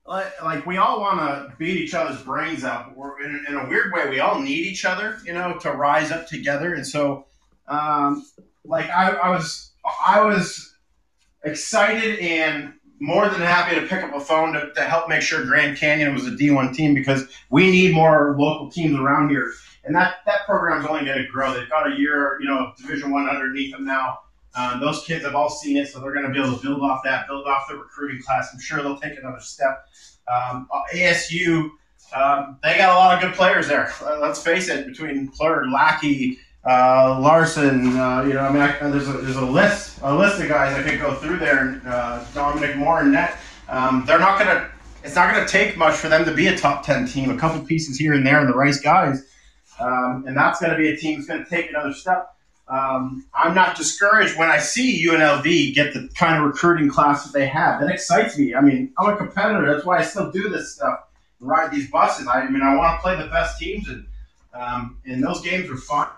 like, 0.07 0.67
we 0.67 0.77
all 0.77 1.01
want 1.01 1.19
to 1.19 1.53
beat 1.59 1.77
each 1.77 1.95
other's 1.95 2.23
brains 2.23 2.65
out, 2.65 2.97
we're 2.97 3.21
in, 3.23 3.45
in, 3.49 3.55
a 3.55 3.69
weird 3.69 3.93
way. 3.93 4.09
We 4.09 4.21
all 4.21 4.41
need 4.41 4.67
each 4.67 4.85
other, 4.85 5.19
you 5.25 5.33
know, 5.33 5.59
to 5.59 5.73
rise 5.73 6.13
up 6.13 6.29
together. 6.29 6.75
And 6.75 6.87
so, 6.87 7.27
um, 7.69 8.25
like 8.65 8.89
I, 8.89 9.11
I 9.11 9.31
was, 9.31 9.73
I 10.07 10.21
was 10.23 10.75
excited 11.45 12.19
and 12.21 12.75
more 12.99 13.29
than 13.29 13.41
happy 13.41 13.75
to 13.75 13.87
pick 13.87 14.03
up 14.03 14.15
a 14.15 14.21
phone 14.21 14.53
to, 14.55 14.73
to 14.75 14.83
help 14.83 15.09
make 15.09 15.23
sure 15.23 15.45
Grand 15.45 15.77
Canyon 15.77 16.15
was 16.15 16.27
a 16.27 16.31
D1 16.31 16.75
team 16.75 16.95
because 16.95 17.29
we 17.51 17.71
need 17.71 17.95
more 17.95 18.35
local 18.39 18.71
teams 18.71 18.99
around 18.99 19.31
here. 19.31 19.53
And 19.85 19.95
that, 19.95 20.17
that 20.27 20.47
program's 20.47 20.87
only 20.87 21.05
going 21.05 21.19
to 21.19 21.29
grow. 21.29 21.53
They've 21.53 21.69
got 21.69 21.93
a 21.93 21.97
year, 21.97 22.39
you 22.41 22.49
know, 22.49 22.73
Division 22.77 23.13
One 23.13 23.29
underneath 23.29 23.73
them 23.73 23.85
now. 23.85 24.19
Um, 24.57 24.81
those 24.81 25.05
kids 25.05 25.25
have 25.25 25.35
all 25.35 25.51
seen 25.51 25.77
it, 25.77 25.89
so 25.89 26.01
they're 26.01 26.15
going 26.15 26.27
to 26.27 26.33
be 26.33 26.41
able 26.41 26.57
to 26.57 26.63
build 26.63 26.81
off 26.83 27.03
that, 27.05 27.27
build 27.27 27.47
off 27.47 27.69
the 27.69 27.77
recruiting 27.77 28.23
class. 28.23 28.49
I'm 28.53 28.61
sure 28.61 28.83
they'll 28.83 28.99
take 28.99 29.19
another 29.19 29.41
step. 29.41 29.87
Um, 30.33 30.69
ASU, 30.95 31.71
um, 32.15 32.59
they 32.63 32.79
got 32.79 32.91
a 32.91 32.99
lot 32.99 33.15
of 33.15 33.21
good 33.21 33.35
players 33.37 33.69
there. 33.69 33.93
Uh, 34.03 34.19
let's 34.21 34.43
face 34.43 34.69
it, 34.69 34.87
between 34.87 35.29
Plurd, 35.29 35.71
Lackey, 35.73 36.39
uh, 36.65 37.19
Larson, 37.21 37.97
uh, 37.97 38.23
you 38.23 38.35
know, 38.35 38.41
I 38.41 38.51
mean, 38.51 38.63
I, 38.63 38.73
there's 38.91 39.09
a 39.09 39.13
there's 39.13 39.37
a 39.37 39.45
list 39.45 40.01
a 40.03 40.13
list 40.13 40.41
of 40.41 40.49
guys 40.49 40.75
I 40.75 40.83
could 40.83 41.01
go 41.01 41.15
through 41.15 41.39
there. 41.39 41.81
Uh, 41.87 42.25
Dominic 42.35 42.77
Moore 42.77 43.01
and 43.01 43.13
Net. 43.13 43.39
Um, 43.69 44.05
they're 44.05 44.19
not 44.19 44.39
gonna. 44.39 44.69
It's 45.05 45.15
not 45.15 45.33
gonna 45.33 45.47
take 45.47 45.77
much 45.77 45.95
for 45.95 46.09
them 46.09 46.25
to 46.25 46.35
be 46.35 46.49
a 46.49 46.57
top 46.57 46.85
ten 46.85 47.07
team. 47.07 47.31
A 47.31 47.37
couple 47.37 47.65
pieces 47.65 47.97
here 47.97 48.15
and 48.15 48.27
there, 48.27 48.41
and 48.41 48.49
the 48.49 48.55
right 48.55 48.75
guys, 48.83 49.23
um, 49.79 50.25
and 50.27 50.37
that's 50.37 50.61
gonna 50.61 50.77
be 50.77 50.91
a 50.91 50.97
team 50.97 51.21
that's 51.21 51.29
gonna 51.29 51.47
take 51.49 51.71
another 51.71 51.93
step. 51.93 52.36
Um, 52.69 53.25
I'm 53.33 53.55
not 53.55 53.77
discouraged 53.77 54.37
when 54.37 54.49
I 54.49 54.59
see 54.59 55.07
UNLV 55.07 55.75
get 55.75 55.95
the 55.95 56.09
kind 56.15 56.37
of 56.37 56.45
recruiting 56.45 56.89
class 56.89 57.25
that 57.25 57.33
they 57.33 57.47
have. 57.47 57.81
That 57.81 57.91
excites 57.91 58.37
me. 58.37 58.55
I 58.55 58.61
mean, 58.61 58.93
I'm 58.99 59.13
a 59.13 59.17
competitor. 59.17 59.73
That's 59.73 59.85
why 59.85 59.99
I 59.99 60.03
still 60.03 60.33
do 60.33 60.49
this 60.49 60.75
stuff, 60.75 61.05
ride 61.39 61.71
these 61.71 61.91
buses. 61.91 62.27
I, 62.27 62.49
mean, 62.49 62.63
I 62.63 62.75
want 62.75 62.99
to 62.99 63.03
play 63.03 63.17
the 63.17 63.29
best 63.29 63.59
teams, 63.61 63.89
and 63.89 64.07
um, 64.53 64.99
and 65.05 65.23
those 65.23 65.43
games 65.43 65.71
are 65.71 65.77
fun. 65.77 66.09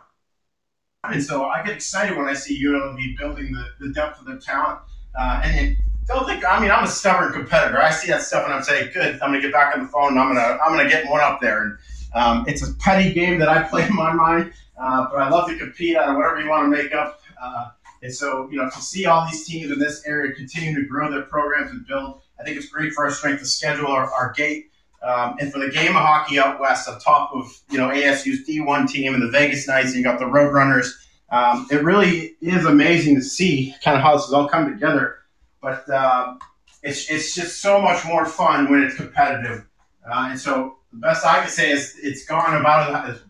And 1.05 1.23
so 1.23 1.45
I 1.45 1.63
get 1.63 1.75
excited 1.75 2.17
when 2.17 2.27
I 2.27 2.35
see 2.35 2.65
UNLV 2.65 3.19
building 3.19 3.53
the, 3.53 3.87
the 3.87 3.93
depth 3.93 4.21
of 4.21 4.27
their 4.27 4.39
talent. 4.39 4.81
Uh, 5.19 5.41
and, 5.45 5.77
don't 6.09 6.27
think. 6.27 6.43
I 6.49 6.59
mean, 6.59 6.71
I'm 6.71 6.85
a 6.85 6.89
stubborn 6.89 7.33
competitor. 7.33 7.81
I 7.81 7.91
see 7.91 8.09
that 8.09 8.23
stuff 8.23 8.45
and 8.45 8.53
I'm 8.53 8.63
saying, 8.63 8.91
"Good, 8.93 9.21
I'm 9.21 9.31
gonna 9.31 9.41
get 9.41 9.53
back 9.53 9.77
on 9.77 9.83
the 9.85 9.89
phone 9.89 10.13
and 10.13 10.19
I'm 10.19 10.35
gonna 10.35 10.59
I'm 10.65 10.75
gonna 10.75 10.89
get 10.89 11.09
one 11.09 11.21
up 11.21 11.41
there." 11.41 11.63
And 11.63 11.79
um, 12.15 12.45
it's 12.49 12.67
a 12.67 12.73
petty 12.75 13.13
game 13.13 13.39
that 13.39 13.49
I 13.49 13.63
play 13.63 13.87
in 13.87 13.95
my 13.95 14.13
mind, 14.13 14.53
uh, 14.81 15.07
but 15.11 15.21
I 15.21 15.29
love 15.29 15.49
to 15.49 15.57
compete 15.57 15.97
out 15.97 16.11
of 16.11 16.17
whatever 16.17 16.41
you 16.41 16.49
want 16.49 16.73
to 16.73 16.83
make 16.83 16.95
up. 16.95 17.21
Uh, 17.41 17.71
and 18.03 18.15
so, 18.15 18.49
you 18.51 18.57
know, 18.57 18.71
to 18.71 18.81
see 18.81 19.07
all 19.07 19.27
these 19.27 19.47
teams 19.47 19.71
in 19.71 19.79
this 19.79 20.07
area 20.07 20.33
continue 20.33 20.75
to 20.81 20.87
grow 20.87 21.11
their 21.11 21.23
programs 21.23 21.71
and 21.73 21.87
build, 21.87 22.21
I 22.39 22.45
think 22.45 22.57
it's 22.57 22.69
great 22.69 22.93
for 22.93 23.05
our 23.05 23.11
strength 23.11 23.41
of 23.41 23.49
schedule, 23.49 23.89
our, 23.89 24.13
our 24.13 24.33
gate, 24.33 24.71
um, 25.03 25.37
and 25.41 25.53
for 25.53 25.59
the 25.59 25.69
game 25.69 25.97
of 25.97 26.03
hockey 26.03 26.39
out 26.39 26.61
west, 26.61 26.89
on 26.89 26.99
top 27.01 27.33
of 27.35 27.61
you 27.71 27.79
know 27.79 27.89
ASU's 27.89 28.47
D1 28.47 28.89
team 28.89 29.15
and 29.15 29.23
the 29.23 29.31
Vegas 29.31 29.67
Knights, 29.67 29.89
and 29.89 29.97
you 29.97 30.05
got 30.05 30.19
the 30.19 30.25
Roadrunners. 30.25 30.91
Um, 31.31 31.67
it 31.71 31.83
really 31.83 32.37
is 32.41 32.65
amazing 32.65 33.17
to 33.17 33.23
see 33.23 33.75
kind 33.85 33.97
of 33.97 34.03
how 34.03 34.17
this 34.17 34.27
has 34.27 34.33
all 34.33 34.49
come 34.49 34.73
together. 34.73 35.19
But 35.61 35.89
uh, 35.91 36.37
it's 36.83 37.11
it's 37.11 37.35
just 37.35 37.61
so 37.61 37.81
much 37.81 38.05
more 38.07 38.27
fun 38.27 38.71
when 38.71 38.83
it's 38.83 38.97
competitive. 38.97 39.67
Uh, 40.11 40.29
and 40.31 40.41
so 40.41 40.79
the 40.93 40.99
best 40.99 41.25
I 41.25 41.41
can 41.41 41.49
say 41.49 41.71
is 41.71 41.97
it's 42.03 42.25
gone 42.25 42.61
about 42.61 43.09
as 43.09 43.21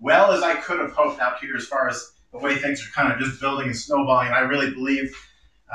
well 0.00 0.32
as 0.32 0.42
I 0.42 0.56
could 0.56 0.80
have 0.80 0.92
hoped 0.92 1.20
out 1.20 1.38
here 1.38 1.54
as 1.56 1.66
far 1.66 1.88
as 1.88 2.12
the 2.32 2.38
way 2.38 2.56
things 2.56 2.82
are 2.86 2.90
kind 2.92 3.12
of 3.12 3.18
just 3.18 3.40
building 3.40 3.66
and 3.66 3.76
snowballing. 3.76 4.28
And 4.28 4.36
I 4.36 4.40
really 4.40 4.72
believe 4.72 5.14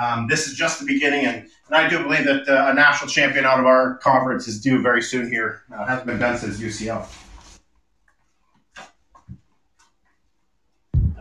um, 0.02 0.28
this 0.28 0.48
is 0.48 0.56
just 0.56 0.80
the 0.80 0.86
beginning. 0.86 1.26
And, 1.26 1.48
and 1.68 1.76
I 1.76 1.88
do 1.88 2.02
believe 2.04 2.26
that 2.26 2.48
uh, 2.48 2.72
a 2.72 2.74
national 2.74 3.10
champion 3.10 3.46
out 3.46 3.60
of 3.60 3.66
our 3.66 3.98
conference 3.98 4.48
is 4.48 4.60
due 4.60 4.82
very 4.82 5.02
soon 5.02 5.30
here. 5.30 5.64
Uh, 5.74 5.86
hasn't 5.86 6.08
been 6.08 6.20
done 6.20 6.38
since 6.38 6.60
UCL. 6.60 7.08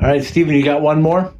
All 0.00 0.10
right, 0.10 0.22
Stephen, 0.22 0.54
you 0.54 0.64
got 0.64 0.82
one 0.82 1.00
more? 1.00 1.32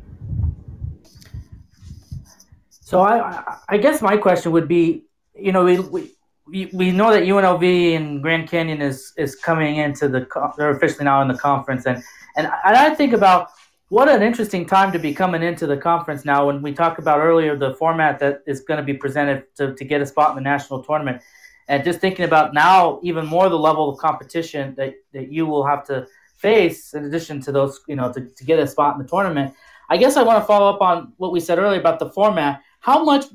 So 2.68 3.00
I, 3.00 3.58
I 3.68 3.76
guess 3.76 4.00
my 4.00 4.16
question 4.16 4.52
would 4.52 4.68
be, 4.68 5.02
you 5.34 5.52
know, 5.52 5.64
we, 5.64 5.78
we, 5.80 6.10
we 6.46 6.90
know 6.90 7.10
that 7.10 7.22
UNLV 7.22 7.96
and 7.96 8.22
Grand 8.22 8.48
Canyon 8.48 8.82
is 8.82 9.12
is 9.16 9.34
coming 9.34 9.76
into 9.76 10.08
the 10.08 10.26
they're 10.56 10.70
officially 10.70 11.04
now 11.04 11.22
in 11.22 11.28
the 11.28 11.38
conference, 11.38 11.86
and 11.86 12.02
and 12.36 12.46
I 12.64 12.94
think 12.94 13.12
about 13.12 13.50
what 13.88 14.08
an 14.08 14.22
interesting 14.22 14.66
time 14.66 14.92
to 14.92 14.98
be 14.98 15.14
coming 15.14 15.42
into 15.42 15.66
the 15.66 15.76
conference 15.76 16.24
now. 16.24 16.46
When 16.46 16.62
we 16.62 16.72
talked 16.72 16.98
about 16.98 17.20
earlier 17.20 17.56
the 17.56 17.74
format 17.74 18.18
that 18.18 18.42
is 18.46 18.60
going 18.60 18.78
to 18.78 18.84
be 18.84 18.94
presented 18.94 19.44
to, 19.56 19.74
to 19.74 19.84
get 19.84 20.00
a 20.00 20.06
spot 20.06 20.30
in 20.30 20.36
the 20.36 20.42
national 20.42 20.82
tournament, 20.82 21.22
and 21.68 21.84
just 21.84 22.00
thinking 22.00 22.24
about 22.24 22.54
now 22.54 23.00
even 23.02 23.26
more 23.26 23.48
the 23.48 23.58
level 23.58 23.88
of 23.88 23.98
competition 23.98 24.74
that, 24.76 24.94
that 25.12 25.30
you 25.30 25.46
will 25.46 25.64
have 25.64 25.84
to 25.86 26.06
face 26.36 26.94
in 26.94 27.04
addition 27.04 27.40
to 27.40 27.52
those, 27.52 27.80
you 27.88 27.96
know, 27.96 28.12
to, 28.12 28.20
to 28.20 28.44
get 28.44 28.58
a 28.58 28.66
spot 28.66 28.96
in 28.96 29.02
the 29.02 29.08
tournament. 29.08 29.54
I 29.88 29.96
guess 29.96 30.16
I 30.16 30.22
want 30.22 30.42
to 30.42 30.46
follow 30.46 30.74
up 30.74 30.80
on 30.80 31.12
what 31.16 31.32
we 31.32 31.40
said 31.40 31.58
earlier 31.58 31.80
about 31.80 31.98
the 31.98 32.10
format. 32.10 32.62
How 32.80 33.04
much 33.04 33.26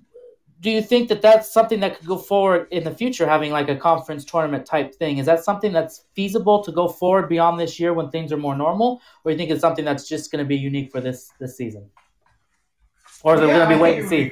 do 0.62 0.70
you 0.70 0.82
think 0.82 1.08
that 1.10 1.22
that's 1.22 1.52
something 1.52 1.80
that 1.80 1.98
could 1.98 2.08
go 2.08 2.18
forward 2.18 2.68
in 2.72 2.84
the 2.84 2.92
future, 2.92 3.26
having 3.28 3.52
like 3.52 3.70
a 3.70 3.76
conference 3.76 4.26
tournament 4.26 4.66
type 4.66 4.94
thing? 4.94 5.18
Is 5.18 5.26
that 5.26 5.44
something 5.44 5.72
that's 5.72 6.06
feasible 6.14 6.64
to 6.64 6.72
go 6.72 6.88
forward 6.88 7.30
beyond 7.30 7.60
this 7.60 7.80
year 7.80 7.94
when 7.94 8.10
things 8.10 8.34
are 8.34 8.38
more 8.38 8.56
normal, 8.56 9.02
or 9.24 9.32
you 9.32 9.38
think 9.38 9.52
it's 9.52 9.62
something 9.62 9.86
that's 9.86 10.08
just 10.08 10.32
going 10.32 10.44
to 10.44 10.48
be 10.48 10.58
unique 10.58 10.92
for 10.92 11.00
this 11.00 11.32
this 11.40 11.56
season, 11.56 11.90
or 13.24 13.36
is 13.36 13.42
yeah, 13.42 13.48
it 13.48 13.50
going 13.52 13.70
to 13.70 13.76
be 13.76 13.82
wait 13.82 14.00
and 14.00 14.10
see? 14.10 14.32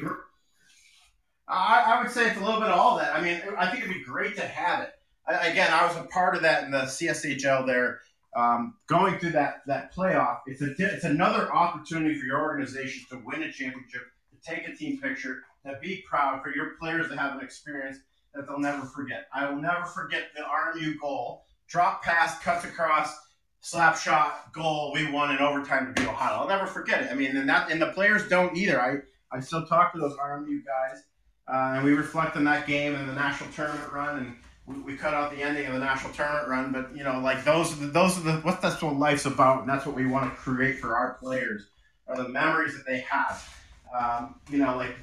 I, 1.48 1.94
I 1.96 2.02
would 2.02 2.12
say 2.12 2.28
it's 2.28 2.38
a 2.38 2.44
little 2.44 2.60
bit 2.60 2.70
of 2.70 2.78
all 2.78 2.98
that. 2.98 3.16
I 3.16 3.22
mean, 3.22 3.42
I 3.58 3.68
think 3.68 3.84
it'd 3.84 3.96
be 3.96 4.04
great 4.04 4.36
to 4.36 4.46
have 4.46 4.82
it. 4.82 4.92
I, 5.26 5.48
again, 5.48 5.72
I 5.72 5.86
was 5.86 5.96
a 5.96 6.04
part 6.04 6.36
of 6.36 6.42
that 6.42 6.64
in 6.64 6.72
the 6.72 6.82
CSHL 6.82 7.66
there, 7.66 8.02
um, 8.36 8.76
going 8.88 9.18
through 9.20 9.32
that 9.32 9.62
that 9.68 9.96
playoff. 9.96 10.40
It's 10.46 10.62
a 10.62 10.76
it's 10.78 11.06
another 11.06 11.54
opportunity 11.54 12.20
for 12.20 12.26
your 12.26 12.42
organization 12.42 13.06
to 13.12 13.22
win 13.26 13.44
a 13.44 13.52
championship, 13.52 14.02
to 14.32 14.52
take 14.52 14.68
a 14.68 14.76
team 14.76 15.00
picture, 15.00 15.44
to 15.66 15.78
be 15.82 16.04
proud 16.08 16.42
for 16.42 16.54
your 16.54 16.72
players 16.80 17.10
to 17.10 17.18
have 17.18 17.38
an 17.38 17.44
experience 17.44 17.98
that 18.34 18.48
they'll 18.48 18.60
never 18.60 18.86
forget. 18.86 19.28
I 19.34 19.50
will 19.50 19.62
never 19.62 19.86
forget 19.86 20.30
the 20.36 20.44
RMU 20.44 21.00
goal, 21.00 21.46
drop 21.68 22.04
pass, 22.04 22.40
cuts 22.40 22.66
across, 22.66 23.14
slap 23.62 23.98
shot, 23.98 24.54
goal. 24.54 24.92
We 24.94 25.12
won 25.12 25.32
in 25.32 25.40
overtime 25.40 25.88
to 25.88 26.02
beat 26.02 26.08
Ohio. 26.08 26.42
I'll 26.42 26.48
never 26.48 26.68
forget 26.68 27.02
it. 27.04 27.12
I 27.12 27.16
mean, 27.16 27.36
and 27.36 27.50
that 27.50 27.72
and 27.72 27.82
the 27.82 27.88
players 27.88 28.28
don't 28.28 28.56
either. 28.56 28.82
I 28.82 28.98
I 29.36 29.40
still 29.40 29.66
talk 29.66 29.94
to 29.94 30.00
those 30.00 30.16
RMU 30.16 30.64
guys 30.66 31.04
uh, 31.48 31.74
and 31.76 31.84
we 31.86 31.94
reflect 31.94 32.36
on 32.36 32.44
that 32.44 32.68
game 32.68 32.96
and 32.96 33.08
the 33.08 33.14
national 33.14 33.50
tournament 33.52 33.92
run, 33.92 34.18
and 34.18 34.36
we, 34.66 34.82
we, 34.82 34.98
cut 34.98 35.14
out 35.14 35.32
the 35.32 35.42
ending 35.42 35.66
of 35.66 35.74
the 35.74 35.80
national 35.80 36.12
tournament 36.14 36.48
run. 36.48 36.72
But 36.74 36.96
you 36.96 37.04
know, 37.04 37.20
like 37.20 37.46
those 37.46 37.72
are 37.72 37.78
the, 37.78 37.88
those 37.88 38.18
are 38.18 38.22
the 38.22 38.34
what 38.40 38.62
that's 38.62 38.82
what 38.82 38.98
life's 38.98 39.26
about, 39.26 39.62
and 39.62 39.70
that's 39.70 39.86
what 39.86 39.96
we 39.96 40.06
want 40.06 40.30
to 40.30 40.38
create 40.38 40.80
for 40.80 40.96
our 40.96 41.14
players 41.14 41.70
are 42.08 42.18
the 42.18 42.28
memories 42.28 42.74
that 42.74 42.86
they 42.86 43.00
have. 43.00 43.58
Um, 43.98 44.36
you 44.50 44.58
know, 44.58 44.76
like 44.76 44.96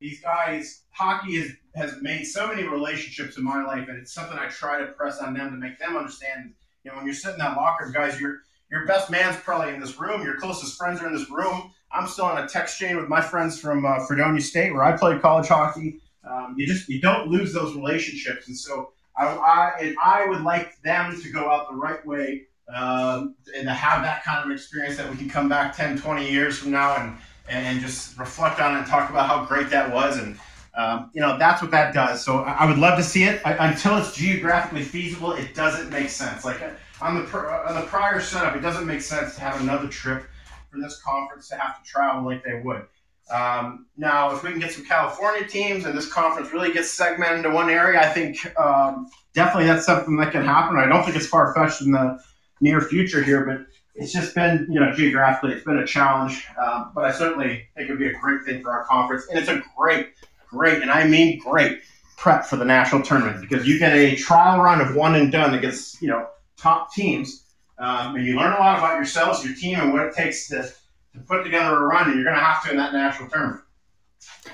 these 0.00 0.20
guys, 0.20 0.82
hockey 0.90 1.40
has 1.40 1.50
has 1.74 2.00
made 2.00 2.24
so 2.24 2.46
many 2.46 2.64
relationships 2.64 3.36
in 3.36 3.44
my 3.44 3.62
life, 3.64 3.88
and 3.88 3.98
it's 3.98 4.12
something 4.12 4.38
I 4.38 4.48
try 4.48 4.80
to 4.80 4.86
press 4.86 5.18
on 5.18 5.34
them 5.34 5.50
to 5.50 5.56
make 5.56 5.78
them 5.78 5.96
understand. 5.96 6.54
You 6.84 6.90
know, 6.90 6.96
when 6.96 7.06
you're 7.06 7.14
sitting 7.14 7.34
in 7.34 7.40
that 7.40 7.56
locker 7.56 7.90
guys, 7.90 8.20
your 8.20 8.38
your 8.70 8.86
best 8.86 9.10
man's 9.10 9.36
probably 9.36 9.74
in 9.74 9.80
this 9.80 9.98
room. 9.98 10.22
Your 10.22 10.36
closest 10.38 10.76
friends 10.76 11.00
are 11.00 11.06
in 11.06 11.14
this 11.14 11.30
room 11.30 11.72
I'm 11.96 12.06
still 12.06 12.26
on 12.26 12.42
a 12.42 12.48
text 12.48 12.78
chain 12.78 12.96
with 12.96 13.08
my 13.08 13.20
friends 13.20 13.58
from 13.58 13.84
uh, 13.84 14.04
Fredonia 14.06 14.40
State, 14.40 14.72
where 14.72 14.82
I 14.82 14.96
played 14.96 15.22
college 15.22 15.48
hockey. 15.48 16.00
Um, 16.28 16.54
you 16.58 16.66
just 16.66 16.88
you 16.88 17.00
don't 17.00 17.28
lose 17.28 17.52
those 17.52 17.74
relationships, 17.74 18.48
and 18.48 18.56
so 18.56 18.92
I, 19.16 19.26
I 19.26 19.78
and 19.80 19.96
I 20.02 20.26
would 20.26 20.42
like 20.42 20.80
them 20.82 21.20
to 21.20 21.30
go 21.30 21.50
out 21.50 21.70
the 21.70 21.76
right 21.76 22.04
way 22.04 22.42
um, 22.74 23.36
and 23.56 23.66
to 23.66 23.72
have 23.72 24.02
that 24.02 24.24
kind 24.24 24.44
of 24.44 24.50
experience 24.54 24.96
that 24.96 25.08
we 25.08 25.16
can 25.16 25.28
come 25.28 25.48
back 25.48 25.76
10, 25.76 25.98
20 25.98 26.30
years 26.30 26.58
from 26.58 26.72
now 26.72 26.96
and 26.96 27.16
and 27.48 27.80
just 27.80 28.18
reflect 28.18 28.60
on 28.60 28.74
it 28.74 28.78
and 28.78 28.86
talk 28.86 29.10
about 29.10 29.26
how 29.26 29.44
great 29.44 29.70
that 29.70 29.92
was 29.92 30.18
and. 30.18 30.38
Um, 30.78 31.10
you 31.14 31.22
know 31.22 31.38
that's 31.38 31.62
what 31.62 31.70
that 31.70 31.94
does. 31.94 32.22
So 32.22 32.40
I, 32.40 32.52
I 32.52 32.66
would 32.66 32.76
love 32.76 32.98
to 32.98 33.02
see 33.02 33.24
it 33.24 33.40
I, 33.46 33.68
until 33.68 33.96
it's 33.96 34.14
geographically 34.14 34.82
feasible. 34.82 35.32
It 35.32 35.54
doesn't 35.54 35.88
make 35.88 36.10
sense. 36.10 36.44
Like 36.44 36.60
on 37.00 37.14
the 37.14 37.38
on 37.38 37.74
the 37.74 37.86
prior 37.86 38.20
setup, 38.20 38.54
it 38.54 38.60
doesn't 38.60 38.86
make 38.86 39.00
sense 39.00 39.36
to 39.36 39.40
have 39.40 39.58
another 39.62 39.88
trip 39.88 40.26
for 40.70 40.78
this 40.78 41.00
conference 41.00 41.48
to 41.48 41.56
have 41.56 41.82
to 41.82 41.90
travel 41.90 42.24
like 42.24 42.44
they 42.44 42.60
would. 42.62 42.86
Um, 43.30 43.86
now, 43.96 44.34
if 44.34 44.42
we 44.42 44.50
can 44.50 44.60
get 44.60 44.72
some 44.72 44.84
California 44.84 45.48
teams 45.48 45.84
and 45.84 45.96
this 45.96 46.12
conference 46.12 46.52
really 46.52 46.72
gets 46.72 46.92
segmented 46.92 47.38
into 47.38 47.50
one 47.50 47.70
area, 47.70 48.00
I 48.00 48.08
think 48.08 48.38
um, 48.58 49.08
definitely 49.32 49.66
that's 49.66 49.84
something 49.84 50.16
that 50.16 50.30
can 50.30 50.44
happen. 50.44 50.76
I 50.76 50.86
don't 50.86 51.04
think 51.04 51.16
it's 51.16 51.26
far 51.26 51.52
fetched 51.54 51.82
in 51.82 51.90
the 51.90 52.20
near 52.60 52.80
future 52.80 53.22
here, 53.22 53.44
but 53.44 53.66
it's 53.96 54.12
just 54.12 54.34
been, 54.34 54.66
you 54.70 54.78
know, 54.78 54.92
geographically, 54.92 55.54
it's 55.54 55.64
been 55.64 55.78
a 55.78 55.86
challenge. 55.86 56.46
Uh, 56.60 56.86
but 56.94 57.04
I 57.04 57.12
certainly 57.12 57.68
think 57.74 57.88
it 57.88 57.92
would 57.92 57.98
be 57.98 58.08
a 58.08 58.18
great 58.18 58.44
thing 58.44 58.62
for 58.62 58.70
our 58.70 58.84
conference. 58.84 59.26
And 59.28 59.38
it's 59.38 59.48
a 59.48 59.62
great, 59.76 60.08
great, 60.48 60.82
and 60.82 60.90
I 60.90 61.06
mean 61.06 61.38
great 61.38 61.80
prep 62.16 62.46
for 62.46 62.56
the 62.56 62.64
national 62.64 63.02
tournament 63.02 63.40
because 63.40 63.66
you 63.66 63.78
get 63.78 63.92
a 63.92 64.16
trial 64.16 64.62
run 64.62 64.80
of 64.80 64.94
one 64.96 65.14
and 65.14 65.30
done 65.30 65.54
against, 65.54 66.00
you 66.00 66.08
know, 66.08 66.26
top 66.56 66.92
teams 66.94 67.46
um, 67.78 68.16
and 68.16 68.24
you 68.24 68.36
learn 68.36 68.52
a 68.52 68.58
lot 68.58 68.78
about 68.78 68.96
yourselves, 68.96 69.44
your 69.44 69.54
team, 69.54 69.78
and 69.78 69.92
what 69.92 70.02
it 70.02 70.14
takes 70.14 70.48
to, 70.48 70.62
to 70.62 71.20
put 71.26 71.44
together 71.44 71.76
a 71.76 71.80
run. 71.86 72.06
And 72.06 72.14
you're 72.14 72.24
going 72.24 72.36
to 72.36 72.42
have 72.42 72.64
to 72.64 72.70
in 72.70 72.76
that 72.78 72.92
national 72.92 73.28
tournament. 73.28 73.62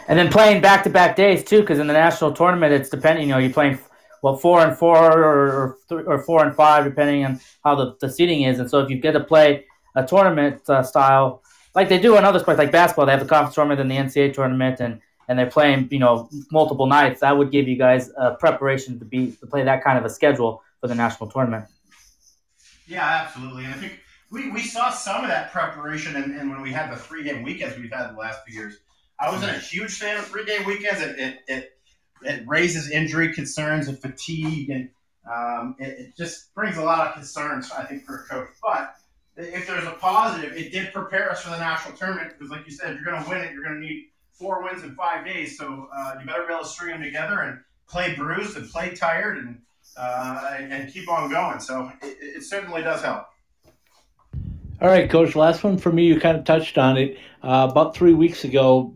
And 0.09 0.19
then 0.19 0.31
playing 0.31 0.61
back 0.61 0.83
to 0.85 0.91
back 0.91 1.15
days 1.17 1.45
too, 1.45 1.61
because 1.61 1.79
in 1.79 1.87
the 1.87 1.93
national 1.93 2.33
tournament, 2.33 2.73
it's 2.73 2.91
depending. 2.91 3.29
You 3.29 3.35
know, 3.35 3.39
you're 3.39 3.53
playing 3.53 3.79
well 4.23 4.37
four 4.37 4.61
and 4.61 4.77
four 4.77 4.97
or 4.97 5.77
or, 5.91 6.23
four 6.23 6.45
and 6.45 6.55
five, 6.55 6.85
depending 6.85 7.25
on 7.25 7.41
how 7.65 7.75
the, 7.75 7.97
the 8.01 8.09
seating 8.09 8.43
is. 8.43 8.59
And 8.59 8.71
so 8.71 8.81
if 8.81 8.89
you 8.89 8.97
get 8.97 9.13
to 9.13 9.21
play 9.21 9.67
a 9.95 10.05
tournament 10.07 10.63
uh, 10.71 10.83
style 10.83 11.43
like 11.75 11.89
they 11.89 11.99
do 11.99 12.17
in 12.17 12.25
other 12.25 12.39
sports, 12.39 12.59
like 12.59 12.73
basketball, 12.73 13.07
they 13.07 13.13
have 13.13 13.21
the 13.21 13.27
conference 13.27 13.55
tournament 13.55 13.81
and 13.81 13.91
the 13.91 13.97
NCAA 13.97 14.33
tournament, 14.35 14.81
and 14.81 15.01
and 15.29 15.39
they're 15.39 15.51
playing 15.51 15.89
you 15.91 15.99
know 15.99 16.29
multiple 16.51 16.87
nights. 16.87 17.21
That 17.21 17.37
would 17.37 17.51
give 17.51 17.69
you 17.69 17.77
guys 17.77 18.11
a 18.17 18.33
preparation 18.33 18.99
to 18.99 19.05
be 19.05 19.33
to 19.33 19.47
play 19.47 19.63
that 19.65 19.83
kind 19.85 19.99
of 19.99 20.05
a 20.05 20.11
schedule 20.11 20.63
for 20.81 20.89
the 20.89 20.95
national 20.95 21.31
tournament. 21.31 21.67
Yeah, 22.87 23.07
absolutely. 23.07 23.65
And 23.65 23.75
I 23.75 23.79
think 23.79 24.01
we, 24.31 24.51
we 24.51 24.63
saw 24.63 24.91
some 24.91 25.23
of 25.23 25.31
that 25.31 25.53
preparation 25.53 26.17
and, 26.17 26.35
and 26.35 26.51
when 26.51 26.61
we 26.61 26.73
had 26.73 26.93
the 26.93 26.97
three 26.97 27.23
game 27.23 27.43
weekends 27.43 27.79
we've 27.79 27.93
had 27.93 28.11
the 28.11 28.19
last 28.19 28.41
few 28.47 28.59
years. 28.59 28.79
I 29.21 29.31
wasn't 29.31 29.57
a 29.57 29.61
huge 29.61 29.99
fan 29.99 30.19
of 30.19 30.27
three 30.27 30.45
game 30.45 30.67
weekends. 30.67 31.01
It, 31.01 31.19
it, 31.19 31.39
it, 31.47 31.79
it, 32.25 32.47
raises 32.47 32.91
injury 32.91 33.33
concerns 33.33 33.89
and 33.89 33.99
fatigue, 33.99 34.71
and 34.71 34.89
um, 35.31 35.77
it, 35.79 35.99
it, 35.99 36.17
just 36.17 36.55
brings 36.55 36.77
a 36.77 36.83
lot 36.83 37.07
of 37.07 37.15
concerns, 37.15 37.71
I 37.71 37.85
think, 37.85 38.05
for 38.05 38.17
a 38.17 38.25
coach. 38.25 38.49
But 38.63 38.95
if 39.37 39.67
there's 39.67 39.85
a 39.85 39.93
positive, 39.93 40.53
it 40.57 40.73
did 40.73 40.93
prepare 40.93 41.31
us 41.31 41.43
for 41.43 41.51
the 41.51 41.59
national 41.59 41.97
tournament 41.97 42.33
because, 42.39 42.51
like 42.51 42.67
you 42.67 42.73
said, 42.73 42.93
if 42.93 43.01
you're 43.01 43.13
going 43.13 43.23
to 43.23 43.29
win 43.29 43.39
it, 43.39 43.53
you're 43.53 43.65
going 43.65 43.81
to 43.81 43.87
need 43.87 44.09
four 44.33 44.63
wins 44.63 44.83
in 44.83 44.95
five 44.95 45.25
days. 45.25 45.57
So 45.57 45.89
uh, 45.95 46.17
you 46.21 46.27
better 46.27 46.45
be 46.47 46.53
able 46.53 46.65
to 46.65 46.69
string 46.69 46.91
them 46.91 47.03
together 47.03 47.41
and 47.41 47.61
play 47.89 48.15
bruised 48.15 48.57
and 48.57 48.69
play 48.69 48.95
tired 48.95 49.39
and 49.39 49.61
uh, 49.97 50.55
and, 50.59 50.73
and, 50.73 50.93
keep 50.93 51.09
on 51.11 51.31
going. 51.31 51.61
So 51.61 51.93
it, 52.03 52.17
it, 52.21 52.43
certainly 52.45 52.83
does 52.83 53.03
help. 53.03 53.27
All 54.81 54.89
right, 54.89 55.11
Coach. 55.11 55.37
Last 55.37 55.63
one 55.65 55.77
for 55.77 55.93
me. 55.93 56.07
You 56.07 56.19
kind 56.19 56.37
of 56.37 56.45
touched 56.45 56.79
on 56.79 56.97
it 56.97 57.19
uh, 57.43 57.69
about 57.71 57.95
three 57.95 58.15
weeks 58.15 58.45
ago, 58.45 58.95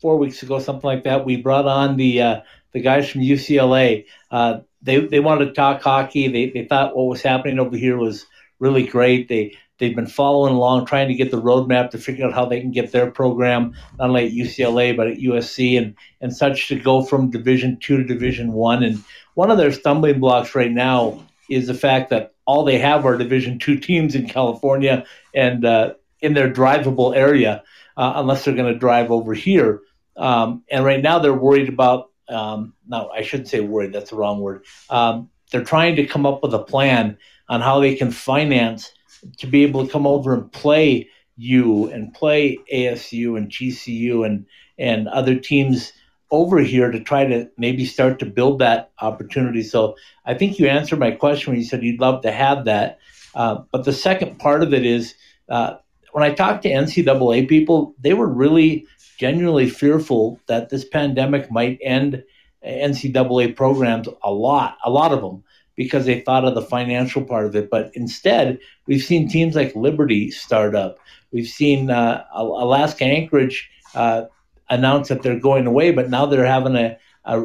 four 0.00 0.18
weeks 0.18 0.42
ago, 0.42 0.58
something 0.58 0.86
like 0.86 1.04
that. 1.04 1.24
We 1.24 1.36
brought 1.36 1.66
on 1.66 1.96
the 1.96 2.20
uh, 2.20 2.40
the 2.74 2.80
guys 2.80 3.08
from 3.08 3.22
UCLA. 3.22 4.04
Uh, 4.30 4.58
they 4.82 4.98
they 4.98 5.20
wanted 5.20 5.46
to 5.46 5.52
talk 5.52 5.80
hockey. 5.80 6.28
They 6.28 6.50
they 6.50 6.66
thought 6.66 6.94
what 6.94 7.06
was 7.06 7.22
happening 7.22 7.58
over 7.58 7.76
here 7.76 7.96
was 7.96 8.26
really 8.58 8.86
great. 8.86 9.28
They 9.28 9.56
they've 9.78 9.96
been 9.96 10.06
following 10.06 10.54
along, 10.54 10.86
trying 10.86 11.08
to 11.08 11.14
get 11.14 11.30
the 11.30 11.40
roadmap 11.40 11.90
to 11.90 11.98
figure 11.98 12.26
out 12.26 12.34
how 12.34 12.44
they 12.44 12.60
can 12.60 12.70
get 12.70 12.92
their 12.92 13.10
program, 13.10 13.74
not 13.98 14.10
only 14.10 14.26
at 14.26 14.32
UCLA 14.32 14.94
but 14.94 15.06
at 15.06 15.18
USC 15.18 15.78
and 15.78 15.94
and 16.20 16.36
such, 16.36 16.68
to 16.68 16.78
go 16.78 17.02
from 17.02 17.30
Division 17.30 17.78
two 17.80 17.96
to 17.96 18.04
Division 18.04 18.52
one. 18.52 18.82
And 18.82 19.02
one 19.34 19.50
of 19.50 19.56
their 19.56 19.72
stumbling 19.72 20.20
blocks 20.20 20.54
right 20.54 20.70
now 20.70 21.24
is 21.48 21.66
the 21.68 21.74
fact 21.74 22.10
that 22.10 22.34
all 22.44 22.64
they 22.64 22.78
have 22.78 23.06
are 23.06 23.16
Division 23.16 23.58
two 23.58 23.78
teams 23.78 24.14
in 24.14 24.28
California 24.28 25.06
and 25.34 25.64
uh, 25.64 25.94
in 26.20 26.34
their 26.34 26.52
drivable 26.52 27.16
area, 27.16 27.62
uh, 27.96 28.14
unless 28.16 28.44
they're 28.44 28.54
going 28.54 28.72
to 28.72 28.78
drive 28.78 29.10
over 29.10 29.32
here. 29.32 29.80
Um, 30.16 30.64
and 30.70 30.84
right 30.84 31.02
now 31.02 31.20
they're 31.20 31.32
worried 31.32 31.68
about. 31.68 32.10
Um, 32.28 32.74
no, 32.86 33.10
I 33.10 33.22
shouldn't 33.22 33.48
say 33.48 33.60
worried. 33.60 33.92
That's 33.92 34.10
the 34.10 34.16
wrong 34.16 34.40
word. 34.40 34.64
Um, 34.90 35.30
they're 35.50 35.64
trying 35.64 35.96
to 35.96 36.06
come 36.06 36.26
up 36.26 36.42
with 36.42 36.54
a 36.54 36.58
plan 36.58 37.18
on 37.48 37.60
how 37.60 37.80
they 37.80 37.94
can 37.94 38.10
finance 38.10 38.92
to 39.38 39.46
be 39.46 39.62
able 39.62 39.86
to 39.86 39.92
come 39.92 40.06
over 40.06 40.34
and 40.34 40.50
play 40.50 41.08
you 41.36 41.88
and 41.90 42.14
play 42.14 42.58
ASU 42.72 43.36
and 43.36 43.50
GCU 43.50 44.24
and 44.24 44.46
and 44.78 45.08
other 45.08 45.36
teams 45.36 45.92
over 46.30 46.58
here 46.58 46.90
to 46.90 46.98
try 46.98 47.24
to 47.24 47.48
maybe 47.56 47.84
start 47.84 48.18
to 48.18 48.26
build 48.26 48.58
that 48.58 48.90
opportunity. 49.00 49.62
So 49.62 49.96
I 50.24 50.34
think 50.34 50.58
you 50.58 50.66
answered 50.66 50.98
my 50.98 51.12
question 51.12 51.52
when 51.52 51.60
you 51.60 51.66
said 51.66 51.82
you'd 51.82 52.00
love 52.00 52.22
to 52.22 52.32
have 52.32 52.64
that. 52.64 52.98
Uh, 53.34 53.62
but 53.70 53.84
the 53.84 53.92
second 53.92 54.38
part 54.38 54.62
of 54.62 54.74
it 54.74 54.84
is 54.84 55.14
uh, 55.48 55.76
when 56.12 56.24
I 56.24 56.34
talked 56.34 56.62
to 56.62 56.70
NCAA 56.70 57.48
people, 57.48 57.94
they 58.00 58.14
were 58.14 58.26
really 58.28 58.86
genuinely 59.18 59.68
fearful 59.68 60.40
that 60.46 60.70
this 60.70 60.84
pandemic 60.84 61.50
might 61.50 61.78
end 61.82 62.22
NCAA 62.64 63.54
programs 63.54 64.08
a 64.22 64.32
lot, 64.32 64.78
a 64.84 64.90
lot 64.90 65.12
of 65.12 65.20
them, 65.20 65.42
because 65.76 66.06
they 66.06 66.20
thought 66.20 66.44
of 66.44 66.54
the 66.54 66.62
financial 66.62 67.22
part 67.22 67.46
of 67.46 67.56
it. 67.56 67.70
But 67.70 67.90
instead, 67.94 68.58
we've 68.86 69.02
seen 69.02 69.28
teams 69.28 69.54
like 69.54 69.74
Liberty 69.74 70.30
start 70.30 70.74
up. 70.74 70.98
We've 71.32 71.48
seen 71.48 71.90
uh, 71.90 72.24
Alaska 72.32 73.04
Anchorage 73.04 73.68
uh, 73.94 74.24
announce 74.70 75.08
that 75.08 75.22
they're 75.22 75.38
going 75.38 75.66
away, 75.66 75.90
but 75.90 76.10
now 76.10 76.26
they're 76.26 76.46
having 76.46 76.76
a, 76.76 76.96
a, 77.24 77.44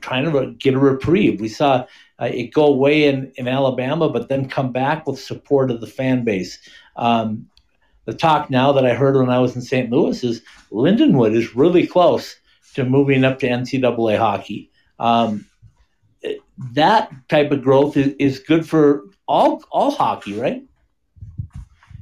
trying 0.00 0.30
to 0.30 0.52
get 0.52 0.74
a 0.74 0.78
reprieve. 0.78 1.40
We 1.40 1.48
saw 1.48 1.86
uh, 2.20 2.26
it 2.26 2.52
go 2.52 2.66
away 2.66 3.04
in, 3.04 3.32
in 3.36 3.48
Alabama, 3.48 4.08
but 4.08 4.28
then 4.28 4.48
come 4.48 4.72
back 4.72 5.06
with 5.06 5.18
support 5.18 5.70
of 5.70 5.80
the 5.80 5.86
fan 5.86 6.24
base. 6.24 6.58
Um, 6.96 7.48
the 8.08 8.14
talk 8.14 8.48
now 8.48 8.72
that 8.72 8.86
I 8.86 8.94
heard 8.94 9.16
when 9.16 9.28
I 9.28 9.38
was 9.38 9.54
in 9.54 9.60
St. 9.60 9.90
Louis 9.90 10.24
is 10.24 10.40
Lindenwood 10.72 11.36
is 11.36 11.54
really 11.54 11.86
close 11.86 12.36
to 12.72 12.86
moving 12.86 13.22
up 13.22 13.38
to 13.40 13.46
NCAA 13.46 14.16
hockey. 14.16 14.70
Um, 14.98 15.44
that 16.72 17.10
type 17.28 17.50
of 17.50 17.62
growth 17.62 17.98
is, 17.98 18.14
is 18.18 18.38
good 18.38 18.66
for 18.66 19.04
all 19.26 19.62
all 19.70 19.90
hockey, 19.90 20.40
right? 20.40 20.64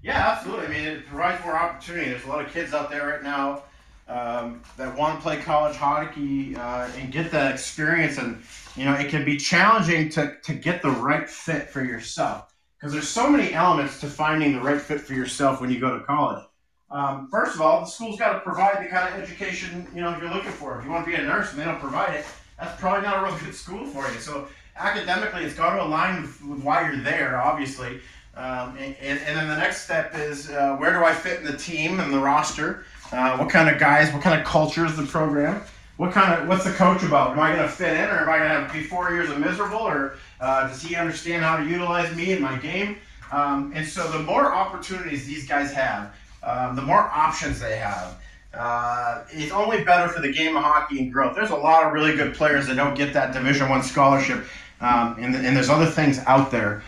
Yeah, 0.00 0.16
absolutely. 0.16 0.66
I 0.66 0.68
mean, 0.68 0.84
it 0.84 1.06
provides 1.06 1.44
more 1.44 1.56
opportunity. 1.56 2.10
There's 2.10 2.24
a 2.24 2.28
lot 2.28 2.44
of 2.44 2.52
kids 2.52 2.72
out 2.72 2.88
there 2.88 3.08
right 3.08 3.24
now 3.24 3.64
um, 4.06 4.62
that 4.76 4.96
want 4.96 5.16
to 5.16 5.22
play 5.22 5.38
college 5.38 5.74
hockey 5.74 6.54
uh, 6.54 6.88
and 6.98 7.10
get 7.10 7.32
that 7.32 7.50
experience. 7.50 8.18
And 8.18 8.40
you 8.76 8.84
know, 8.84 8.94
it 8.94 9.08
can 9.08 9.24
be 9.24 9.36
challenging 9.38 10.08
to 10.10 10.36
to 10.44 10.54
get 10.54 10.82
the 10.82 10.90
right 10.90 11.28
fit 11.28 11.68
for 11.68 11.82
yourself 11.82 12.54
because 12.78 12.92
there's 12.92 13.08
so 13.08 13.30
many 13.30 13.54
elements 13.54 14.00
to 14.00 14.06
finding 14.06 14.52
the 14.52 14.60
right 14.60 14.80
fit 14.80 15.00
for 15.00 15.14
yourself 15.14 15.60
when 15.60 15.70
you 15.70 15.80
go 15.80 15.98
to 15.98 16.04
college. 16.04 16.44
Um, 16.90 17.28
first 17.30 17.54
of 17.54 17.60
all, 17.60 17.80
the 17.80 17.86
school's 17.86 18.18
got 18.18 18.34
to 18.34 18.40
provide 18.40 18.84
the 18.84 18.88
kind 18.88 19.12
of 19.12 19.20
education 19.20 19.86
you 19.94 20.00
know 20.00 20.16
you're 20.18 20.32
looking 20.32 20.52
for. 20.52 20.78
If 20.78 20.84
you 20.84 20.90
want 20.90 21.04
to 21.04 21.10
be 21.10 21.16
a 21.16 21.22
nurse 21.22 21.50
and 21.50 21.60
they 21.60 21.64
don't 21.64 21.80
provide 21.80 22.14
it, 22.14 22.24
that's 22.58 22.78
probably 22.80 23.02
not 23.02 23.22
a 23.22 23.26
real 23.26 23.38
good 23.38 23.54
school 23.54 23.86
for 23.86 24.08
you. 24.12 24.18
So 24.20 24.46
academically, 24.76 25.44
it's 25.44 25.54
got 25.54 25.74
to 25.74 25.82
align 25.82 26.22
with, 26.22 26.40
why 26.62 26.88
you're 26.88 27.02
there, 27.02 27.40
obviously. 27.40 28.00
Um, 28.34 28.76
and, 28.78 28.94
and, 29.00 29.18
and, 29.20 29.38
then 29.38 29.48
the 29.48 29.56
next 29.56 29.82
step 29.82 30.14
is 30.14 30.50
uh, 30.50 30.76
where 30.76 30.92
do 30.92 31.02
I 31.02 31.14
fit 31.14 31.40
in 31.40 31.46
the 31.46 31.56
team 31.56 32.00
and 32.00 32.12
the 32.12 32.18
roster? 32.18 32.84
Uh, 33.10 33.38
what 33.38 33.48
kind 33.48 33.70
of 33.70 33.78
guys? 33.78 34.12
What 34.12 34.22
kind 34.22 34.38
of 34.38 34.46
culture 34.46 34.84
is 34.84 34.94
the 34.94 35.06
program? 35.06 35.62
What 35.96 36.12
kind 36.12 36.34
of 36.34 36.46
what's 36.46 36.64
the 36.64 36.72
coach 36.72 37.02
about? 37.02 37.30
Am 37.30 37.40
I 37.40 37.54
going 37.54 37.62
to 37.62 37.68
fit 37.68 37.96
in, 37.96 38.04
or 38.04 38.18
am 38.18 38.28
I 38.28 38.38
going 38.38 38.66
to 38.66 38.72
be 38.72 38.82
four 38.82 39.10
years 39.12 39.30
of 39.30 39.38
miserable, 39.38 39.78
or 39.78 40.16
uh, 40.40 40.68
does 40.68 40.82
he 40.82 40.94
understand 40.94 41.42
how 41.42 41.56
to 41.56 41.64
utilize 41.64 42.14
me 42.14 42.32
in 42.32 42.42
my 42.42 42.56
game? 42.58 42.98
Um, 43.32 43.72
and 43.74 43.86
so 43.86 44.10
the 44.10 44.18
more 44.18 44.52
opportunities 44.52 45.26
these 45.26 45.48
guys 45.48 45.72
have, 45.72 46.14
um, 46.42 46.76
the 46.76 46.82
more 46.82 47.00
options 47.00 47.60
they 47.60 47.76
have. 47.76 48.20
Uh, 48.54 49.24
it's 49.30 49.52
only 49.52 49.84
better 49.84 50.08
for 50.08 50.20
the 50.20 50.32
game 50.32 50.56
of 50.56 50.62
hockey 50.62 50.98
and 51.00 51.12
growth. 51.12 51.34
There's 51.34 51.50
a 51.50 51.56
lot 51.56 51.84
of 51.84 51.92
really 51.92 52.14
good 52.14 52.34
players 52.34 52.66
that 52.66 52.76
don't 52.76 52.94
get 52.94 53.12
that 53.12 53.32
Division 53.32 53.68
One 53.68 53.82
scholarship, 53.82 54.44
um, 54.80 55.16
and, 55.18 55.34
and 55.34 55.56
there's 55.56 55.70
other 55.70 55.86
things 55.86 56.18
out 56.26 56.50
there. 56.50 56.82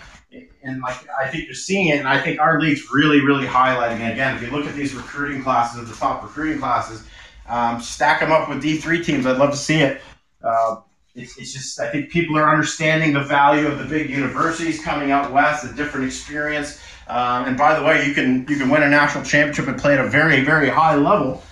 And 0.63 0.83
like 0.83 0.97
I 1.19 1.29
think 1.29 1.47
you're 1.47 1.55
seeing 1.55 1.89
it, 1.89 1.99
and 1.99 2.09
I 2.09 2.21
think 2.21 2.41
our 2.41 2.61
league's 2.61 2.91
really, 2.93 3.21
really 3.21 3.47
highlighting 3.47 4.01
it. 4.01 4.13
Again, 4.13 4.37
if 4.37 4.43
you 4.43 4.51
look 4.51 4.67
at 4.67 4.75
these 4.75 4.95
recruiting 4.95 5.43
classes, 5.43 5.89
the 5.89 5.97
top 5.97 6.23
recruiting 6.23 6.59
classes, 6.59 7.07
um, 7.49 7.81
stack 7.81 8.21
them 8.21 8.31
up 8.31 8.49
with 8.49 8.63
D3 8.63 9.05
teams. 9.05 9.27
I'd 9.27 9.39
love 9.39 9.51
to 9.51 9.57
see 9.57 9.81
it. 9.81 10.01
Uh, 10.43 10.77
it's, 11.15 11.37
it's 11.39 11.53
just 11.53 11.81
I 11.81 11.91
think 11.91 12.11
people 12.11 12.39
are 12.39 12.51
understanding 12.51 13.13
the 13.13 13.25
value 13.25 13.67
of 13.67 13.79
the 13.79 13.85
big 13.85 14.11
universities 14.11 14.83
coming 14.83 15.11
out 15.11 15.33
west, 15.33 15.65
a 15.65 15.75
different 15.75 16.07
experience. 16.07 16.81
Um, 17.09 17.47
and 17.47 17.57
by 17.57 17.79
the 17.79 17.85
way, 17.85 18.07
you 18.07 18.15
can 18.15 18.47
you 18.49 18.57
can 18.57 18.69
win 18.69 18.83
a 18.83 18.89
national 18.89 19.25
championship 19.25 19.67
and 19.67 19.79
play 19.79 19.95
at 19.95 20.05
a 20.05 20.09
very 20.09 20.45
very 20.45 20.69
high 20.69 20.95
level. 20.95 21.43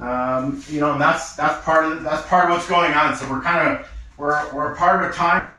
Um, 0.00 0.64
you 0.68 0.80
know, 0.80 0.92
and 0.92 1.00
that's 1.00 1.36
that's 1.36 1.62
part 1.64 1.84
of 1.84 2.02
that's 2.02 2.26
part 2.26 2.46
of 2.46 2.56
what's 2.56 2.68
going 2.68 2.92
on. 2.94 3.14
So 3.14 3.30
we're 3.30 3.42
kind 3.42 3.76
of 3.78 3.88
we're 4.16 4.52
we're 4.52 4.74
part 4.74 5.04
of 5.04 5.10
a 5.10 5.14
time 5.14 5.51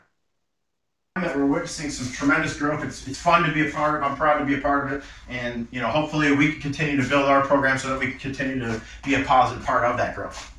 that 1.16 1.36
we're 1.36 1.46
witnessing 1.46 1.92
some 1.92 2.12
tremendous 2.12 2.58
growth. 2.58 2.84
It's, 2.84 3.08
it's 3.08 3.20
fun 3.20 3.44
to 3.44 3.54
be 3.54 3.68
a 3.68 3.72
part 3.72 4.02
of. 4.02 4.10
I'm 4.10 4.18
proud 4.18 4.40
to 4.40 4.46
be 4.46 4.56
a 4.56 4.62
part 4.62 4.88
of 4.88 4.94
it, 4.94 5.04
and 5.30 5.68
you 5.70 5.80
know, 5.80 5.88
hopefully, 5.88 6.36
we 6.36 6.54
can 6.54 6.62
continue 6.62 7.00
to 7.00 7.08
build 7.08 7.26
our 7.26 7.46
program 7.46 7.78
so 7.78 7.90
that 7.90 8.00
we 8.00 8.10
can 8.10 8.20
continue 8.20 8.60
to 8.60 8.82
be 9.06 9.14
a 9.14 9.24
positive 9.24 9.64
part 9.64 9.86
of 9.86 9.96
that 9.98 10.16
growth. 10.16 10.52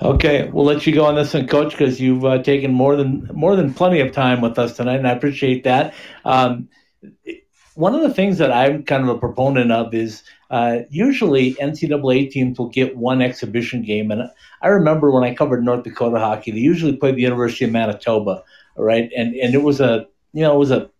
Okay, 0.00 0.48
we'll 0.50 0.64
let 0.64 0.86
you 0.86 0.94
go 0.94 1.04
on 1.04 1.16
this 1.16 1.34
one, 1.34 1.48
Coach, 1.48 1.72
because 1.72 2.00
you've 2.00 2.24
uh, 2.24 2.40
taken 2.40 2.72
more 2.72 2.94
than 2.94 3.28
more 3.34 3.56
than 3.56 3.74
plenty 3.74 3.98
of 3.98 4.12
time 4.12 4.40
with 4.42 4.60
us 4.60 4.76
tonight, 4.76 4.98
and 4.98 5.08
I 5.08 5.12
appreciate 5.12 5.64
that. 5.64 5.92
Um, 6.24 6.68
one 7.74 7.96
of 7.96 8.02
the 8.02 8.14
things 8.14 8.38
that 8.38 8.52
I'm 8.52 8.84
kind 8.84 9.02
of 9.02 9.08
a 9.08 9.18
proponent 9.18 9.72
of 9.72 9.92
is 9.92 10.22
uh, 10.50 10.80
usually 10.88 11.54
NCAA 11.54 12.30
teams 12.30 12.58
will 12.60 12.68
get 12.68 12.96
one 12.96 13.20
exhibition 13.20 13.82
game, 13.82 14.12
and 14.12 14.30
I 14.60 14.68
remember 14.68 15.10
when 15.10 15.24
I 15.24 15.34
covered 15.34 15.64
North 15.64 15.82
Dakota 15.82 16.20
hockey, 16.20 16.52
they 16.52 16.58
usually 16.58 16.96
played 16.96 17.16
the 17.16 17.22
University 17.22 17.64
of 17.64 17.72
Manitoba, 17.72 18.44
right? 18.76 19.10
And 19.16 19.34
and 19.34 19.54
it 19.54 19.62
was 19.62 19.80
a 19.80 20.06
you 20.32 20.42
know 20.42 20.54
it 20.54 20.58
was 20.58 20.70
a 20.70 20.90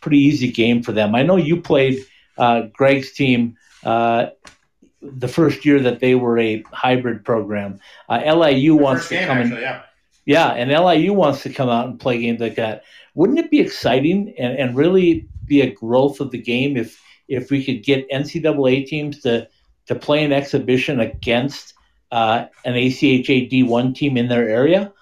pretty 0.00 0.18
easy 0.18 0.50
game 0.50 0.82
for 0.82 0.92
them. 0.92 1.14
I 1.14 1.22
know 1.22 1.36
you 1.36 1.60
played 1.60 2.04
uh, 2.36 2.62
Greg's 2.72 3.12
team 3.12 3.56
uh, 3.84 4.26
the 5.00 5.28
first 5.28 5.64
year 5.64 5.80
that 5.80 6.00
they 6.00 6.14
were 6.14 6.38
a 6.38 6.62
hybrid 6.72 7.24
program. 7.24 7.80
Uh, 8.08 8.20
LIU 8.34 8.76
the 8.76 8.82
wants 8.82 9.08
to 9.08 9.26
come 9.26 9.38
actually, 9.38 9.56
in. 9.56 9.62
Yeah. 9.62 9.82
yeah, 10.24 10.48
and 10.50 10.70
LIU 10.70 11.12
wants 11.12 11.42
to 11.42 11.50
come 11.52 11.68
out 11.68 11.86
and 11.86 12.00
play 12.00 12.20
games 12.20 12.40
like 12.40 12.56
that. 12.56 12.84
Wouldn't 13.14 13.38
it 13.38 13.50
be 13.50 13.60
exciting 13.60 14.34
and, 14.38 14.58
and 14.58 14.76
really 14.76 15.28
be 15.46 15.60
a 15.60 15.70
growth 15.70 16.20
of 16.20 16.30
the 16.30 16.38
game 16.38 16.76
if 16.76 17.00
if 17.28 17.50
we 17.50 17.64
could 17.64 17.82
get 17.82 18.08
NCAA 18.10 18.86
teams 18.86 19.20
to 19.20 19.48
to 19.86 19.94
play 19.94 20.24
an 20.24 20.32
exhibition 20.32 21.00
against 21.00 21.74
uh, 22.10 22.46
an 22.64 22.74
ACHA 22.74 23.50
D1 23.50 23.94
team 23.94 24.16
in 24.16 24.28
their 24.28 24.48
area? 24.48 24.92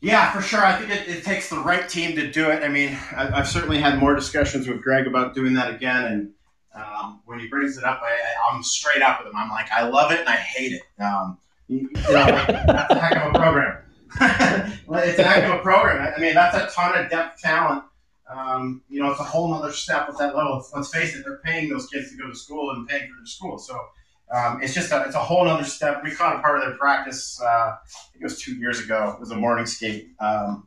Yeah, 0.00 0.30
for 0.30 0.40
sure. 0.40 0.64
I 0.64 0.76
think 0.76 0.90
it, 0.90 1.08
it, 1.08 1.24
takes 1.24 1.50
the 1.50 1.58
right 1.58 1.88
team 1.88 2.14
to 2.16 2.30
do 2.30 2.50
it. 2.50 2.62
I 2.62 2.68
mean, 2.68 2.90
I, 3.16 3.36
have 3.36 3.48
certainly 3.48 3.78
had 3.78 3.98
more 3.98 4.14
discussions 4.14 4.68
with 4.68 4.80
Greg 4.80 5.08
about 5.08 5.34
doing 5.34 5.54
that 5.54 5.74
again. 5.74 6.04
And 6.04 6.30
um, 6.72 7.20
when 7.24 7.40
he 7.40 7.48
brings 7.48 7.76
it 7.76 7.84
up, 7.84 8.00
I, 8.02 8.54
am 8.54 8.62
straight 8.62 9.02
up 9.02 9.18
with 9.18 9.32
him. 9.32 9.36
I'm 9.36 9.48
like, 9.48 9.70
I 9.72 9.88
love 9.88 10.12
it 10.12 10.20
and 10.20 10.28
I 10.28 10.36
hate 10.36 10.72
it. 10.72 11.02
Um, 11.02 11.38
you, 11.66 11.90
know, 11.92 12.12
that's 12.12 12.94
a 12.94 12.98
heck 12.98 13.16
of 13.16 13.34
a 13.34 13.38
program. 13.38 13.82
it's 14.90 15.18
a 15.18 15.24
heck 15.24 15.44
of 15.44 15.58
a 15.58 15.62
program. 15.62 16.14
I 16.16 16.20
mean, 16.20 16.34
that's 16.34 16.56
a 16.56 16.72
ton 16.74 16.96
of 16.96 17.10
depth 17.10 17.40
talent 17.40 17.82
um, 18.28 18.82
you 18.88 19.00
know, 19.00 19.10
it's 19.10 19.20
a 19.20 19.24
whole 19.24 19.52
other 19.54 19.72
step 19.72 20.08
at 20.08 20.18
that 20.18 20.36
level. 20.36 20.64
Let's 20.74 20.92
face 20.92 21.16
it, 21.16 21.24
they're 21.24 21.38
paying 21.38 21.68
those 21.68 21.86
kids 21.86 22.10
to 22.10 22.16
go 22.16 22.28
to 22.28 22.34
school 22.34 22.70
and 22.72 22.86
paying 22.86 23.08
for 23.08 23.16
their 23.16 23.26
school. 23.26 23.58
So 23.58 23.78
um, 24.34 24.62
it's 24.62 24.74
just 24.74 24.92
a, 24.92 25.04
it's 25.04 25.14
a 25.14 25.20
whole 25.20 25.48
other 25.48 25.64
step. 25.64 26.02
We 26.04 26.14
caught 26.14 26.36
a 26.36 26.40
part 26.40 26.58
of 26.58 26.64
their 26.64 26.76
practice. 26.76 27.40
Uh, 27.40 27.46
I 27.46 27.78
think 28.12 28.22
it 28.22 28.24
was 28.24 28.40
two 28.40 28.54
years 28.56 28.80
ago. 28.80 29.12
It 29.14 29.20
was 29.20 29.30
a 29.30 29.36
morning 29.36 29.66
skate. 29.66 30.10
Um, 30.20 30.66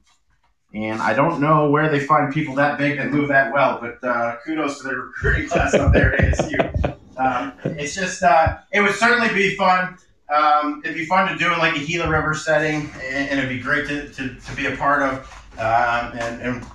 and 0.74 1.01
I 1.01 1.14
don't 1.14 1.41
know 1.41 1.70
where 1.70 1.89
they 1.89 1.99
find 1.99 2.34
people 2.34 2.55
that 2.55 2.78
big 2.78 2.97
that 2.97 3.12
move 3.12 3.28
that 3.28 3.53
well, 3.53 3.80
but 3.80 4.03
uh, 4.07 4.38
kudos 4.45 4.80
to 4.80 4.84
their 4.88 4.95
recruiting 5.01 5.49
class 5.49 5.74
up 5.74 5.91
there 5.93 6.16
at 6.16 6.34
ASU. 6.34 6.97
Um, 7.18 7.53
it's 7.66 7.93
just, 7.93 8.24
uh, 8.24 8.57
it 8.72 8.82
would 8.82 8.95
certainly 8.95 9.34
be 9.34 9.55
fun. 9.55 9.97
Um, 10.34 10.82
it'd 10.84 10.95
be 10.95 11.05
fun 11.05 11.30
to 11.30 11.38
do 11.38 11.51
in 11.51 11.59
like 11.59 11.76
a 11.76 11.86
Gila 11.86 12.09
River 12.09 12.34
setting, 12.34 12.89
and, 13.03 13.30
and 13.30 13.39
it'd 13.39 13.49
be 13.49 13.59
great 13.59 13.86
to, 13.88 14.09
to, 14.09 14.34
to 14.34 14.55
be 14.55 14.68
a 14.68 14.76
part 14.78 15.01
of. 15.01 15.20
Um, 15.59 16.18
and, 16.18 16.41
and 16.41 16.66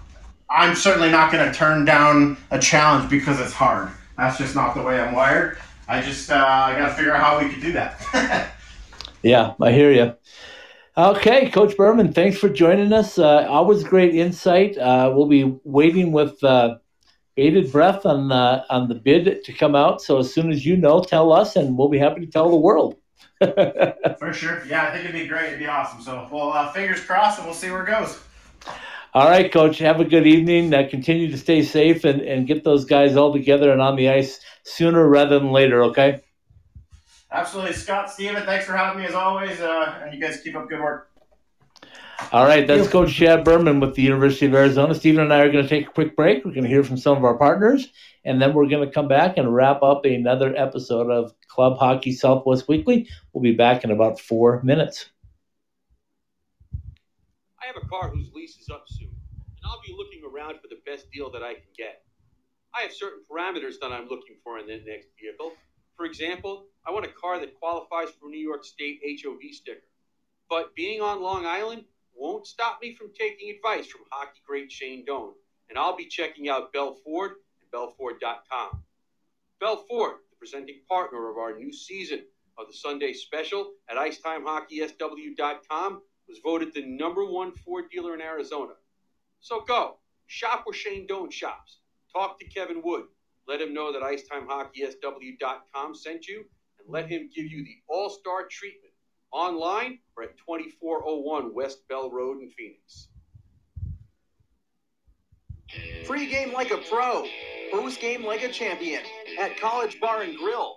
I'm 0.50 0.76
certainly 0.76 1.10
not 1.10 1.32
going 1.32 1.50
to 1.50 1.56
turn 1.56 1.84
down 1.86 2.36
a 2.50 2.58
challenge 2.58 3.10
because 3.10 3.40
it's 3.40 3.52
hard. 3.52 3.90
That's 4.18 4.38
just 4.38 4.54
not 4.54 4.74
the 4.74 4.82
way 4.82 5.00
I'm 5.00 5.14
wired. 5.14 5.58
I 5.88 6.00
just 6.00 6.30
uh, 6.30 6.34
I 6.34 6.78
got 6.78 6.88
to 6.88 6.94
figure 6.94 7.14
out 7.14 7.22
how 7.22 7.38
we 7.38 7.52
could 7.52 7.62
do 7.62 7.72
that. 7.72 8.52
yeah, 9.22 9.54
I 9.60 9.72
hear 9.72 9.92
you. 9.92 10.14
Okay, 10.98 11.50
Coach 11.50 11.76
Berman, 11.76 12.12
thanks 12.12 12.38
for 12.38 12.48
joining 12.48 12.92
us. 12.92 13.18
Uh, 13.18 13.46
always 13.48 13.84
great 13.84 14.14
insight. 14.14 14.78
Uh, 14.78 15.12
we'll 15.14 15.26
be 15.26 15.58
waiting 15.64 16.10
with 16.10 16.42
uh, 16.42 16.78
bated 17.36 17.70
breath 17.70 18.06
on 18.06 18.32
uh, 18.32 18.64
on 18.70 18.88
the 18.88 18.94
bid 18.94 19.44
to 19.44 19.52
come 19.52 19.76
out. 19.76 20.00
So 20.00 20.18
as 20.18 20.32
soon 20.32 20.50
as 20.50 20.64
you 20.64 20.76
know, 20.76 21.02
tell 21.02 21.32
us, 21.32 21.54
and 21.54 21.76
we'll 21.76 21.88
be 21.88 21.98
happy 21.98 22.24
to 22.24 22.32
tell 22.32 22.50
the 22.50 22.56
world. 22.56 22.96
For 23.38 24.32
sure. 24.32 24.64
Yeah, 24.66 24.84
I 24.84 24.90
think 24.92 25.04
it'd 25.04 25.12
be 25.12 25.26
great. 25.26 25.48
It'd 25.48 25.58
be 25.58 25.66
awesome. 25.66 26.00
So, 26.00 26.26
well, 26.32 26.52
uh, 26.52 26.72
fingers 26.72 27.00
crossed, 27.00 27.38
and 27.38 27.46
we'll 27.46 27.54
see 27.54 27.70
where 27.70 27.82
it 27.82 27.90
goes. 27.90 28.18
All 29.16 29.30
right, 29.30 29.50
Coach. 29.50 29.78
Have 29.78 29.98
a 29.98 30.04
good 30.04 30.26
evening. 30.26 30.74
Uh, 30.74 30.86
continue 30.90 31.30
to 31.30 31.38
stay 31.38 31.62
safe 31.62 32.04
and, 32.04 32.20
and 32.20 32.46
get 32.46 32.64
those 32.64 32.84
guys 32.84 33.16
all 33.16 33.32
together 33.32 33.72
and 33.72 33.80
on 33.80 33.96
the 33.96 34.10
ice 34.10 34.40
sooner 34.62 35.08
rather 35.08 35.38
than 35.38 35.52
later. 35.52 35.84
Okay. 35.84 36.20
Absolutely, 37.32 37.72
Scott, 37.72 38.10
Stephen, 38.10 38.44
thanks 38.44 38.66
for 38.66 38.76
having 38.76 39.00
me 39.00 39.08
as 39.08 39.14
always, 39.14 39.58
uh, 39.58 40.00
and 40.04 40.12
you 40.12 40.20
guys 40.20 40.42
keep 40.42 40.54
up 40.54 40.68
good 40.68 40.80
work. 40.80 41.08
All 42.30 42.44
right, 42.44 42.66
that's 42.66 42.88
Coach 42.88 43.14
Chad 43.14 43.42
Berman 43.42 43.80
with 43.80 43.94
the 43.94 44.02
University 44.02 44.44
of 44.44 44.54
Arizona. 44.54 44.94
Stephen 44.94 45.22
and 45.22 45.32
I 45.32 45.40
are 45.40 45.50
going 45.50 45.64
to 45.64 45.68
take 45.68 45.88
a 45.88 45.92
quick 45.92 46.14
break. 46.14 46.44
We're 46.44 46.52
going 46.52 46.64
to 46.64 46.68
hear 46.68 46.84
from 46.84 46.98
some 46.98 47.16
of 47.16 47.24
our 47.24 47.38
partners, 47.38 47.88
and 48.26 48.42
then 48.42 48.52
we're 48.52 48.68
going 48.68 48.86
to 48.86 48.92
come 48.92 49.08
back 49.08 49.38
and 49.38 49.54
wrap 49.54 49.82
up 49.82 50.04
another 50.04 50.54
episode 50.54 51.10
of 51.10 51.32
Club 51.48 51.78
Hockey 51.78 52.12
Southwest 52.12 52.68
Weekly. 52.68 53.08
We'll 53.32 53.42
be 53.42 53.56
back 53.56 53.82
in 53.82 53.90
about 53.90 54.20
four 54.20 54.60
minutes. 54.62 55.06
I 57.66 57.72
have 57.74 57.82
a 57.82 57.88
car 57.88 58.10
whose 58.10 58.30
lease 58.32 58.56
is 58.58 58.70
up 58.70 58.84
soon, 58.86 59.08
and 59.08 59.64
I'll 59.64 59.82
be 59.84 59.92
looking 59.92 60.22
around 60.24 60.60
for 60.60 60.68
the 60.68 60.78
best 60.86 61.10
deal 61.10 61.32
that 61.32 61.42
I 61.42 61.54
can 61.54 61.66
get. 61.76 62.04
I 62.72 62.82
have 62.82 62.92
certain 62.92 63.24
parameters 63.28 63.80
that 63.80 63.90
I'm 63.90 64.06
looking 64.06 64.36
for 64.44 64.60
in 64.60 64.68
the 64.68 64.80
next 64.86 65.08
vehicle. 65.20 65.52
For 65.96 66.06
example, 66.06 66.68
I 66.86 66.92
want 66.92 67.06
a 67.06 67.20
car 67.20 67.40
that 67.40 67.58
qualifies 67.58 68.10
for 68.20 68.28
New 68.28 68.38
York 68.38 68.64
State 68.64 69.00
HOV 69.02 69.40
sticker. 69.50 69.82
But 70.48 70.76
being 70.76 71.00
on 71.00 71.20
Long 71.20 71.44
Island 71.44 71.86
won't 72.14 72.46
stop 72.46 72.78
me 72.80 72.94
from 72.94 73.10
taking 73.18 73.50
advice 73.50 73.88
from 73.88 74.02
hockey 74.12 74.38
great 74.46 74.70
Shane 74.70 75.04
Doan, 75.04 75.32
and 75.68 75.76
I'll 75.76 75.96
be 75.96 76.06
checking 76.06 76.48
out 76.48 76.72
Bell 76.72 76.94
Ford 77.04 77.32
and 77.60 77.68
BellFord.com. 77.72 78.84
Bell 79.58 79.84
Ford, 79.88 80.18
the 80.30 80.36
presenting 80.38 80.82
partner 80.88 81.28
of 81.28 81.36
our 81.36 81.58
new 81.58 81.72
season 81.72 82.26
of 82.58 82.68
the 82.68 82.74
Sunday 82.74 83.12
Special 83.12 83.72
at 83.90 83.96
IcetimeHockeySW.com, 83.96 86.02
was 86.28 86.38
voted 86.42 86.74
the 86.74 86.84
number 86.84 87.24
one 87.24 87.52
Ford 87.52 87.84
dealer 87.90 88.14
in 88.14 88.20
Arizona. 88.20 88.72
So 89.40 89.60
go, 89.60 89.98
shop 90.26 90.62
where 90.64 90.74
Shane 90.74 91.06
Doan 91.06 91.30
shops. 91.30 91.78
Talk 92.12 92.38
to 92.40 92.46
Kevin 92.46 92.82
Wood. 92.82 93.04
Let 93.46 93.60
him 93.60 93.74
know 93.74 93.92
that 93.92 94.02
IcetimeHockeySW.com 94.02 95.94
sent 95.94 96.26
you, 96.26 96.44
and 96.78 96.88
let 96.88 97.08
him 97.08 97.30
give 97.34 97.46
you 97.46 97.64
the 97.64 97.76
all-star 97.88 98.46
treatment 98.50 98.92
online 99.32 99.98
or 100.16 100.24
at 100.24 100.36
2401 100.38 101.54
West 101.54 101.86
Bell 101.88 102.10
Road 102.10 102.42
in 102.42 102.50
Phoenix. 102.50 103.08
Free 106.06 106.26
game 106.26 106.52
like 106.52 106.70
a 106.70 106.78
pro, 106.78 107.26
post 107.72 108.00
game 108.00 108.24
like 108.24 108.42
a 108.42 108.48
champion 108.48 109.02
at 109.38 109.58
College 109.58 110.00
Bar 110.00 110.22
and 110.22 110.36
Grill. 110.36 110.76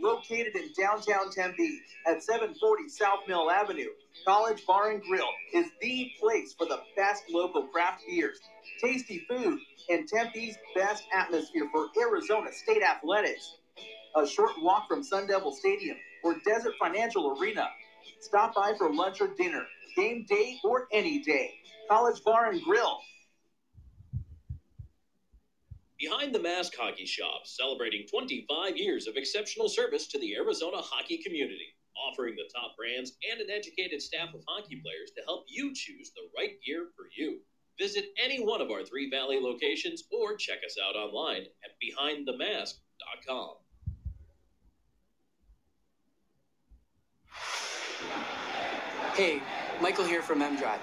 Located 0.00 0.54
in 0.54 0.70
downtown 0.78 1.30
Tempe 1.32 1.80
at 2.06 2.22
740 2.22 2.88
South 2.88 3.20
Mill 3.26 3.50
Avenue, 3.50 3.88
College 4.24 4.64
Bar 4.64 4.92
and 4.92 5.02
Grill 5.02 5.26
is 5.52 5.66
the 5.80 6.12
place 6.20 6.54
for 6.56 6.66
the 6.66 6.80
best 6.96 7.24
local 7.30 7.62
craft 7.66 8.02
beers, 8.08 8.38
tasty 8.80 9.24
food, 9.28 9.58
and 9.88 10.06
Tempe's 10.06 10.56
best 10.76 11.02
atmosphere 11.12 11.68
for 11.72 11.88
Arizona 12.00 12.52
State 12.52 12.82
athletics. 12.82 13.56
A 14.16 14.26
short 14.26 14.52
walk 14.62 14.86
from 14.86 15.02
Sun 15.02 15.26
Devil 15.26 15.52
Stadium 15.52 15.96
or 16.22 16.36
Desert 16.44 16.74
Financial 16.78 17.36
Arena. 17.36 17.68
Stop 18.20 18.54
by 18.54 18.74
for 18.78 18.92
lunch 18.92 19.20
or 19.20 19.28
dinner, 19.36 19.64
game 19.96 20.24
day 20.28 20.58
or 20.62 20.86
any 20.92 21.22
day. 21.22 21.54
College 21.88 22.22
Bar 22.22 22.50
and 22.50 22.62
Grill. 22.62 22.98
Behind 25.98 26.32
the 26.32 26.38
Mask 26.38 26.74
Hockey 26.78 27.06
Shop, 27.06 27.40
celebrating 27.44 28.06
25 28.06 28.76
years 28.76 29.08
of 29.08 29.16
exceptional 29.16 29.68
service 29.68 30.06
to 30.06 30.18
the 30.20 30.36
Arizona 30.36 30.76
hockey 30.76 31.18
community, 31.18 31.74
offering 31.96 32.36
the 32.36 32.48
top 32.54 32.76
brands 32.76 33.14
and 33.28 33.40
an 33.40 33.50
educated 33.50 34.00
staff 34.00 34.28
of 34.32 34.44
hockey 34.46 34.80
players 34.80 35.10
to 35.16 35.24
help 35.24 35.46
you 35.48 35.72
choose 35.74 36.12
the 36.14 36.22
right 36.36 36.52
gear 36.64 36.86
for 36.94 37.06
you. 37.16 37.40
Visit 37.80 38.06
any 38.22 38.38
one 38.38 38.60
of 38.60 38.70
our 38.70 38.84
three 38.84 39.10
Valley 39.10 39.40
locations 39.40 40.04
or 40.12 40.36
check 40.36 40.58
us 40.64 40.76
out 40.80 40.94
online 40.94 41.42
at 41.64 41.74
behindthemask.com. 41.82 43.54
Hey, 49.14 49.42
Michael 49.82 50.04
here 50.04 50.22
from 50.22 50.42
MDrive. 50.42 50.78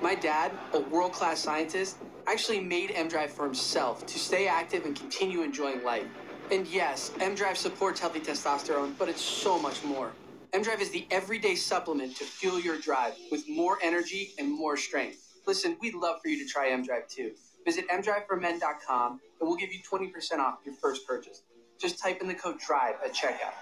My 0.00 0.14
dad, 0.14 0.52
a 0.74 0.78
world 0.78 1.12
class 1.12 1.40
scientist, 1.40 1.96
actually 2.26 2.60
made 2.60 2.90
MDrive 2.90 3.30
for 3.30 3.44
himself 3.44 4.06
to 4.06 4.18
stay 4.18 4.46
active 4.46 4.84
and 4.84 4.96
continue 4.96 5.42
enjoying 5.42 5.82
life. 5.82 6.06
And 6.50 6.66
yes, 6.66 7.10
MDrive 7.18 7.56
supports 7.56 8.00
healthy 8.00 8.20
testosterone, 8.20 8.96
but 8.98 9.08
it's 9.08 9.22
so 9.22 9.58
much 9.58 9.84
more. 9.84 10.12
MDrive 10.52 10.80
is 10.80 10.90
the 10.90 11.06
everyday 11.10 11.54
supplement 11.54 12.16
to 12.16 12.24
fuel 12.24 12.58
your 12.58 12.78
drive 12.78 13.14
with 13.30 13.48
more 13.48 13.78
energy 13.82 14.32
and 14.38 14.50
more 14.50 14.76
strength. 14.76 15.40
Listen, 15.46 15.76
we'd 15.80 15.94
love 15.94 16.20
for 16.20 16.28
you 16.28 16.44
to 16.44 16.50
try 16.50 16.70
MDrive 16.70 17.08
too. 17.08 17.32
Visit 17.64 17.88
mdriveformen.com 17.88 19.12
and 19.12 19.48
we'll 19.48 19.56
give 19.56 19.72
you 19.72 19.80
20% 19.80 20.38
off 20.38 20.58
your 20.64 20.74
first 20.74 21.06
purchase. 21.06 21.42
Just 21.80 21.98
type 21.98 22.20
in 22.20 22.28
the 22.28 22.34
code 22.34 22.58
DRIVE 22.58 22.96
at 23.04 23.14
checkout. 23.14 23.54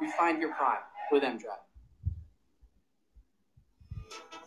Refine 0.00 0.40
your 0.40 0.54
prime 0.54 0.78
with 1.10 1.22
MDrive. 1.22 1.65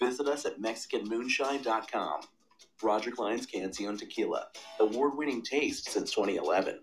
Visit 0.00 0.26
us 0.26 0.46
at 0.46 0.60
MexicanMoonshine.com. 0.60 2.20
Roger 2.82 3.10
Clyne's 3.10 3.46
Cancion 3.46 3.98
Tequila, 3.98 4.46
award 4.80 5.16
winning 5.16 5.42
taste 5.42 5.90
since 5.90 6.10
2011. 6.12 6.80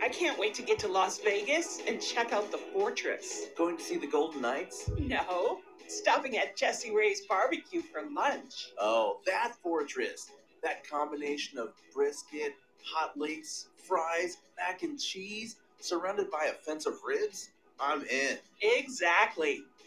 I 0.00 0.08
can't 0.08 0.38
wait 0.38 0.54
to 0.54 0.62
get 0.62 0.78
to 0.80 0.88
Las 0.88 1.18
Vegas 1.18 1.80
and 1.88 2.00
check 2.00 2.32
out 2.32 2.52
the 2.52 2.58
fortress. 2.58 3.46
Going 3.56 3.76
to 3.76 3.82
see 3.82 3.96
the 3.96 4.06
Golden 4.06 4.42
Knights? 4.42 4.88
No, 4.98 5.60
stopping 5.88 6.36
at 6.38 6.56
Jessie 6.56 6.94
Rae's 6.94 7.22
barbecue 7.22 7.82
for 7.82 8.02
lunch. 8.14 8.70
Oh, 8.78 9.20
that 9.26 9.54
fortress. 9.62 10.30
That 10.62 10.88
combination 10.88 11.58
of 11.58 11.72
brisket, 11.92 12.54
hot 12.84 13.16
links, 13.16 13.68
fries, 13.76 14.38
mac 14.56 14.82
and 14.82 15.00
cheese, 15.00 15.56
surrounded 15.80 16.30
by 16.30 16.44
a 16.44 16.52
fence 16.52 16.86
of 16.86 16.94
ribs? 17.04 17.50
I'm 17.80 18.02
in. 18.02 18.38
Exactly. 18.60 19.64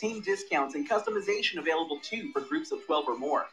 Team 0.00 0.22
discounts 0.22 0.74
and 0.76 0.88
customization 0.88 1.58
available 1.58 1.98
too 2.02 2.30
for 2.32 2.40
groups 2.40 2.72
of 2.72 2.84
12 2.86 3.04
or 3.08 3.18
more. 3.18 3.46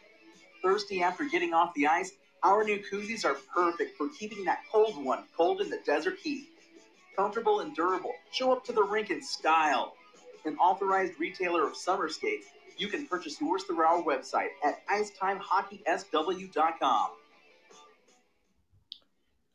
Thirsty 0.64 1.04
after 1.04 1.26
getting 1.26 1.54
off 1.54 1.74
the 1.76 1.88
ice? 1.88 2.12
Our 2.43 2.64
new 2.64 2.82
koozies 2.91 3.26
are 3.26 3.36
perfect 3.54 3.98
for 3.98 4.08
keeping 4.18 4.45
that 4.45 4.60
cold 4.72 5.04
one 5.04 5.24
cold 5.38 5.62
in 5.62 5.70
the 5.70 5.80
desert 5.86 6.16
heat. 6.24 6.48
comfortable 7.16 7.60
and 7.62 7.76
durable. 7.76 8.14
Show 8.32 8.52
up 8.54 8.64
to 8.66 8.72
the 8.74 8.84
rink 8.84 9.10
in 9.12 9.22
style. 9.24 9.95
An 10.45 10.56
authorized 10.58 11.14
retailer 11.20 11.68
of 11.68 11.76
summer 11.76 12.08
skates, 12.10 12.48
you 12.78 12.88
can 12.88 13.08
purchase 13.08 13.39
yours 13.41 13.64
through 13.64 13.82
our 13.82 14.02
website 14.04 14.50
at 14.64 14.86
icetimehockeysw.com. 14.88 17.10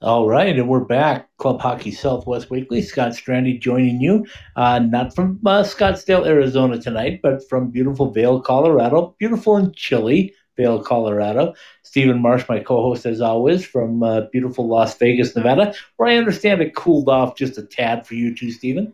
All 0.02 0.26
right, 0.26 0.58
and 0.58 0.68
we're 0.68 0.80
back. 0.80 1.28
Club 1.36 1.60
Hockey 1.60 1.92
Southwest 1.92 2.50
Weekly. 2.50 2.82
Scott 2.82 3.12
Strandy 3.12 3.60
joining 3.60 4.00
you, 4.00 4.26
uh, 4.56 4.80
not 4.80 5.14
from 5.14 5.38
uh, 5.46 5.62
Scottsdale, 5.62 6.26
Arizona 6.26 6.76
tonight, 6.82 7.20
but 7.22 7.48
from 7.48 7.70
beautiful 7.70 8.10
Vail, 8.10 8.40
Colorado. 8.40 9.14
Beautiful 9.20 9.58
and 9.58 9.72
chilly 9.76 10.34
Vail, 10.56 10.82
Colorado. 10.82 11.54
Stephen 11.84 12.20
Marsh, 12.20 12.48
my 12.48 12.58
co-host, 12.58 13.06
as 13.06 13.20
always, 13.20 13.64
from 13.64 14.02
uh, 14.02 14.22
beautiful 14.32 14.66
Las 14.66 14.98
Vegas, 14.98 15.36
Nevada, 15.36 15.72
where 15.98 16.08
I 16.08 16.16
understand 16.16 16.60
it 16.60 16.74
cooled 16.74 17.08
off 17.08 17.36
just 17.36 17.56
a 17.56 17.62
tad 17.62 18.04
for 18.04 18.16
you 18.16 18.34
too, 18.34 18.50
Stephen. 18.50 18.92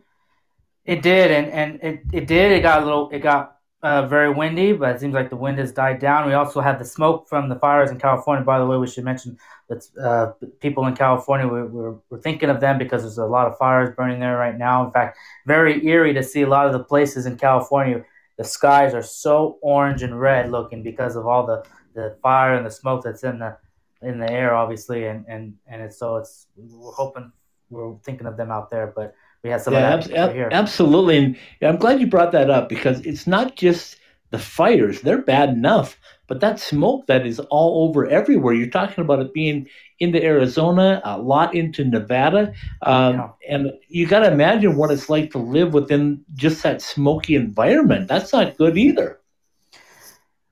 It 0.85 1.01
did, 1.01 1.31
and 1.31 1.47
and 1.47 1.79
it, 1.81 2.01
it 2.13 2.27
did. 2.27 2.51
It 2.51 2.61
got 2.61 2.83
a 2.83 2.85
little. 2.85 3.09
It 3.09 3.21
got 3.21 3.57
uh, 3.81 4.05
very 4.05 4.31
windy, 4.31 4.73
but 4.73 4.95
it 4.95 4.99
seems 4.99 5.15
like 5.15 5.31
the 5.31 5.37
wind 5.37 5.57
has 5.57 5.71
died 5.71 5.99
down. 5.99 6.27
We 6.27 6.33
also 6.33 6.61
had 6.61 6.77
the 6.77 6.85
smoke 6.85 7.27
from 7.27 7.49
the 7.49 7.55
fires 7.55 7.89
in 7.89 7.99
California. 7.99 8.45
By 8.45 8.59
the 8.59 8.65
way, 8.67 8.77
we 8.77 8.87
should 8.87 9.05
mention 9.05 9.37
that 9.69 9.85
uh, 10.03 10.31
people 10.59 10.87
in 10.87 10.95
California, 10.95 11.47
we're, 11.47 11.65
we're, 11.65 11.95
we're, 12.09 12.19
thinking 12.19 12.49
of 12.49 12.59
them 12.59 12.79
because 12.79 13.03
there's 13.03 13.19
a 13.19 13.25
lot 13.25 13.47
of 13.47 13.57
fires 13.57 13.95
burning 13.95 14.19
there 14.19 14.35
right 14.35 14.57
now. 14.57 14.83
In 14.83 14.91
fact, 14.91 15.17
very 15.45 15.85
eerie 15.85 16.13
to 16.13 16.23
see 16.23 16.41
a 16.41 16.47
lot 16.47 16.65
of 16.65 16.73
the 16.73 16.83
places 16.83 17.27
in 17.27 17.37
California. 17.37 18.03
The 18.37 18.43
skies 18.43 18.95
are 18.95 19.03
so 19.03 19.59
orange 19.61 20.01
and 20.01 20.19
red 20.19 20.51
looking 20.51 20.81
because 20.81 21.15
of 21.15 21.27
all 21.27 21.45
the, 21.45 21.63
the 21.93 22.17
fire 22.23 22.55
and 22.55 22.65
the 22.65 22.71
smoke 22.71 23.03
that's 23.03 23.23
in 23.23 23.39
the 23.39 23.57
in 24.01 24.17
the 24.17 24.31
air, 24.31 24.55
obviously, 24.55 25.05
and 25.05 25.25
and 25.27 25.55
and 25.67 25.81
it's 25.81 25.97
so 25.97 26.17
it's 26.17 26.47
we're 26.55 26.91
hoping 26.91 27.31
we're 27.69 27.95
thinking 27.97 28.27
of 28.27 28.37
them 28.37 28.49
out 28.49 28.69
there, 28.69 28.87
but 28.95 29.13
we 29.43 29.49
have 29.49 29.61
some 29.61 29.73
yeah, 29.73 29.93
of 29.93 30.07
that 30.07 30.17
ab- 30.17 30.33
here. 30.33 30.49
Absolutely, 30.51 31.17
and 31.17 31.37
I'm 31.61 31.75
glad 31.75 31.99
you 31.99 32.07
brought 32.07 32.31
that 32.31 32.49
up 32.49 32.69
because 32.69 33.01
it's 33.01 33.27
not 33.27 33.55
just 33.55 33.97
the 34.31 34.39
fires; 34.39 35.01
they're 35.01 35.21
bad 35.21 35.49
enough, 35.49 35.97
but 36.27 36.39
that 36.41 36.59
smoke 36.59 37.07
that 37.07 37.25
is 37.25 37.39
all 37.39 37.87
over 37.87 38.07
everywhere. 38.07 38.53
You're 38.53 38.69
talking 38.69 39.03
about 39.03 39.19
it 39.19 39.33
being 39.33 39.67
into 39.99 40.23
Arizona, 40.23 41.01
a 41.03 41.17
lot 41.17 41.55
into 41.55 41.83
Nevada, 41.83 42.53
um, 42.83 43.15
yeah. 43.15 43.29
and 43.49 43.71
you 43.87 44.07
got 44.07 44.19
to 44.19 44.31
imagine 44.31 44.75
what 44.75 44.91
it's 44.91 45.09
like 45.09 45.31
to 45.31 45.37
live 45.39 45.73
within 45.73 46.23
just 46.35 46.63
that 46.63 46.81
smoky 46.81 47.35
environment. 47.35 48.07
That's 48.07 48.31
not 48.31 48.57
good 48.57 48.77
either. 48.77 49.19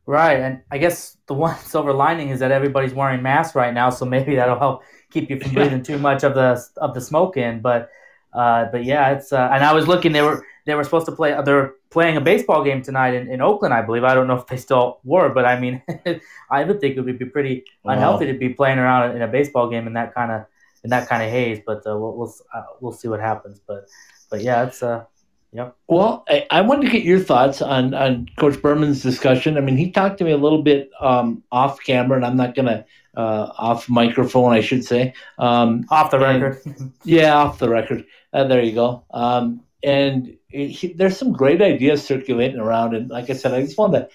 Right, 0.07 0.39
and 0.39 0.61
I 0.71 0.77
guess 0.77 1.17
the 1.27 1.33
one 1.33 1.57
silver 1.65 1.93
lining 1.93 2.29
is 2.29 2.39
that 2.39 2.51
everybody's 2.51 2.93
wearing 2.93 3.21
masks 3.21 3.55
right 3.55 3.73
now, 3.73 3.89
so 3.89 4.05
maybe 4.05 4.35
that'll 4.35 4.57
help 4.57 4.83
keep 5.11 5.29
you 5.29 5.39
from 5.39 5.51
breathing 5.53 5.83
too 5.83 5.97
much 5.97 6.23
of 6.23 6.33
the 6.33 6.63
of 6.77 6.93
the 6.93 7.01
smoke 7.01 7.37
in. 7.37 7.61
But 7.61 7.89
uh, 8.33 8.65
but 8.71 8.83
yeah, 8.83 9.11
it's 9.11 9.33
uh, 9.33 9.49
and 9.51 9.63
I 9.63 9.73
was 9.73 9.87
looking. 9.87 10.11
They 10.11 10.21
were 10.21 10.45
they 10.65 10.75
were 10.75 10.83
supposed 10.83 11.05
to 11.07 11.11
play. 11.11 11.35
They're 11.43 11.73
playing 11.89 12.17
a 12.17 12.21
baseball 12.21 12.63
game 12.63 12.81
tonight 12.81 13.13
in, 13.13 13.29
in 13.29 13.41
Oakland, 13.41 13.73
I 13.73 13.81
believe. 13.81 14.03
I 14.03 14.13
don't 14.13 14.27
know 14.27 14.35
if 14.35 14.47
they 14.47 14.57
still 14.57 14.99
were, 15.03 15.29
but 15.29 15.45
I 15.45 15.59
mean, 15.59 15.81
I 16.51 16.63
would 16.63 16.81
think 16.81 16.97
it 16.97 17.01
would 17.01 17.19
be 17.19 17.25
pretty 17.25 17.65
unhealthy 17.85 18.25
wow. 18.25 18.31
to 18.33 18.37
be 18.37 18.49
playing 18.49 18.79
around 18.79 19.15
in 19.15 19.21
a 19.21 19.27
baseball 19.27 19.69
game 19.69 19.87
in 19.87 19.93
that 19.93 20.13
kind 20.13 20.31
of 20.31 20.45
in 20.83 20.89
that 20.89 21.07
kind 21.07 21.23
of 21.23 21.29
haze. 21.29 21.59
But 21.65 21.77
uh, 21.79 21.97
we'll 21.97 22.17
we'll, 22.17 22.33
uh, 22.53 22.63
we'll 22.79 22.93
see 22.93 23.07
what 23.07 23.19
happens. 23.19 23.59
But 23.65 23.87
but 24.29 24.41
yeah, 24.41 24.65
it's 24.65 24.83
uh. 24.83 25.05
Yep. 25.53 25.77
Well, 25.87 26.25
I, 26.27 26.45
I 26.51 26.61
wanted 26.61 26.87
to 26.87 26.91
get 26.91 27.03
your 27.03 27.21
thoughts 27.21 27.61
on, 27.61 27.93
on 27.93 28.27
Coach 28.37 28.61
Berman's 28.61 29.01
discussion. 29.01 29.57
I 29.57 29.61
mean, 29.61 29.77
he 29.77 29.89
talked 29.89 30.17
to 30.17 30.25
me 30.25 30.31
a 30.31 30.37
little 30.37 30.61
bit 30.61 30.89
um, 30.99 31.41
off 31.53 31.81
camera, 31.81 32.17
and 32.17 32.25
I'm 32.25 32.35
not 32.35 32.53
going 32.53 32.65
to 32.65 32.85
uh, 33.15 33.51
off 33.57 33.89
microphone, 33.89 34.51
I 34.51 34.59
should 34.59 34.83
say. 34.83 35.13
Um, 35.39 35.85
off 35.89 36.11
the 36.11 36.19
record. 36.19 36.61
yeah, 37.05 37.33
off 37.33 37.59
the 37.59 37.69
record. 37.69 38.05
Uh, 38.33 38.43
there 38.43 38.61
you 38.61 38.73
go. 38.73 39.05
Um, 39.11 39.61
and 39.87 40.37
it, 40.49 40.67
he, 40.67 40.93
there's 40.93 41.17
some 41.17 41.31
great 41.31 41.61
ideas 41.61 42.05
circulating 42.05 42.59
around. 42.59 42.93
And 42.93 43.09
like 43.09 43.29
I 43.29 43.33
said, 43.33 43.53
I 43.53 43.61
just 43.61 43.77
wanted 43.77 43.99
to 43.99 44.09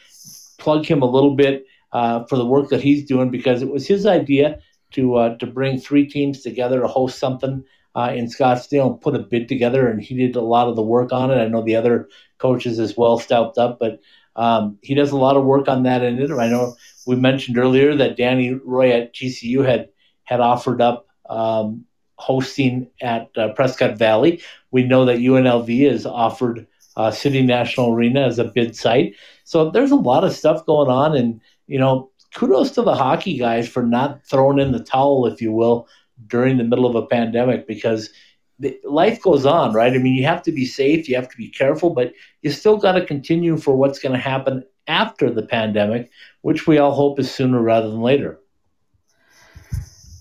plug 0.59 0.85
him 0.85 1.01
a 1.01 1.11
little 1.11 1.35
bit 1.35 1.65
uh, 1.93 2.25
for 2.27 2.37
the 2.37 2.45
work 2.45 2.69
that 2.69 2.83
he's 2.83 3.07
doing 3.07 3.31
because 3.31 3.63
it 3.63 3.71
was 3.71 3.87
his 3.87 4.05
idea 4.05 4.59
to 4.93 5.17
uh, 5.17 5.37
to 5.39 5.47
bring 5.47 5.79
three 5.79 6.07
teams 6.07 6.43
together 6.43 6.81
to 6.81 6.89
host 6.89 7.19
something 7.19 7.65
uh, 7.95 8.13
in 8.15 8.27
Scottsdale 8.27 8.93
and 8.93 9.01
put 9.01 9.15
a 9.15 9.21
bid 9.21 9.49
together. 9.49 9.89
And 9.89 10.03
he 10.03 10.15
did 10.15 10.37
a 10.37 10.43
lot 10.43 10.69
of 10.69 10.77
the 10.77 10.83
work 10.83 11.11
on 11.11 11.31
it. 11.31 11.37
I 11.37 11.49
know 11.49 11.63
the 11.63 11.77
other 11.77 12.09
coaches 12.37 12.79
as 12.79 12.95
well 12.95 13.19
stepped 13.19 13.57
up, 13.57 13.79
but 13.81 14.01
um, 14.37 14.79
he 14.83 14.95
does 14.95 15.11
a 15.11 15.17
lot 15.17 15.39
of 15.39 15.45
work 15.45 15.69
on 15.69 15.85
that. 15.85 16.03
And 16.03 16.21
I 16.35 16.49
know 16.49 16.77
we 17.07 17.17
mentioned 17.17 17.57
earlier 17.57 17.97
that 17.97 18.19
Danny 18.19 18.53
Roy 18.53 18.93
at 18.93 19.15
GCU 19.15 19.65
had 19.67 19.89
had 20.25 20.41
offered 20.41 20.83
up 20.83 21.07
um, 21.31 21.87
hosting 22.23 22.89
at 23.01 23.31
uh, 23.37 23.53
Prescott 23.55 23.99
Valley. 23.99 24.41
We 24.71 24.85
know 24.85 25.05
that 25.05 25.19
UNLV 25.19 25.91
has 25.91 26.07
offered 26.07 26.67
uh, 26.97 27.11
City 27.11 27.43
National 27.43 27.93
Arena 27.93 28.27
as 28.27 28.39
a 28.39 28.45
bid 28.45 28.77
site. 28.77 29.17
So 29.45 29.71
there's 29.71 29.91
a 29.91 29.97
lot 29.97 30.25
of 30.25 30.33
stuff 30.33 30.65
going 30.65 30.91
on, 30.91 31.17
and 31.17 31.41
you 31.67 31.79
know, 31.79 32.11
kudos 32.35 32.71
to 32.73 32.83
the 32.83 32.95
hockey 32.95 33.37
guys 33.37 33.69
for 33.69 33.83
not 33.83 34.25
throwing 34.25 34.59
in 34.59 34.73
the 34.73 34.83
towel, 34.83 35.27
if 35.27 35.41
you 35.41 35.53
will, 35.53 35.89
during 36.27 36.59
the 36.59 36.65
middle 36.65 36.87
of 36.87 36.95
a 36.95 37.07
pandemic 37.07 37.67
because 37.67 38.11
the, 38.59 38.79
life 38.85 39.21
goes 39.21 39.45
on, 39.45 39.73
right? 39.73 39.93
I 39.93 39.99
mean, 39.99 40.15
you 40.15 40.25
have 40.25 40.43
to 40.45 40.53
be 40.53 40.65
safe, 40.65 41.09
you 41.09 41.17
have 41.17 41.29
to 41.29 41.37
be 41.37 41.49
careful, 41.49 41.91
but 41.91 42.13
you 42.43 42.51
still 42.51 42.77
got 42.77 42.93
to 42.93 43.05
continue 43.05 43.57
for 43.57 43.75
what's 43.77 43.99
going 43.99 44.13
to 44.13 44.19
happen 44.19 44.65
after 44.87 45.31
the 45.31 45.43
pandemic, 45.43 46.11
which 46.43 46.67
we 46.67 46.79
all 46.79 46.93
hope 46.93 47.19
is 47.19 47.33
sooner 47.33 47.61
rather 47.61 47.91
than 47.91 48.01
later. 48.01 48.39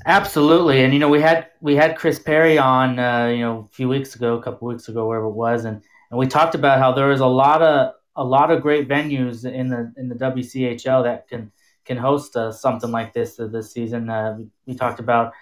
Absolutely, 0.05 0.83
and 0.83 0.93
you 0.93 0.99
know 0.99 1.09
we 1.09 1.21
had 1.21 1.47
we 1.59 1.75
had 1.75 1.95
Chris 1.95 2.17
Perry 2.17 2.57
on 2.57 2.97
uh, 2.97 3.27
you 3.27 3.39
know 3.39 3.67
a 3.71 3.75
few 3.75 3.87
weeks 3.87 4.15
ago, 4.15 4.35
a 4.35 4.41
couple 4.41 4.67
weeks 4.67 4.87
ago, 4.87 5.07
wherever 5.07 5.27
it 5.27 5.31
was, 5.31 5.65
and 5.65 5.81
and 6.09 6.17
we 6.17 6.27
talked 6.27 6.55
about 6.55 6.79
how 6.79 6.91
there 6.91 7.11
is 7.11 7.19
a 7.19 7.27
lot 7.27 7.61
of 7.61 7.93
a 8.15 8.23
lot 8.23 8.51
of 8.51 8.61
great 8.61 8.87
venues 8.87 9.45
in 9.45 9.69
the 9.69 9.93
in 9.97 10.09
the 10.09 10.15
WCHL 10.15 11.03
that 11.03 11.27
can 11.27 11.51
can 11.85 11.97
host 11.97 12.35
uh, 12.35 12.51
something 12.51 12.91
like 12.91 13.13
this 13.13 13.39
uh, 13.39 13.47
this 13.47 13.71
season. 13.71 14.09
Uh, 14.09 14.39
we, 14.65 14.75
talked 14.75 14.99
about 14.99 15.33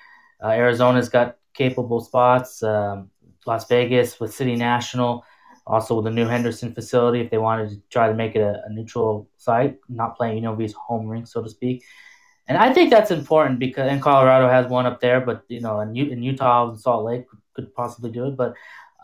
uh, 0.43 0.47
Arizona's 0.49 1.07
got 1.07 1.37
capable 1.53 2.01
spots, 2.01 2.61
um, 2.61 3.09
Las 3.45 3.67
Vegas 3.67 4.19
with 4.19 4.33
City 4.33 4.55
National, 4.55 5.23
also 5.67 5.95
with 5.95 6.05
the 6.05 6.11
new 6.11 6.25
Henderson 6.25 6.73
facility 6.73 7.21
if 7.21 7.29
they 7.29 7.37
wanted 7.37 7.69
to 7.69 7.81
try 7.89 8.07
to 8.07 8.13
make 8.13 8.35
it 8.35 8.41
a, 8.41 8.61
a 8.65 8.69
neutral 8.69 9.29
site, 9.37 9.77
not 9.87 10.17
playing 10.17 10.35
you 10.35 10.41
know, 10.41 10.55
these 10.55 10.73
home 10.73 11.07
rink, 11.07 11.27
so 11.27 11.41
to 11.41 11.49
speak 11.49 11.83
and 12.49 12.57
I 12.57 12.73
think 12.73 12.89
that's 12.89 13.11
important 13.11 13.59
because 13.59 13.87
and 13.91 14.01
Colorado 14.01 14.49
has 14.49 14.65
one 14.65 14.87
up 14.87 14.99
there, 14.99 15.21
but 15.21 15.43
you 15.49 15.61
know, 15.61 15.79
in, 15.81 15.95
Utah 15.95 16.69
and 16.69 16.79
Salt 16.79 17.05
Lake 17.05 17.25
could, 17.53 17.73
possibly 17.75 18.09
do 18.09 18.25
it. 18.25 18.35
But 18.35 18.55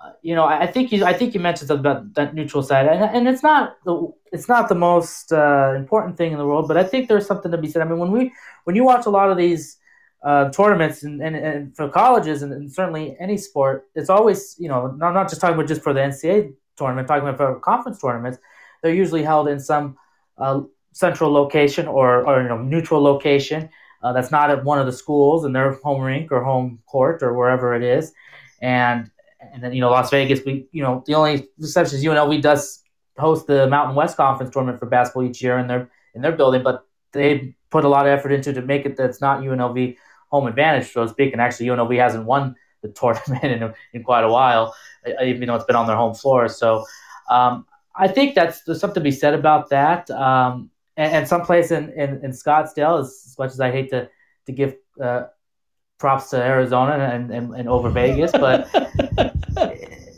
uh, 0.03 0.13
you 0.23 0.33
know, 0.33 0.45
I, 0.45 0.61
I, 0.61 0.67
think 0.67 0.91
you 0.91 1.05
I 1.05 1.13
think 1.13 1.35
you 1.35 1.39
mentioned 1.39 1.67
something 1.67 1.85
about 1.85 2.15
that 2.15 2.33
neutral 2.33 2.63
side, 2.63 2.87
and, 2.87 3.03
and 3.03 3.27
it's 3.27 3.43
not 3.43 3.77
the 3.85 4.11
it's 4.31 4.49
not 4.49 4.67
the 4.67 4.75
most 4.75 5.31
uh, 5.31 5.73
important 5.75 6.17
thing 6.17 6.31
in 6.31 6.39
the 6.39 6.45
world, 6.45 6.67
but 6.67 6.75
I 6.75 6.83
think 6.83 7.07
there's 7.07 7.27
something 7.27 7.51
to 7.51 7.57
be 7.59 7.67
said. 7.69 7.83
I 7.83 7.85
mean, 7.85 7.99
when 7.99 8.11
we 8.11 8.33
when 8.63 8.75
you 8.75 8.83
watch 8.83 9.05
a 9.05 9.11
lot 9.11 9.29
of 9.29 9.37
these 9.37 9.77
uh, 10.23 10.49
tournaments 10.49 11.03
and, 11.03 11.21
and, 11.21 11.35
and, 11.35 11.75
for 11.75 11.87
colleges 11.87 12.41
and, 12.41 12.51
and, 12.51 12.73
certainly 12.73 13.15
any 13.19 13.37
sport, 13.37 13.87
it's 13.93 14.09
always 14.09 14.55
you 14.57 14.69
know 14.69 14.87
not 14.87 15.13
not 15.13 15.29
just 15.29 15.39
talking 15.39 15.55
about 15.55 15.67
just 15.67 15.83
for 15.83 15.93
the 15.93 15.99
NCAA 15.99 16.51
tournament, 16.77 17.07
talking 17.07 17.27
about 17.27 17.37
for 17.37 17.59
conference 17.59 18.01
tournaments, 18.01 18.39
they're 18.81 18.91
usually 18.93 19.21
held 19.21 19.47
in 19.47 19.59
some 19.59 19.97
uh, 20.39 20.61
central 20.95 21.29
location 21.29 21.87
or, 21.87 22.25
or 22.25 22.41
you 22.41 22.47
know 22.47 22.57
neutral 22.57 23.01
location 23.03 23.69
uh, 24.01 24.13
that's 24.13 24.31
not 24.31 24.49
at 24.49 24.63
one 24.63 24.79
of 24.79 24.85
the 24.85 24.93
schools 24.93 25.43
in 25.43 25.51
their 25.51 25.73
home 25.83 26.01
rink 26.01 26.31
or 26.31 26.41
home 26.41 26.79
court 26.85 27.21
or 27.21 27.33
wherever 27.33 27.75
it 27.75 27.83
is. 27.83 28.13
And 28.61 29.11
and 29.39 29.61
then 29.61 29.73
you 29.73 29.81
know 29.81 29.89
Las 29.89 30.09
Vegas 30.09 30.39
we 30.45 30.67
you 30.71 30.81
know 30.81 31.03
the 31.05 31.15
only 31.15 31.47
exception 31.59 31.97
is 31.97 32.05
UNLV 32.05 32.41
does 32.41 32.81
host 33.17 33.45
the 33.45 33.67
Mountain 33.67 33.95
West 33.95 34.15
Conference 34.15 34.53
tournament 34.53 34.79
for 34.79 34.85
basketball 34.85 35.23
each 35.23 35.41
year 35.41 35.57
in 35.57 35.67
their 35.67 35.91
in 36.13 36.21
their 36.21 36.31
building 36.31 36.63
but 36.63 36.87
they 37.11 37.55
put 37.71 37.83
a 37.83 37.89
lot 37.89 38.05
of 38.07 38.17
effort 38.17 38.31
into 38.31 38.53
to 38.53 38.61
make 38.61 38.85
it 38.85 38.95
that's 38.95 39.19
not 39.19 39.41
UNLV 39.41 39.97
home 40.29 40.47
advantage. 40.47 40.93
So 40.93 41.03
to 41.03 41.09
speak 41.09 41.33
and 41.33 41.41
actually 41.41 41.65
UNLV 41.67 41.97
hasn't 41.97 42.25
won 42.25 42.55
the 42.81 42.89
tournament 42.99 43.43
in, 43.43 43.73
in 43.93 44.03
quite 44.03 44.23
a 44.23 44.29
while 44.29 44.73
even 45.21 45.47
though 45.47 45.55
it's 45.55 45.65
been 45.65 45.75
on 45.75 45.87
their 45.87 45.97
home 45.97 46.15
floor. 46.15 46.47
So 46.47 46.85
um, 47.29 47.65
I 47.95 48.07
think 48.07 48.35
that's 48.35 48.63
there's 48.63 48.79
something 48.79 49.01
to 49.01 49.09
be 49.09 49.11
said 49.11 49.33
about 49.33 49.69
that. 49.69 50.09
Um, 50.11 50.69
and, 50.97 51.13
and 51.13 51.27
someplace 51.27 51.71
in, 51.71 51.89
in, 51.91 52.23
in 52.23 52.31
Scottsdale, 52.31 52.99
as, 53.01 53.23
as 53.25 53.35
much 53.37 53.51
as 53.51 53.59
I 53.59 53.71
hate 53.71 53.89
to 53.91 54.09
to 54.45 54.51
give 54.51 54.75
uh, 55.01 55.23
props 55.97 56.29
to 56.29 56.37
Arizona 56.37 56.93
and, 56.93 57.31
and, 57.31 57.53
and 57.55 57.67
over 57.67 57.89
Vegas, 57.89 58.31
but 58.31 58.69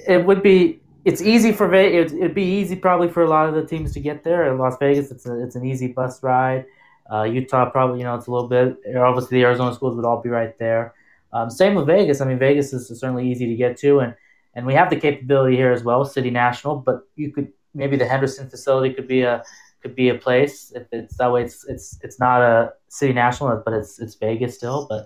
it 0.07 0.25
would 0.25 0.43
be 0.43 0.81
it's 1.05 1.21
easy 1.21 1.53
for 1.53 1.69
Vegas. 1.69 2.11
It'd, 2.11 2.35
be 2.35 2.43
easy 2.43 2.75
probably 2.75 3.07
for 3.07 3.23
a 3.23 3.29
lot 3.29 3.47
of 3.47 3.55
the 3.55 3.65
teams 3.65 3.93
to 3.93 4.01
get 4.01 4.25
there. 4.25 4.51
In 4.51 4.57
Las 4.57 4.75
Vegas, 4.77 5.09
it's 5.09 5.25
a, 5.25 5.41
it's 5.41 5.55
an 5.55 5.65
easy 5.65 5.87
bus 5.87 6.21
ride. 6.21 6.65
Uh, 7.09 7.23
Utah 7.23 7.69
probably 7.69 7.99
you 7.99 8.03
know 8.03 8.15
it's 8.15 8.27
a 8.27 8.31
little 8.31 8.49
bit. 8.49 8.77
Obviously, 8.97 9.37
the 9.37 9.45
Arizona 9.45 9.73
schools 9.73 9.95
would 9.95 10.05
all 10.05 10.21
be 10.21 10.29
right 10.29 10.57
there. 10.59 10.93
Um, 11.31 11.49
same 11.49 11.75
with 11.75 11.87
Vegas. 11.87 12.19
I 12.19 12.25
mean, 12.25 12.39
Vegas 12.39 12.73
is 12.73 12.87
certainly 12.99 13.29
easy 13.29 13.47
to 13.47 13.55
get 13.55 13.77
to, 13.77 13.99
and 13.99 14.15
and 14.55 14.65
we 14.65 14.73
have 14.73 14.89
the 14.89 14.99
capability 14.99 15.55
here 15.55 15.71
as 15.71 15.83
well, 15.83 16.03
City 16.03 16.29
National. 16.29 16.75
But 16.75 17.07
you 17.15 17.31
could 17.31 17.53
maybe 17.73 17.95
the 17.95 18.05
Henderson 18.05 18.49
facility 18.49 18.93
could 18.93 19.07
be 19.07 19.21
a 19.21 19.43
could 19.81 19.95
be 19.95 20.09
a 20.09 20.15
place 20.15 20.71
if 20.75 20.87
it's 20.91 21.17
that 21.17 21.31
way. 21.31 21.43
It's 21.43 21.65
it's 21.67 21.99
it's 22.03 22.19
not 22.19 22.41
a 22.41 22.73
city 22.89 23.13
national, 23.13 23.61
but 23.63 23.73
it's 23.73 23.99
it's 23.99 24.15
Vegas 24.15 24.55
still. 24.55 24.87
But 24.89 25.05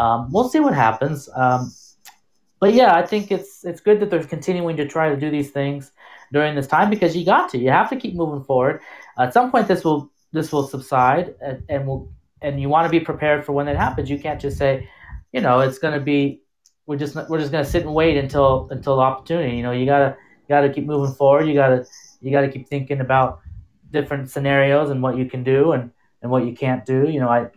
um, 0.00 0.30
we'll 0.32 0.48
see 0.48 0.60
what 0.60 0.74
happens. 0.74 1.28
Um, 1.34 1.72
but 2.60 2.74
yeah, 2.74 2.94
I 2.94 3.04
think 3.04 3.30
it's 3.32 3.64
it's 3.64 3.80
good 3.80 4.00
that 4.00 4.10
they're 4.10 4.24
continuing 4.24 4.76
to 4.76 4.86
try 4.86 5.08
to 5.08 5.16
do 5.16 5.30
these 5.30 5.50
things 5.50 5.92
during 6.32 6.54
this 6.54 6.66
time 6.66 6.90
because 6.90 7.16
you 7.16 7.24
got 7.24 7.50
to. 7.50 7.58
You 7.58 7.70
have 7.70 7.90
to 7.90 7.96
keep 7.96 8.14
moving 8.14 8.44
forward. 8.44 8.80
At 9.18 9.34
some 9.34 9.50
point, 9.50 9.68
this 9.68 9.84
will 9.84 10.10
this 10.32 10.52
will 10.52 10.66
subside, 10.66 11.34
and, 11.40 11.62
and 11.68 11.86
will 11.86 12.12
and 12.40 12.60
you 12.60 12.68
want 12.68 12.86
to 12.86 12.90
be 12.90 13.04
prepared 13.04 13.44
for 13.44 13.52
when 13.52 13.68
it 13.68 13.76
happens. 13.76 14.10
You 14.10 14.18
can't 14.18 14.40
just 14.40 14.58
say, 14.58 14.88
you 15.32 15.40
know, 15.40 15.60
it's 15.60 15.78
going 15.78 15.94
to 15.94 16.00
be 16.00 16.42
we're 16.86 16.96
just 16.96 17.14
we're 17.28 17.38
just 17.38 17.52
going 17.52 17.64
to 17.64 17.70
sit 17.70 17.82
and 17.82 17.94
wait 17.94 18.16
until 18.16 18.68
until 18.70 18.96
the 18.96 19.02
opportunity. 19.02 19.56
You 19.56 19.62
know, 19.62 19.72
you 19.72 19.86
gotta 19.86 20.16
you 20.42 20.48
gotta 20.48 20.72
keep 20.72 20.84
moving 20.84 21.14
forward. 21.14 21.46
You 21.46 21.54
gotta 21.54 21.84
you 22.20 22.30
gotta 22.30 22.48
keep 22.48 22.68
thinking 22.68 23.00
about 23.00 23.40
different 23.92 24.30
scenarios 24.30 24.90
and 24.90 25.02
what 25.02 25.16
you 25.16 25.26
can 25.26 25.44
do 25.44 25.72
and 25.72 25.90
and 26.22 26.30
what 26.30 26.44
you 26.44 26.54
can't 26.54 26.84
do. 26.86 27.08
You 27.08 27.20
know, 27.20 27.28
I 27.28 27.48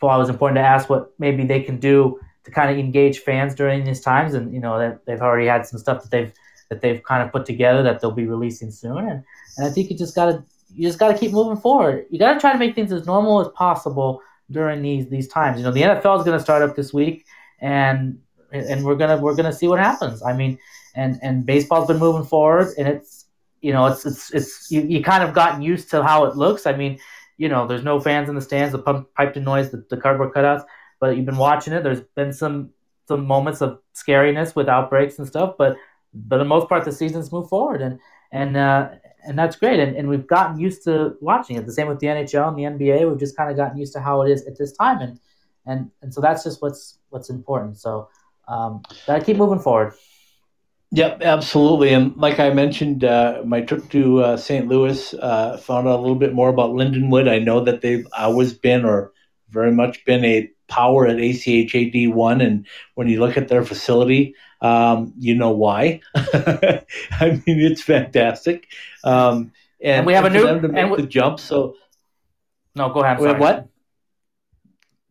thought 0.00 0.16
it 0.16 0.20
was 0.20 0.28
important 0.28 0.56
to 0.56 0.62
ask 0.62 0.88
what 0.88 1.12
maybe 1.18 1.44
they 1.44 1.62
can 1.62 1.78
do 1.78 2.20
to 2.44 2.50
kind 2.50 2.70
of 2.70 2.78
engage 2.78 3.20
fans 3.20 3.54
during 3.54 3.84
these 3.84 4.00
times, 4.00 4.34
and 4.34 4.52
you 4.52 4.60
know, 4.60 4.78
they, 4.78 4.96
they've 5.06 5.22
already 5.22 5.46
had 5.46 5.66
some 5.66 5.78
stuff 5.78 6.02
that 6.02 6.10
they've 6.10 6.32
that 6.68 6.80
they've 6.80 7.02
kind 7.02 7.22
of 7.22 7.32
put 7.32 7.44
together 7.46 7.82
that 7.82 8.00
they'll 8.00 8.12
be 8.12 8.26
releasing 8.26 8.70
soon, 8.70 8.98
and 8.98 9.24
and 9.56 9.66
I 9.66 9.70
think 9.70 9.90
you 9.90 9.96
just 9.96 10.14
gotta 10.14 10.44
you 10.74 10.86
just 10.86 10.98
gotta 10.98 11.18
keep 11.18 11.32
moving 11.32 11.60
forward. 11.60 12.06
You 12.10 12.18
gotta 12.18 12.40
try 12.40 12.52
to 12.52 12.58
make 12.58 12.74
things 12.74 12.92
as 12.92 13.06
normal 13.06 13.40
as 13.40 13.48
possible 13.54 14.22
during 14.50 14.82
these 14.82 15.08
these 15.08 15.28
times. 15.28 15.58
You 15.58 15.64
know, 15.64 15.72
the 15.72 15.82
NFL 15.82 16.20
is 16.20 16.24
to 16.24 16.40
start 16.40 16.62
up 16.62 16.76
this 16.76 16.92
week, 16.92 17.26
and 17.60 18.18
and 18.52 18.84
we're 18.84 18.96
gonna 18.96 19.18
we're 19.18 19.36
gonna 19.36 19.52
see 19.52 19.68
what 19.68 19.78
happens. 19.78 20.22
I 20.22 20.32
mean, 20.32 20.58
and 20.94 21.18
and 21.22 21.44
baseball's 21.44 21.88
been 21.88 21.98
moving 21.98 22.24
forward, 22.24 22.68
and 22.78 22.88
it's 22.88 23.19
you 23.60 23.72
know 23.72 23.86
it's 23.86 24.06
it's 24.06 24.32
it's 24.32 24.70
you, 24.70 24.82
you 24.82 25.02
kind 25.02 25.22
of 25.22 25.34
gotten 25.34 25.62
used 25.62 25.90
to 25.90 26.02
how 26.02 26.24
it 26.24 26.36
looks. 26.36 26.66
I 26.66 26.74
mean, 26.74 26.98
you 27.36 27.48
know, 27.48 27.66
there's 27.66 27.84
no 27.84 28.00
fans 28.00 28.28
in 28.28 28.34
the 28.34 28.40
stands, 28.40 28.72
the 28.72 28.78
pump, 28.78 29.08
piped 29.14 29.36
in 29.36 29.44
noise, 29.44 29.70
the, 29.70 29.84
the 29.88 29.96
cardboard 29.96 30.32
cutouts, 30.32 30.64
but 31.00 31.16
you've 31.16 31.26
been 31.26 31.36
watching 31.36 31.72
it. 31.72 31.82
There's 31.82 32.02
been 32.14 32.32
some 32.32 32.70
some 33.08 33.26
moments 33.26 33.60
of 33.60 33.80
scariness 33.94 34.54
with 34.54 34.68
outbreaks 34.68 35.18
and 35.18 35.26
stuff, 35.26 35.54
but 35.58 35.76
but 36.12 36.38
the 36.38 36.44
most 36.44 36.68
part, 36.68 36.84
the 36.84 36.92
season's 36.92 37.32
moved 37.32 37.48
forward, 37.48 37.82
and 37.82 37.98
and 38.32 38.56
uh, 38.56 38.90
and 39.26 39.38
that's 39.38 39.56
great. 39.56 39.80
And, 39.80 39.96
and 39.96 40.08
we've 40.08 40.26
gotten 40.26 40.58
used 40.58 40.84
to 40.84 41.16
watching 41.20 41.56
it. 41.56 41.66
The 41.66 41.72
same 41.72 41.88
with 41.88 42.00
the 42.00 42.08
NHL 42.08 42.48
and 42.48 42.58
the 42.58 42.84
NBA. 42.84 43.08
We've 43.08 43.18
just 43.18 43.36
kind 43.36 43.50
of 43.50 43.56
gotten 43.56 43.78
used 43.78 43.92
to 43.94 44.00
how 44.00 44.22
it 44.22 44.30
is 44.30 44.46
at 44.46 44.58
this 44.58 44.72
time, 44.72 45.00
and 45.00 45.20
and 45.66 45.90
and 46.02 46.12
so 46.12 46.20
that's 46.20 46.44
just 46.44 46.62
what's 46.62 46.98
what's 47.10 47.30
important. 47.30 47.78
So 47.78 48.08
um, 48.48 48.82
gotta 49.06 49.24
keep 49.24 49.36
moving 49.36 49.60
forward. 49.60 49.94
Yep, 50.92 51.22
absolutely. 51.22 51.92
And 51.92 52.16
like 52.16 52.40
I 52.40 52.50
mentioned, 52.50 53.04
uh, 53.04 53.42
my 53.44 53.60
trip 53.60 53.88
to 53.90 54.22
uh, 54.24 54.36
St. 54.36 54.66
Louis 54.66 55.14
uh, 55.14 55.56
found 55.58 55.86
out 55.86 55.98
a 55.98 56.02
little 56.02 56.16
bit 56.16 56.34
more 56.34 56.48
about 56.48 56.72
Lindenwood. 56.72 57.28
I 57.28 57.38
know 57.38 57.62
that 57.64 57.80
they've 57.80 58.06
always 58.16 58.52
been, 58.52 58.84
or 58.84 59.12
very 59.50 59.70
much 59.70 60.04
been, 60.04 60.24
a 60.24 60.50
power 60.66 61.06
at 61.06 61.16
ACHA 61.16 61.94
D1. 61.94 62.44
And 62.44 62.66
when 62.94 63.06
you 63.06 63.20
look 63.20 63.36
at 63.36 63.46
their 63.46 63.64
facility, 63.64 64.34
um, 64.60 65.12
you 65.16 65.34
know 65.34 65.50
why. 65.50 66.00
I 66.14 66.82
mean, 67.20 67.60
it's 67.60 67.82
fantastic. 67.82 68.66
Um, 69.04 69.52
and, 69.80 69.98
and, 69.98 70.06
we 70.06 70.12
have 70.14 70.24
a 70.24 70.30
new 70.30 70.42
them 70.42 70.62
to 70.62 70.68
make 70.68 70.90
we, 70.90 71.02
the 71.02 71.06
jump. 71.06 71.40
So 71.40 71.76
no, 72.74 72.92
go 72.92 73.02
ahead. 73.02 73.38
What? 73.38 73.68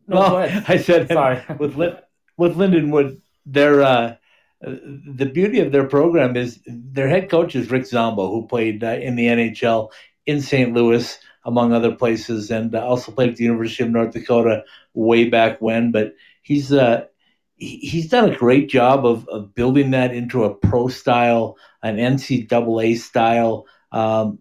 No, 0.06 0.16
well, 0.16 0.38
ahead. 0.38 0.64
I 0.68 0.76
said 0.76 1.08
sorry 1.08 1.42
with 1.58 1.74
with 1.74 2.56
Lindenwood, 2.56 3.20
their 3.46 3.82
uh, 3.82 4.16
the 4.60 5.30
beauty 5.32 5.60
of 5.60 5.72
their 5.72 5.86
program 5.86 6.36
is 6.36 6.60
their 6.66 7.08
head 7.08 7.30
coach 7.30 7.54
is 7.54 7.70
Rick 7.70 7.86
Zombo, 7.86 8.30
who 8.30 8.46
played 8.46 8.84
uh, 8.84 8.88
in 8.88 9.16
the 9.16 9.26
NHL 9.26 9.90
in 10.26 10.40
St. 10.40 10.72
Louis, 10.74 11.18
among 11.44 11.72
other 11.72 11.94
places, 11.94 12.50
and 12.50 12.74
uh, 12.74 12.84
also 12.84 13.12
played 13.12 13.30
at 13.30 13.36
the 13.36 13.44
University 13.44 13.82
of 13.84 13.90
North 13.90 14.12
Dakota 14.12 14.64
way 14.92 15.28
back 15.28 15.60
when. 15.60 15.92
But 15.92 16.14
he's 16.42 16.72
uh, 16.72 17.06
he's 17.56 18.08
done 18.08 18.30
a 18.30 18.36
great 18.36 18.68
job 18.68 19.06
of, 19.06 19.26
of 19.28 19.54
building 19.54 19.92
that 19.92 20.12
into 20.12 20.44
a 20.44 20.54
pro 20.54 20.88
style, 20.88 21.56
an 21.82 21.96
NCAA 21.96 22.98
style 22.98 23.66
um, 23.92 24.38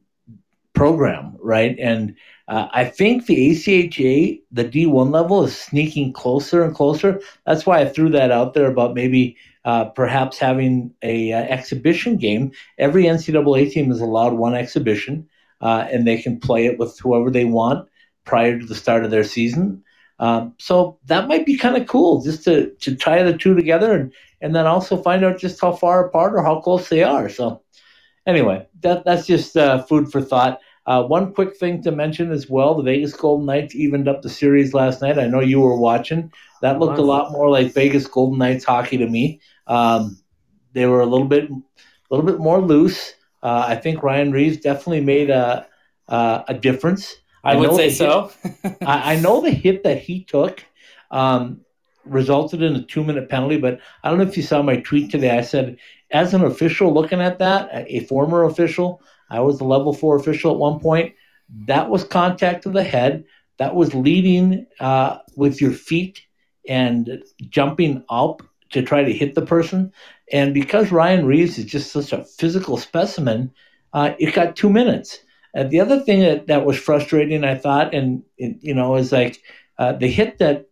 program, 0.74 1.38
right? 1.42 1.78
And 1.80 2.16
uh, 2.48 2.68
I 2.72 2.86
think 2.86 3.26
the 3.26 3.52
ACHA, 3.52 4.42
the 4.52 4.66
D1 4.66 5.12
level, 5.12 5.44
is 5.44 5.60
sneaking 5.60 6.14
closer 6.14 6.64
and 6.64 6.74
closer. 6.76 7.22
That's 7.46 7.66
why 7.66 7.80
I 7.80 7.90
threw 7.90 8.10
that 8.12 8.32
out 8.32 8.54
there 8.54 8.68
about 8.68 8.96
maybe 8.96 9.38
uh, 9.70 9.86
perhaps 9.86 10.40
having 10.40 10.92
a 11.04 11.32
uh, 11.32 11.38
exhibition 11.38 12.18
game. 12.18 12.52
Every 12.80 13.04
NCAA 13.04 13.72
team 13.72 13.92
is 13.92 14.02
allowed 14.02 14.34
one 14.34 14.56
exhibition, 14.56 15.30
uh, 15.62 15.86
and 15.92 16.08
they 16.08 16.18
can 16.18 16.40
play 16.40 16.66
it 16.66 16.80
with 16.80 16.98
whoever 16.98 17.30
they 17.30 17.46
want 17.46 17.88
prior 18.26 18.58
to 18.58 18.66
the 18.66 18.74
start 18.74 19.06
of 19.06 19.12
their 19.12 19.24
season. 19.24 19.84
Um, 20.18 20.56
so 20.58 20.98
that 21.06 21.28
might 21.28 21.46
be 21.46 21.56
kind 21.56 21.78
of 21.78 21.88
cool, 21.88 22.24
just 22.24 22.44
to 22.46 22.72
to 22.84 22.96
tie 22.96 23.22
the 23.22 23.38
two 23.38 23.54
together, 23.54 23.94
and 23.94 24.12
and 24.42 24.56
then 24.56 24.66
also 24.66 25.04
find 25.04 25.24
out 25.24 25.38
just 25.38 25.62
how 25.62 25.74
far 25.74 26.04
apart 26.04 26.34
or 26.34 26.42
how 26.42 26.62
close 26.62 26.90
they 26.90 27.04
are. 27.04 27.30
So 27.30 27.62
anyway, 28.26 28.66
that 28.82 29.06
that's 29.06 29.28
just 29.28 29.56
uh, 29.56 29.84
food 29.84 30.12
for 30.12 30.20
thought. 30.20 30.60
Uh, 30.88 31.04
one 31.04 31.32
quick 31.32 31.56
thing 31.58 31.84
to 31.84 31.92
mention 31.92 32.32
as 32.32 32.50
well: 32.50 32.74
the 32.74 32.82
Vegas 32.82 33.14
Golden 33.14 33.46
Knights 33.46 33.76
evened 33.76 34.08
up 34.08 34.24
the 34.24 34.30
series 34.30 34.74
last 34.74 35.04
night. 35.04 35.20
I 35.20 35.28
know 35.28 35.42
you 35.42 35.60
were 35.60 35.78
watching. 35.78 36.32
That 36.64 36.80
looked 36.80 36.98
a 36.98 37.04
lot 37.04 37.32
more 37.32 37.52
like 37.52 37.72
Vegas 37.74 38.08
Golden 38.08 38.40
Knights 38.40 38.66
hockey 38.66 38.98
to 38.98 39.08
me. 39.08 39.40
Um, 39.70 40.20
they 40.74 40.86
were 40.86 41.00
a 41.00 41.06
little 41.06 41.28
bit, 41.28 41.50
a 41.50 41.54
little 42.10 42.26
bit 42.26 42.40
more 42.40 42.60
loose. 42.60 43.14
Uh, 43.42 43.64
I 43.68 43.76
think 43.78 44.04
Ryan 44.04 44.34
Reaves 44.34 44.58
definitely 44.58 45.02
made 45.02 45.30
a 45.30 45.66
a, 46.10 46.44
a 46.50 46.54
difference. 46.54 47.16
I, 47.44 47.54
I 47.54 47.56
would 47.56 47.76
say 47.76 47.90
so. 47.90 48.32
I, 48.82 49.14
I, 49.14 49.20
know 49.20 49.42
the 49.42 49.52
hit 49.52 49.84
that 49.84 50.02
he 50.02 50.26
took 50.26 50.66
um, 51.12 51.62
resulted 52.04 52.62
in 52.62 52.76
a 52.76 52.84
two 52.84 53.04
minute 53.04 53.30
penalty, 53.30 53.58
but 53.58 53.80
I 54.04 54.10
don't 54.10 54.18
know 54.18 54.26
if 54.26 54.36
you 54.36 54.44
saw 54.44 54.62
my 54.62 54.78
tweet 54.78 55.10
today. 55.10 55.38
I 55.38 55.42
said, 55.42 55.78
as 56.12 56.34
an 56.34 56.44
official 56.44 56.94
looking 56.94 57.22
at 57.22 57.40
that, 57.40 57.70
a 57.72 58.02
former 58.02 58.44
official, 58.44 59.02
I 59.30 59.40
was 59.40 59.62
a 59.62 59.66
level 59.66 59.94
four 59.94 60.18
official 60.18 60.52
at 60.52 60.58
one 60.58 60.80
point. 60.80 61.14
That 61.66 61.90
was 61.90 62.04
contact 62.04 62.64
to 62.64 62.70
the 62.72 62.84
head. 62.84 63.24
That 63.58 63.76
was 63.76 63.94
leading 63.94 64.66
uh, 64.80 65.20
with 65.36 65.62
your 65.62 65.72
feet 65.72 66.22
and 66.68 67.24
jumping 67.50 68.04
up 68.10 68.42
to 68.72 68.82
try 68.82 69.04
to 69.04 69.14
hit 69.14 69.36
the 69.36 69.42
person. 69.42 69.92
And 70.32 70.54
because 70.54 70.92
Ryan 70.92 71.26
Reaves 71.26 71.58
is 71.58 71.66
just 71.66 71.92
such 71.92 72.14
a 72.14 72.24
physical 72.24 72.78
specimen, 72.78 73.52
uh, 73.94 74.14
it 74.20 74.34
got 74.34 74.56
two 74.56 74.70
minutes. 74.70 75.20
Uh, 75.56 75.64
the 75.64 75.80
other 75.80 76.00
thing 76.00 76.22
that, 76.22 76.48
that 76.48 76.66
was 76.66 76.78
frustrating, 76.78 77.44
I 77.44 77.56
thought, 77.56 77.94
and 77.94 78.24
it, 78.38 78.58
you 78.62 78.74
know, 78.74 78.96
is 78.96 79.12
like 79.12 79.42
uh, 79.80 79.94
the 79.94 80.08
hit 80.08 80.38
that 80.38 80.68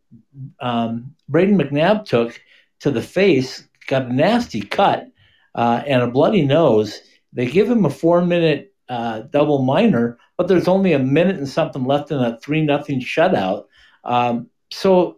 um, 0.59 1.15
Brayden 1.31 1.59
McNabb 1.59 2.05
took 2.05 2.39
to 2.81 2.91
the 2.91 3.01
face 3.01 3.67
got 3.87 4.05
a 4.07 4.13
nasty 4.13 4.61
cut 4.61 5.07
uh, 5.55 5.81
and 5.87 6.03
a 6.03 6.07
bloody 6.07 6.45
nose. 6.45 7.01
They 7.33 7.47
give 7.47 7.69
him 7.69 7.85
a 7.85 7.89
four-minute 7.89 8.73
uh, 8.89 9.21
double 9.21 9.63
minor, 9.63 10.17
but 10.37 10.47
there's 10.47 10.67
only 10.67 10.93
a 10.93 10.99
minute 10.99 11.37
and 11.37 11.49
something 11.49 11.85
left 11.85 12.11
in 12.11 12.19
a 12.19 12.37
three 12.39 12.61
nothing 12.63 13.01
shutout. 13.01 13.65
Um, 14.03 14.49
so 14.69 15.17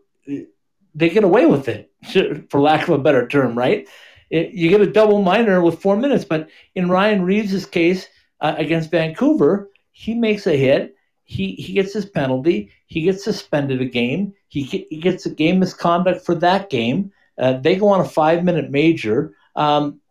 they 1.00 1.10
get 1.10 1.24
away 1.24 1.46
with 1.46 1.68
it, 1.68 1.92
for 2.50 2.60
lack 2.60 2.84
of 2.84 2.90
a 2.90 2.98
better 2.98 3.28
term, 3.28 3.58
right? 3.58 3.88
It, 4.30 4.52
you 4.52 4.70
get 4.70 4.82
a 4.82 4.92
double 4.92 5.22
minor 5.22 5.62
with 5.62 5.82
four 5.82 5.96
minutes, 5.96 6.26
but 6.26 6.50
in 6.76 6.90
Ryan 6.90 7.24
Reaves' 7.24 7.66
case 7.66 8.08
uh, 8.42 8.56
against 8.58 8.92
Vancouver, 8.92 9.70
he 9.92 10.14
makes 10.14 10.46
a 10.46 10.56
hit. 10.56 10.96
He, 11.24 11.54
he 11.54 11.74
gets 11.74 11.94
his 11.94 12.06
penalty. 12.06 12.72
He 12.88 13.02
gets 13.02 13.24
suspended 13.24 13.82
a 13.82 13.86
game. 13.86 14.34
He, 14.50 14.64
he 14.64 14.98
gets 14.98 15.26
a 15.26 15.30
game 15.30 15.60
misconduct 15.60 16.26
for 16.26 16.36
that 16.36 16.70
game. 16.70 17.12
Uh, 17.38 17.54
they 17.54 17.76
go 17.76 17.88
on 17.88 18.02
a 18.02 18.06
five 18.06 18.44
minute 18.44 18.70
major. 18.70 19.34
Um, 19.56 20.02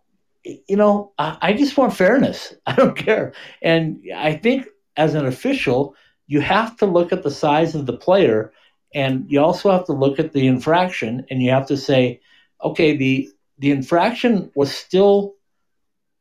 you 0.42 0.76
know, 0.76 1.12
I, 1.18 1.36
I 1.42 1.52
just 1.52 1.76
want 1.76 1.94
fairness. 1.94 2.54
I 2.66 2.74
don't 2.74 2.96
care. 2.96 3.34
And 3.62 4.02
I 4.16 4.34
think 4.34 4.66
as 4.96 5.14
an 5.14 5.26
official, 5.26 5.94
you 6.26 6.40
have 6.40 6.76
to 6.78 6.86
look 6.86 7.12
at 7.12 7.22
the 7.22 7.30
size 7.30 7.74
of 7.74 7.86
the 7.86 7.96
player 7.96 8.52
and 8.94 9.26
you 9.28 9.40
also 9.40 9.70
have 9.70 9.84
to 9.86 9.92
look 9.92 10.18
at 10.18 10.32
the 10.32 10.46
infraction 10.46 11.26
and 11.30 11.42
you 11.42 11.50
have 11.50 11.66
to 11.66 11.76
say, 11.76 12.20
okay, 12.62 12.96
the 12.96 13.30
the 13.58 13.70
infraction 13.70 14.50
was 14.54 14.74
still 14.74 15.34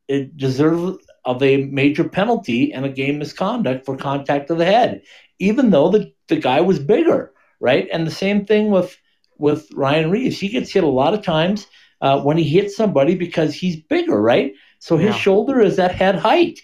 it 0.08 0.36
deserved 0.36 1.02
of 1.24 1.42
a 1.42 1.64
major 1.66 2.08
penalty 2.08 2.72
and 2.72 2.84
a 2.84 2.88
game 2.88 3.18
misconduct 3.18 3.84
for 3.84 3.96
contact 3.96 4.48
to 4.48 4.54
the 4.54 4.64
head, 4.64 5.02
even 5.38 5.70
though 5.70 5.90
the, 5.90 6.12
the 6.28 6.36
guy 6.36 6.62
was 6.62 6.78
bigger, 6.78 7.32
right? 7.60 7.86
And 7.92 8.06
the 8.06 8.10
same 8.10 8.46
thing 8.46 8.70
with 8.70 8.96
with 9.36 9.68
Ryan 9.72 10.10
Reaves. 10.10 10.38
He 10.38 10.48
gets 10.48 10.72
hit 10.72 10.84
a 10.84 10.88
lot 10.88 11.14
of 11.14 11.22
times 11.22 11.66
uh, 12.00 12.20
when 12.20 12.36
he 12.36 12.44
hits 12.44 12.76
somebody 12.76 13.14
because 13.14 13.54
he's 13.54 13.76
bigger, 13.76 14.20
right? 14.20 14.52
So 14.80 14.96
his 14.96 15.14
yeah. 15.14 15.20
shoulder 15.20 15.60
is 15.60 15.78
at 15.78 15.94
head 15.94 16.16
height. 16.16 16.60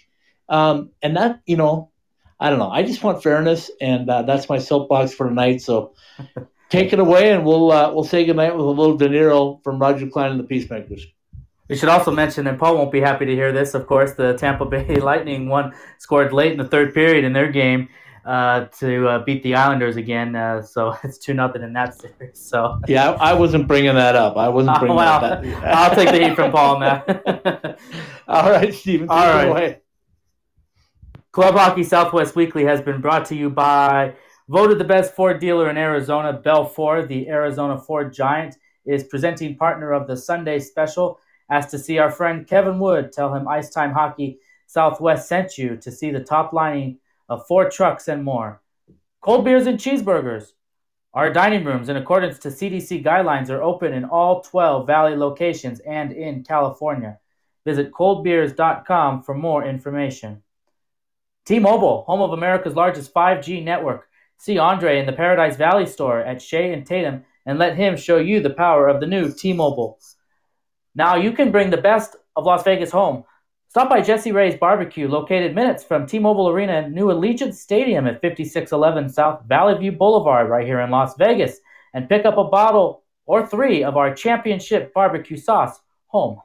Um, 0.49 0.91
and 1.01 1.17
that, 1.17 1.41
you 1.45 1.57
know, 1.57 1.91
I 2.45 2.51
don't 2.51 2.59
know. 2.59 2.69
I 2.69 2.83
just 2.83 3.01
want 3.01 3.23
fairness, 3.23 3.71
and 3.81 4.07
uh, 4.07 4.21
that's 4.21 4.49
my 4.49 4.59
soapbox 4.59 5.15
for 5.15 5.27
tonight. 5.27 5.63
So 5.63 5.95
take 6.69 6.93
it 6.93 6.99
away, 6.99 7.31
and 7.31 7.43
we'll 7.43 7.71
uh, 7.71 7.91
we'll 7.91 8.03
say 8.03 8.23
goodnight 8.23 8.55
with 8.55 8.67
a 8.67 8.69
little 8.69 8.95
De 8.95 9.09
Niro 9.09 9.63
from 9.63 9.79
Roger 9.79 10.05
Clyne 10.05 10.29
and 10.29 10.39
the 10.39 10.43
Peacemakers. 10.43 11.07
We 11.69 11.75
should 11.75 11.89
also 11.89 12.11
mention, 12.11 12.45
and 12.45 12.59
Paul 12.59 12.77
won't 12.77 12.91
be 12.91 12.99
happy 12.99 13.25
to 13.25 13.33
hear 13.33 13.51
this, 13.51 13.73
of 13.73 13.87
course, 13.87 14.13
the 14.13 14.37
Tampa 14.37 14.65
Bay 14.65 14.95
Lightning 15.01 15.49
one 15.49 15.73
scored 15.97 16.33
late 16.33 16.51
in 16.51 16.59
the 16.59 16.67
third 16.67 16.93
period 16.93 17.25
in 17.25 17.33
their 17.33 17.51
game. 17.51 17.89
uh, 18.25 18.65
to 18.79 19.07
uh, 19.07 19.23
beat 19.23 19.41
the 19.41 19.55
Islanders 19.55 19.97
again. 19.97 20.35
Uh, 20.35 20.61
so 20.61 20.95
it's 21.03 21.17
two 21.17 21.33
nothing 21.33 21.63
in 21.63 21.73
that 21.73 21.99
series. 21.99 22.39
So 22.39 22.79
yeah, 22.87 23.11
I, 23.13 23.31
I 23.31 23.33
wasn't 23.33 23.67
bringing 23.67 23.95
that 23.95 24.15
up. 24.15 24.37
I 24.37 24.49
wasn't 24.49 24.77
bringing 24.79 24.97
well, 24.97 25.21
that. 25.21 25.45
Up. 25.45 25.63
I'll 25.63 25.95
take 25.95 26.09
the 26.09 26.27
heat 26.27 26.35
from 26.35 26.51
Paul 26.51 26.79
now. 26.79 27.03
All 28.27 28.51
right, 28.51 28.71
Stephen. 28.71 29.09
All 29.09 29.33
right. 29.33 29.47
Away. 29.47 29.81
Club 31.35 31.55
Hockey 31.55 31.83
Southwest 31.83 32.37
Weekly 32.37 32.63
has 32.63 32.79
been 32.79 33.01
brought 33.01 33.25
to 33.25 33.35
you 33.35 33.49
by 33.49 34.15
voted 34.47 34.79
the 34.79 34.85
best 34.85 35.13
Ford 35.13 35.41
dealer 35.41 35.69
in 35.69 35.75
Arizona, 35.75 36.31
Bell 36.31 36.63
Ford, 36.63 37.09
the 37.09 37.27
Arizona 37.27 37.77
Ford 37.77 38.13
Giant, 38.13 38.55
is 38.85 39.03
presenting 39.03 39.57
partner 39.57 39.91
of 39.91 40.07
the 40.07 40.15
Sunday 40.15 40.59
special. 40.59 41.19
Asked 41.49 41.71
to 41.71 41.77
see 41.77 41.97
our 41.97 42.09
friend 42.09 42.47
Kevin 42.47 42.79
Wood. 42.79 43.11
Tell 43.11 43.35
him 43.35 43.49
Ice 43.49 43.69
Time 43.69 43.91
Hockey 43.91 44.39
Southwest 44.67 45.27
sent 45.27 45.57
you 45.57 45.75
to 45.75 45.91
see 45.91 46.09
the 46.09 46.23
top 46.23 46.53
lining 46.53 46.99
of 47.27 47.45
Ford 47.47 47.69
trucks 47.69 48.07
and 48.07 48.23
more. 48.23 48.61
Cold 49.19 49.43
beers 49.43 49.67
and 49.67 49.77
cheeseburgers. 49.77 50.53
Our 51.13 51.33
dining 51.33 51.65
rooms, 51.65 51.89
in 51.89 51.97
accordance 51.97 52.39
to 52.39 52.47
CDC 52.47 53.03
guidelines, 53.03 53.49
are 53.49 53.61
open 53.61 53.91
in 53.91 54.05
all 54.05 54.39
12 54.39 54.87
Valley 54.87 55.17
locations 55.17 55.81
and 55.81 56.13
in 56.13 56.45
California. 56.45 57.19
Visit 57.65 57.91
coldbeers.com 57.91 59.23
for 59.23 59.35
more 59.35 59.65
information. 59.65 60.41
T 61.45 61.59
Mobile, 61.59 62.03
home 62.07 62.21
of 62.21 62.31
America's 62.31 62.75
largest 62.75 63.13
5G 63.13 63.63
network. 63.63 64.07
See 64.37 64.57
Andre 64.57 64.99
in 64.99 65.05
the 65.05 65.13
Paradise 65.13 65.55
Valley 65.55 65.85
store 65.85 66.19
at 66.19 66.41
Shea 66.41 66.73
and 66.73 66.85
Tatum 66.85 67.23
and 67.45 67.59
let 67.59 67.77
him 67.77 67.95
show 67.95 68.17
you 68.17 68.39
the 68.39 68.49
power 68.49 68.87
of 68.87 68.99
the 68.99 69.05
new 69.05 69.31
T 69.31 69.53
Mobile. 69.53 69.99
Now 70.95 71.15
you 71.15 71.33
can 71.33 71.51
bring 71.51 71.69
the 71.69 71.77
best 71.77 72.15
of 72.35 72.45
Las 72.45 72.63
Vegas 72.63 72.89
home. 72.89 73.25
Stop 73.69 73.89
by 73.89 74.01
Jessie 74.01 74.31
Rae's 74.31 74.57
Barbecue, 74.57 75.07
located 75.07 75.53
minutes 75.53 75.83
from 75.83 76.07
T 76.07 76.17
Mobile 76.17 76.49
Arena 76.49 76.79
and 76.79 76.95
new 76.95 77.07
Allegiant 77.07 77.53
Stadium 77.53 78.07
at 78.07 78.21
5611 78.21 79.09
South 79.09 79.43
Valley 79.45 79.77
View 79.77 79.91
Boulevard, 79.91 80.49
right 80.49 80.65
here 80.65 80.79
in 80.79 80.89
Las 80.89 81.15
Vegas, 81.17 81.59
and 81.93 82.09
pick 82.09 82.25
up 82.25 82.37
a 82.37 82.43
bottle 82.45 83.03
or 83.27 83.45
three 83.45 83.83
of 83.83 83.97
our 83.97 84.15
championship 84.15 84.93
barbecue 84.93 85.37
sauce 85.37 85.79
home. 86.07 86.39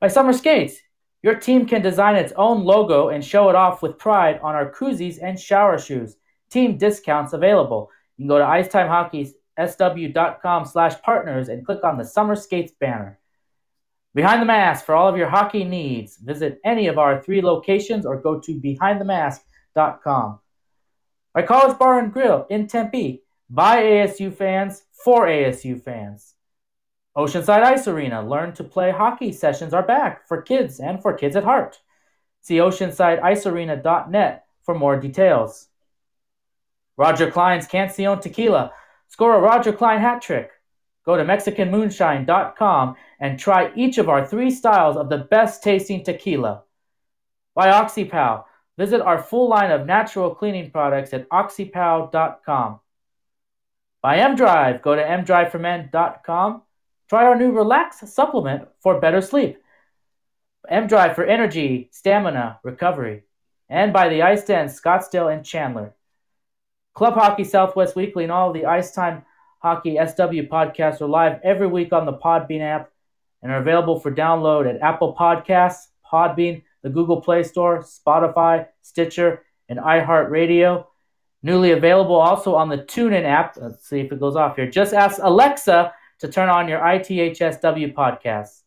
By 0.00 0.08
Summer 0.08 0.32
Skates, 0.32 0.76
your 1.24 1.34
team 1.34 1.64
can 1.64 1.80
design 1.80 2.16
its 2.16 2.34
own 2.36 2.64
logo 2.64 3.08
and 3.08 3.24
show 3.24 3.48
it 3.48 3.54
off 3.54 3.80
with 3.80 3.98
pride 3.98 4.38
on 4.42 4.54
our 4.54 4.70
koozies 4.70 5.18
and 5.22 5.40
shower 5.40 5.78
shoes. 5.78 6.16
Team 6.50 6.76
discounts 6.76 7.32
available. 7.32 7.88
You 8.18 8.24
can 8.24 8.28
go 8.28 8.38
to 8.38 8.44
IcetimeHockeySW.com 8.44 10.66
slash 10.66 11.00
partners 11.00 11.48
and 11.48 11.64
click 11.64 11.82
on 11.82 11.96
the 11.96 12.04
Summer 12.04 12.36
Skates 12.36 12.74
banner. 12.78 13.18
Behind 14.14 14.42
the 14.42 14.46
Mask 14.46 14.84
for 14.84 14.94
all 14.94 15.08
of 15.08 15.16
your 15.16 15.30
hockey 15.30 15.64
needs. 15.64 16.18
Visit 16.18 16.60
any 16.62 16.88
of 16.88 16.98
our 16.98 17.22
three 17.22 17.40
locations 17.40 18.04
or 18.04 18.20
go 18.20 18.38
to 18.40 18.60
BehindTheMask.com. 18.60 20.40
By 21.32 21.40
College 21.40 21.78
Bar 21.78 22.00
and 22.00 22.12
Grill 22.12 22.46
in 22.50 22.66
Tempe. 22.66 23.22
By 23.48 23.82
ASU 23.82 24.30
fans 24.30 24.82
for 24.92 25.26
ASU 25.26 25.82
fans. 25.82 26.33
Oceanside 27.16 27.62
Ice 27.62 27.86
Arena. 27.86 28.26
Learn 28.26 28.52
to 28.54 28.64
play 28.64 28.90
hockey 28.90 29.32
sessions 29.32 29.72
are 29.72 29.86
back 29.86 30.26
for 30.26 30.42
kids 30.42 30.80
and 30.80 31.00
for 31.00 31.14
kids 31.14 31.36
at 31.36 31.44
heart. 31.44 31.80
See 32.40 32.56
OceansideIceArena.net 32.56 34.44
for 34.62 34.74
more 34.74 34.98
details. 34.98 35.68
Roger 36.96 37.30
Clyne's 37.30 37.66
Cancion 37.66 38.20
Tequila. 38.20 38.72
Score 39.08 39.34
a 39.34 39.40
Roger 39.40 39.72
Klein 39.72 40.00
hat 40.00 40.22
trick. 40.22 40.50
Go 41.04 41.16
to 41.16 41.24
MexicanMoonshine.com 41.24 42.96
and 43.20 43.38
try 43.38 43.70
each 43.76 43.98
of 43.98 44.08
our 44.08 44.26
three 44.26 44.50
styles 44.50 44.96
of 44.96 45.08
the 45.08 45.18
best 45.18 45.62
tasting 45.62 46.02
tequila. 46.02 46.62
By 47.54 47.68
OxyPow. 47.68 48.44
Visit 48.76 49.00
our 49.02 49.22
full 49.22 49.48
line 49.48 49.70
of 49.70 49.86
natural 49.86 50.34
cleaning 50.34 50.70
products 50.70 51.14
at 51.14 51.28
oxypow.com. 51.28 52.80
By 54.02 54.18
MDrive. 54.18 54.82
Go 54.82 54.96
to 54.96 55.02
mdriveformen.com. 55.02 56.62
Try 57.08 57.24
our 57.24 57.36
new 57.36 57.52
Relax 57.52 58.00
supplement 58.12 58.68
for 58.80 59.00
better 59.00 59.20
sleep. 59.20 59.58
M 60.68 60.86
Drive 60.86 61.14
for 61.14 61.24
energy, 61.24 61.90
stamina, 61.92 62.60
recovery. 62.62 63.24
And 63.68 63.92
by 63.92 64.08
the 64.08 64.22
Ice 64.22 64.44
Den, 64.44 64.66
Scottsdale 64.66 65.32
and 65.32 65.44
Chandler. 65.44 65.94
Club 66.94 67.14
Hockey 67.14 67.44
Southwest 67.44 67.96
Weekly 67.96 68.22
and 68.22 68.32
all 68.32 68.52
the 68.52 68.66
Ice 68.66 68.92
Time 68.92 69.24
Hockey 69.58 69.96
SW 69.96 70.48
podcasts 70.48 71.00
are 71.00 71.08
live 71.08 71.40
every 71.42 71.66
week 71.66 71.92
on 71.92 72.06
the 72.06 72.12
Podbean 72.12 72.60
app 72.60 72.90
and 73.42 73.50
are 73.50 73.58
available 73.58 73.98
for 73.98 74.12
download 74.12 74.68
at 74.68 74.80
Apple 74.80 75.16
Podcasts, 75.18 75.88
Podbean, 76.10 76.62
the 76.82 76.90
Google 76.90 77.20
Play 77.20 77.42
Store, 77.42 77.82
Spotify, 77.82 78.66
Stitcher, 78.82 79.42
and 79.68 79.78
iHeartRadio. 79.78 80.86
Newly 81.42 81.72
available 81.72 82.14
also 82.14 82.54
on 82.54 82.68
the 82.68 82.78
TuneIn 82.78 83.24
app. 83.24 83.56
Let's 83.56 83.88
see 83.88 84.00
if 84.00 84.12
it 84.12 84.20
goes 84.20 84.36
off 84.36 84.56
here. 84.56 84.70
Just 84.70 84.94
ask 84.94 85.18
Alexa 85.22 85.92
to 86.24 86.32
turn 86.32 86.48
on 86.48 86.68
your 86.68 86.80
ITHSW 86.80 87.92
podcasts. 87.92 88.62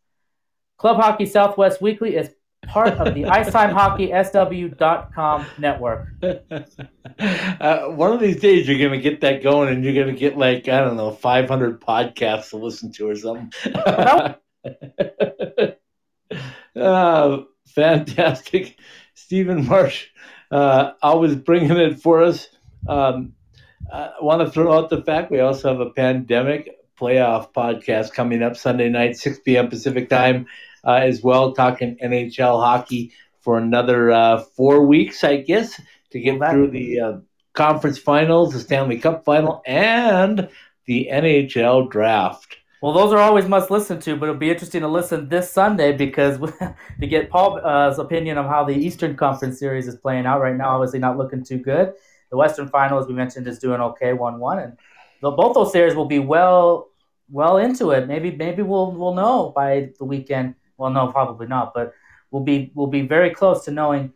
Club 0.77 0.97
Hockey 0.97 1.25
Southwest 1.25 1.81
Weekly 1.81 2.15
is 2.15 2.29
part 2.67 2.89
of 2.89 3.15
the 3.15 3.23
IcetimeHockeySW.com 3.23 5.45
network. 5.57 6.09
uh, 6.21 6.35
one 7.87 8.13
of 8.13 8.19
these 8.19 8.39
days, 8.39 8.67
you're 8.67 8.77
going 8.77 8.91
to 8.91 9.01
get 9.01 9.21
that 9.21 9.41
going, 9.41 9.69
and 9.69 9.83
you're 9.83 9.95
going 9.95 10.13
to 10.13 10.13
get 10.13 10.37
like 10.37 10.67
I 10.67 10.81
don't 10.81 10.97
know, 10.97 11.09
500 11.11 11.81
podcasts 11.81 12.51
to 12.51 12.57
listen 12.57 12.91
to 12.93 13.09
or 13.09 13.15
something. 13.15 13.51
uh, 16.79 17.37
fantastic, 17.69 18.77
Stephen 19.15 19.65
Marsh, 19.65 20.09
uh, 20.51 20.91
always 21.01 21.35
bringing 21.35 21.71
it 21.71 22.01
for 22.01 22.21
us. 22.21 22.49
Um, 22.87 23.33
I 23.91 24.11
want 24.21 24.45
to 24.45 24.51
throw 24.51 24.77
out 24.77 24.91
the 24.91 25.01
fact 25.01 25.31
we 25.31 25.39
also 25.39 25.69
have 25.69 25.79
a 25.79 25.89
pandemic 25.89 26.76
playoff 26.97 27.53
podcast 27.53 28.13
coming 28.13 28.43
up 28.43 28.57
Sunday 28.57 28.89
night, 28.89 29.17
6 29.17 29.39
p.m. 29.39 29.69
Pacific 29.69 30.09
time 30.09 30.47
uh, 30.83 30.93
as 30.93 31.21
well, 31.21 31.53
talking 31.53 31.97
NHL 32.03 32.61
hockey 32.63 33.11
for 33.41 33.57
another 33.57 34.11
uh, 34.11 34.39
four 34.39 34.85
weeks, 34.85 35.23
I 35.23 35.37
guess, 35.37 35.79
to 36.11 36.19
get 36.19 36.39
through 36.49 36.71
the 36.71 36.99
uh, 36.99 37.17
conference 37.53 37.97
finals, 37.97 38.53
the 38.53 38.59
Stanley 38.59 38.99
Cup 38.99 39.25
final, 39.25 39.61
and 39.65 40.49
the 40.85 41.09
NHL 41.11 41.89
draft. 41.89 42.57
Well, 42.81 42.93
those 42.93 43.11
are 43.11 43.17
always 43.17 43.47
must 43.47 43.71
listen 43.71 43.99
to, 44.01 44.15
but 44.15 44.29
it'll 44.29 44.39
be 44.39 44.51
interesting 44.51 44.81
to 44.81 44.87
listen 44.87 45.29
this 45.29 45.51
Sunday 45.51 45.93
because 45.93 46.37
to 46.99 47.07
get 47.07 47.29
Paul's 47.29 47.97
opinion 47.97 48.37
of 48.37 48.45
how 48.45 48.63
the 48.63 48.75
Eastern 48.75 49.15
Conference 49.15 49.57
series 49.57 49.87
is 49.87 49.95
playing 49.95 50.25
out 50.25 50.41
right 50.41 50.55
now. 50.55 50.75
Obviously, 50.75 50.99
not 50.99 51.17
looking 51.17 51.43
too 51.43 51.57
good. 51.57 51.93
The 52.29 52.37
Western 52.37 52.67
Final, 52.67 52.99
as 52.99 53.07
we 53.07 53.13
mentioned, 53.13 53.47
is 53.47 53.57
doing 53.57 53.81
okay, 53.81 54.13
one-one, 54.13 54.59
and 54.59 54.77
both 55.21 55.55
those 55.55 55.71
series 55.71 55.95
will 55.95 56.05
be 56.05 56.19
well 56.19 56.89
well 57.29 57.57
into 57.57 57.91
it. 57.91 58.07
Maybe 58.07 58.31
maybe 58.31 58.61
we'll 58.61 58.91
we'll 58.91 59.15
know 59.15 59.51
by 59.55 59.91
the 59.97 60.05
weekend 60.05 60.55
well, 60.77 60.91
no, 60.91 61.11
probably 61.11 61.47
not. 61.47 61.73
But 61.73 61.93
we'll 62.31 62.43
be 62.43 62.71
we'll 62.75 62.87
be 62.87 63.01
very 63.01 63.31
close 63.31 63.65
to 63.65 63.71
knowing 63.71 64.13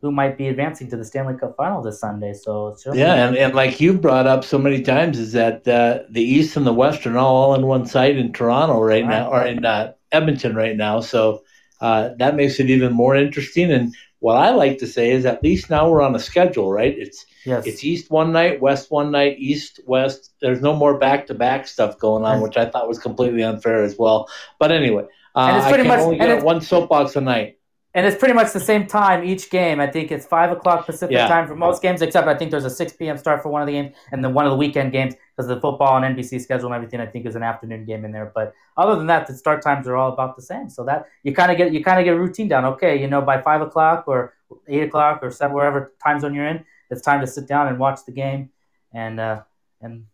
who 0.00 0.10
might 0.10 0.36
be 0.36 0.48
advancing 0.48 0.90
to 0.90 0.96
the 0.96 1.04
Stanley 1.04 1.34
Cup 1.38 1.56
Final 1.56 1.80
this 1.80 2.00
Sunday. 2.00 2.34
So 2.34 2.76
yeah, 2.92 3.26
and, 3.26 3.36
and 3.36 3.54
like 3.54 3.80
you've 3.80 4.00
brought 4.00 4.26
up 4.26 4.44
so 4.44 4.58
many 4.58 4.82
times, 4.82 5.18
is 5.18 5.32
that 5.32 5.66
uh, 5.66 6.00
the 6.10 6.22
East 6.22 6.56
and 6.56 6.66
the 6.66 6.72
West 6.72 7.06
are 7.06 7.16
all, 7.16 7.36
all 7.36 7.54
in 7.54 7.66
one 7.66 7.86
site 7.86 8.16
in 8.16 8.32
Toronto 8.32 8.80
right, 8.80 9.04
right. 9.04 9.08
now, 9.08 9.30
or 9.30 9.46
in 9.46 9.64
uh, 9.64 9.92
Edmonton 10.10 10.56
right 10.56 10.76
now. 10.76 11.00
So 11.00 11.44
uh, 11.80 12.10
that 12.18 12.34
makes 12.34 12.58
it 12.58 12.68
even 12.68 12.92
more 12.92 13.14
interesting. 13.14 13.70
And 13.70 13.94
what 14.22 14.36
I 14.36 14.50
like 14.50 14.78
to 14.78 14.86
say 14.86 15.10
is, 15.10 15.26
at 15.26 15.42
least 15.42 15.68
now 15.68 15.90
we're 15.90 16.00
on 16.00 16.14
a 16.14 16.18
schedule, 16.20 16.72
right? 16.72 16.94
It's 16.96 17.26
yes. 17.44 17.66
it's 17.66 17.82
East 17.82 18.10
one 18.10 18.32
night, 18.32 18.60
West 18.60 18.90
one 18.90 19.10
night, 19.10 19.34
East 19.38 19.80
West. 19.84 20.32
There's 20.40 20.60
no 20.60 20.74
more 20.74 20.96
back 20.96 21.26
to 21.26 21.34
back 21.34 21.66
stuff 21.66 21.98
going 21.98 22.24
on, 22.24 22.40
which 22.40 22.56
I 22.56 22.66
thought 22.66 22.86
was 22.86 23.00
completely 23.00 23.42
unfair 23.42 23.82
as 23.82 23.98
well. 23.98 24.28
But 24.60 24.70
anyway. 24.70 25.06
Uh, 25.34 25.40
and 25.40 25.56
it's 25.56 25.68
pretty 25.68 25.88
much 25.88 26.00
only 26.00 26.18
get 26.18 26.44
one 26.44 26.60
soapbox 26.60 27.16
a 27.16 27.20
night. 27.20 27.58
And 27.94 28.06
it's 28.06 28.16
pretty 28.16 28.32
much 28.32 28.52
the 28.52 28.60
same 28.60 28.86
time 28.86 29.24
each 29.24 29.50
game. 29.50 29.80
I 29.80 29.86
think 29.86 30.12
it's 30.12 30.24
five 30.24 30.50
o'clock 30.50 30.86
Pacific 30.86 31.14
yeah. 31.14 31.26
time 31.26 31.46
for 31.48 31.56
most 31.56 31.82
games, 31.82 32.00
except 32.00 32.28
I 32.28 32.34
think 32.34 32.50
there's 32.50 32.64
a 32.64 32.70
six 32.70 32.92
p.m. 32.92 33.18
start 33.18 33.42
for 33.42 33.48
one 33.48 33.60
of 33.60 33.66
the 33.66 33.72
games, 33.72 33.94
and 34.12 34.24
then 34.24 34.32
one 34.34 34.46
of 34.46 34.50
the 34.50 34.56
weekend 34.56 34.92
games 34.92 35.14
because 35.34 35.48
the 35.48 35.60
football 35.60 36.02
and 36.02 36.16
NBC 36.16 36.40
schedule 36.40 36.66
and 36.66 36.74
everything. 36.74 37.00
I 37.00 37.06
think 37.06 37.26
is 37.26 37.36
an 37.36 37.42
afternoon 37.42 37.84
game 37.84 38.04
in 38.04 38.12
there. 38.12 38.30
But 38.34 38.54
other 38.76 38.96
than 38.96 39.06
that, 39.06 39.26
the 39.26 39.34
start 39.34 39.62
times 39.62 39.86
are 39.88 39.96
all 39.96 40.12
about 40.12 40.36
the 40.36 40.42
same. 40.42 40.68
So 40.68 40.84
that 40.84 41.06
you 41.22 41.34
kind 41.34 41.50
of 41.50 41.58
get 41.58 41.72
you 41.72 41.82
kind 41.82 41.98
of 41.98 42.04
get 42.04 42.14
a 42.14 42.18
routine 42.18 42.48
down. 42.48 42.64
Okay, 42.64 43.00
you 43.00 43.08
know 43.08 43.22
by 43.22 43.40
five 43.40 43.60
o'clock 43.60 44.04
or 44.06 44.34
eight 44.68 44.82
o'clock 44.82 45.20
or 45.22 45.30
seven, 45.30 45.54
wherever 45.54 45.92
time 46.02 46.20
zone 46.20 46.34
you're 46.34 46.46
in, 46.46 46.64
it's 46.90 47.02
time 47.02 47.20
to 47.20 47.26
sit 47.26 47.46
down 47.46 47.68
and 47.68 47.78
watch 47.78 48.00
the 48.06 48.12
game 48.12 48.50
and 48.92 49.18
uh, 49.20 49.42
and 49.80 50.06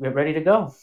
get 0.00 0.14
ready 0.14 0.32
to 0.32 0.40
go. 0.40 0.74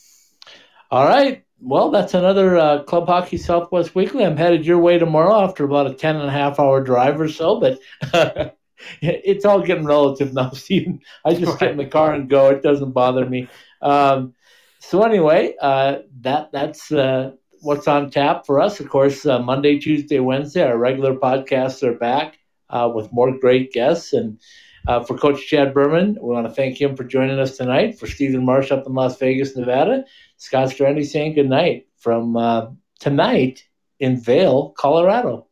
All 0.92 1.06
right 1.06 1.44
well, 1.64 1.92
that's 1.92 2.14
another 2.14 2.58
uh, 2.58 2.84
Club 2.84 3.08
Hockey 3.08 3.38
Southwest 3.38 3.96
Weekly. 3.96 4.26
I'm 4.26 4.36
headed 4.36 4.66
your 4.66 4.80
way 4.80 5.00
tomorrow 5.00 5.44
after 5.44 5.64
about 5.64 5.88
a 5.90 5.94
10 5.94 6.18
and 6.18 6.28
a 6.28 6.32
half 6.32 6.60
hour 6.60 6.84
drive 6.84 7.20
or 7.22 7.30
so, 7.30 7.60
but 7.60 7.80
it's 9.02 9.46
all 9.46 9.62
getting 9.62 9.86
relative 9.86 10.34
now, 10.34 10.50
Stephen. 10.54 11.00
I 11.26 11.34
just 11.34 11.60
get 11.60 11.72
in 11.72 11.78
the 11.78 11.86
car 11.86 12.14
and 12.14 12.30
go. 12.30 12.50
It 12.50 12.64
doesn't 12.64 12.92
bother 12.92 13.26
me. 13.26 13.48
Um, 13.82 14.34
so 14.80 15.04
anyway, 15.04 15.56
uh, 15.62 16.00
that 16.22 16.52
that's 16.52 16.92
uh, 16.92 17.32
what's 17.62 17.88
on 17.88 18.10
tap 18.12 18.46
for 18.46 18.60
us. 18.60 18.80
Of 18.80 18.90
course, 18.90 19.26
uh, 19.26 19.40
Monday, 19.40 19.80
Tuesday, 19.80 20.20
Wednesday, 20.20 20.64
our 20.64 20.78
regular 20.78 21.16
podcasts 21.16 21.84
are 21.84 21.98
back 21.98 22.38
uh, 22.70 22.92
with 22.94 23.12
more 23.12 23.38
great 23.40 23.72
guests 23.72 24.14
and 24.14 24.40
Uh, 24.86 25.00
for 25.00 25.18
Coach 25.18 25.48
Chad 25.48 25.74
Berman, 25.74 26.18
we 26.22 26.34
want 26.34 26.46
to 26.46 26.54
thank 26.54 26.76
him 26.76 26.98
for 26.98 27.06
joining 27.06 27.40
us 27.40 27.56
tonight. 27.56 27.98
For 27.98 28.06
Stephen 28.06 28.44
Marsh 28.44 28.70
up 28.70 28.86
in 28.86 28.94
Las 28.94 29.18
Vegas, 29.18 29.56
Nevada, 29.56 30.04
Scott 30.36 30.70
Strandy 30.70 31.06
saying 31.06 31.36
good 31.36 31.48
night 31.48 31.88
from 31.96 32.36
uh, 32.36 32.68
tonight 33.00 33.64
in 34.00 34.20
Vail, 34.20 34.74
Colorado. 34.78 35.48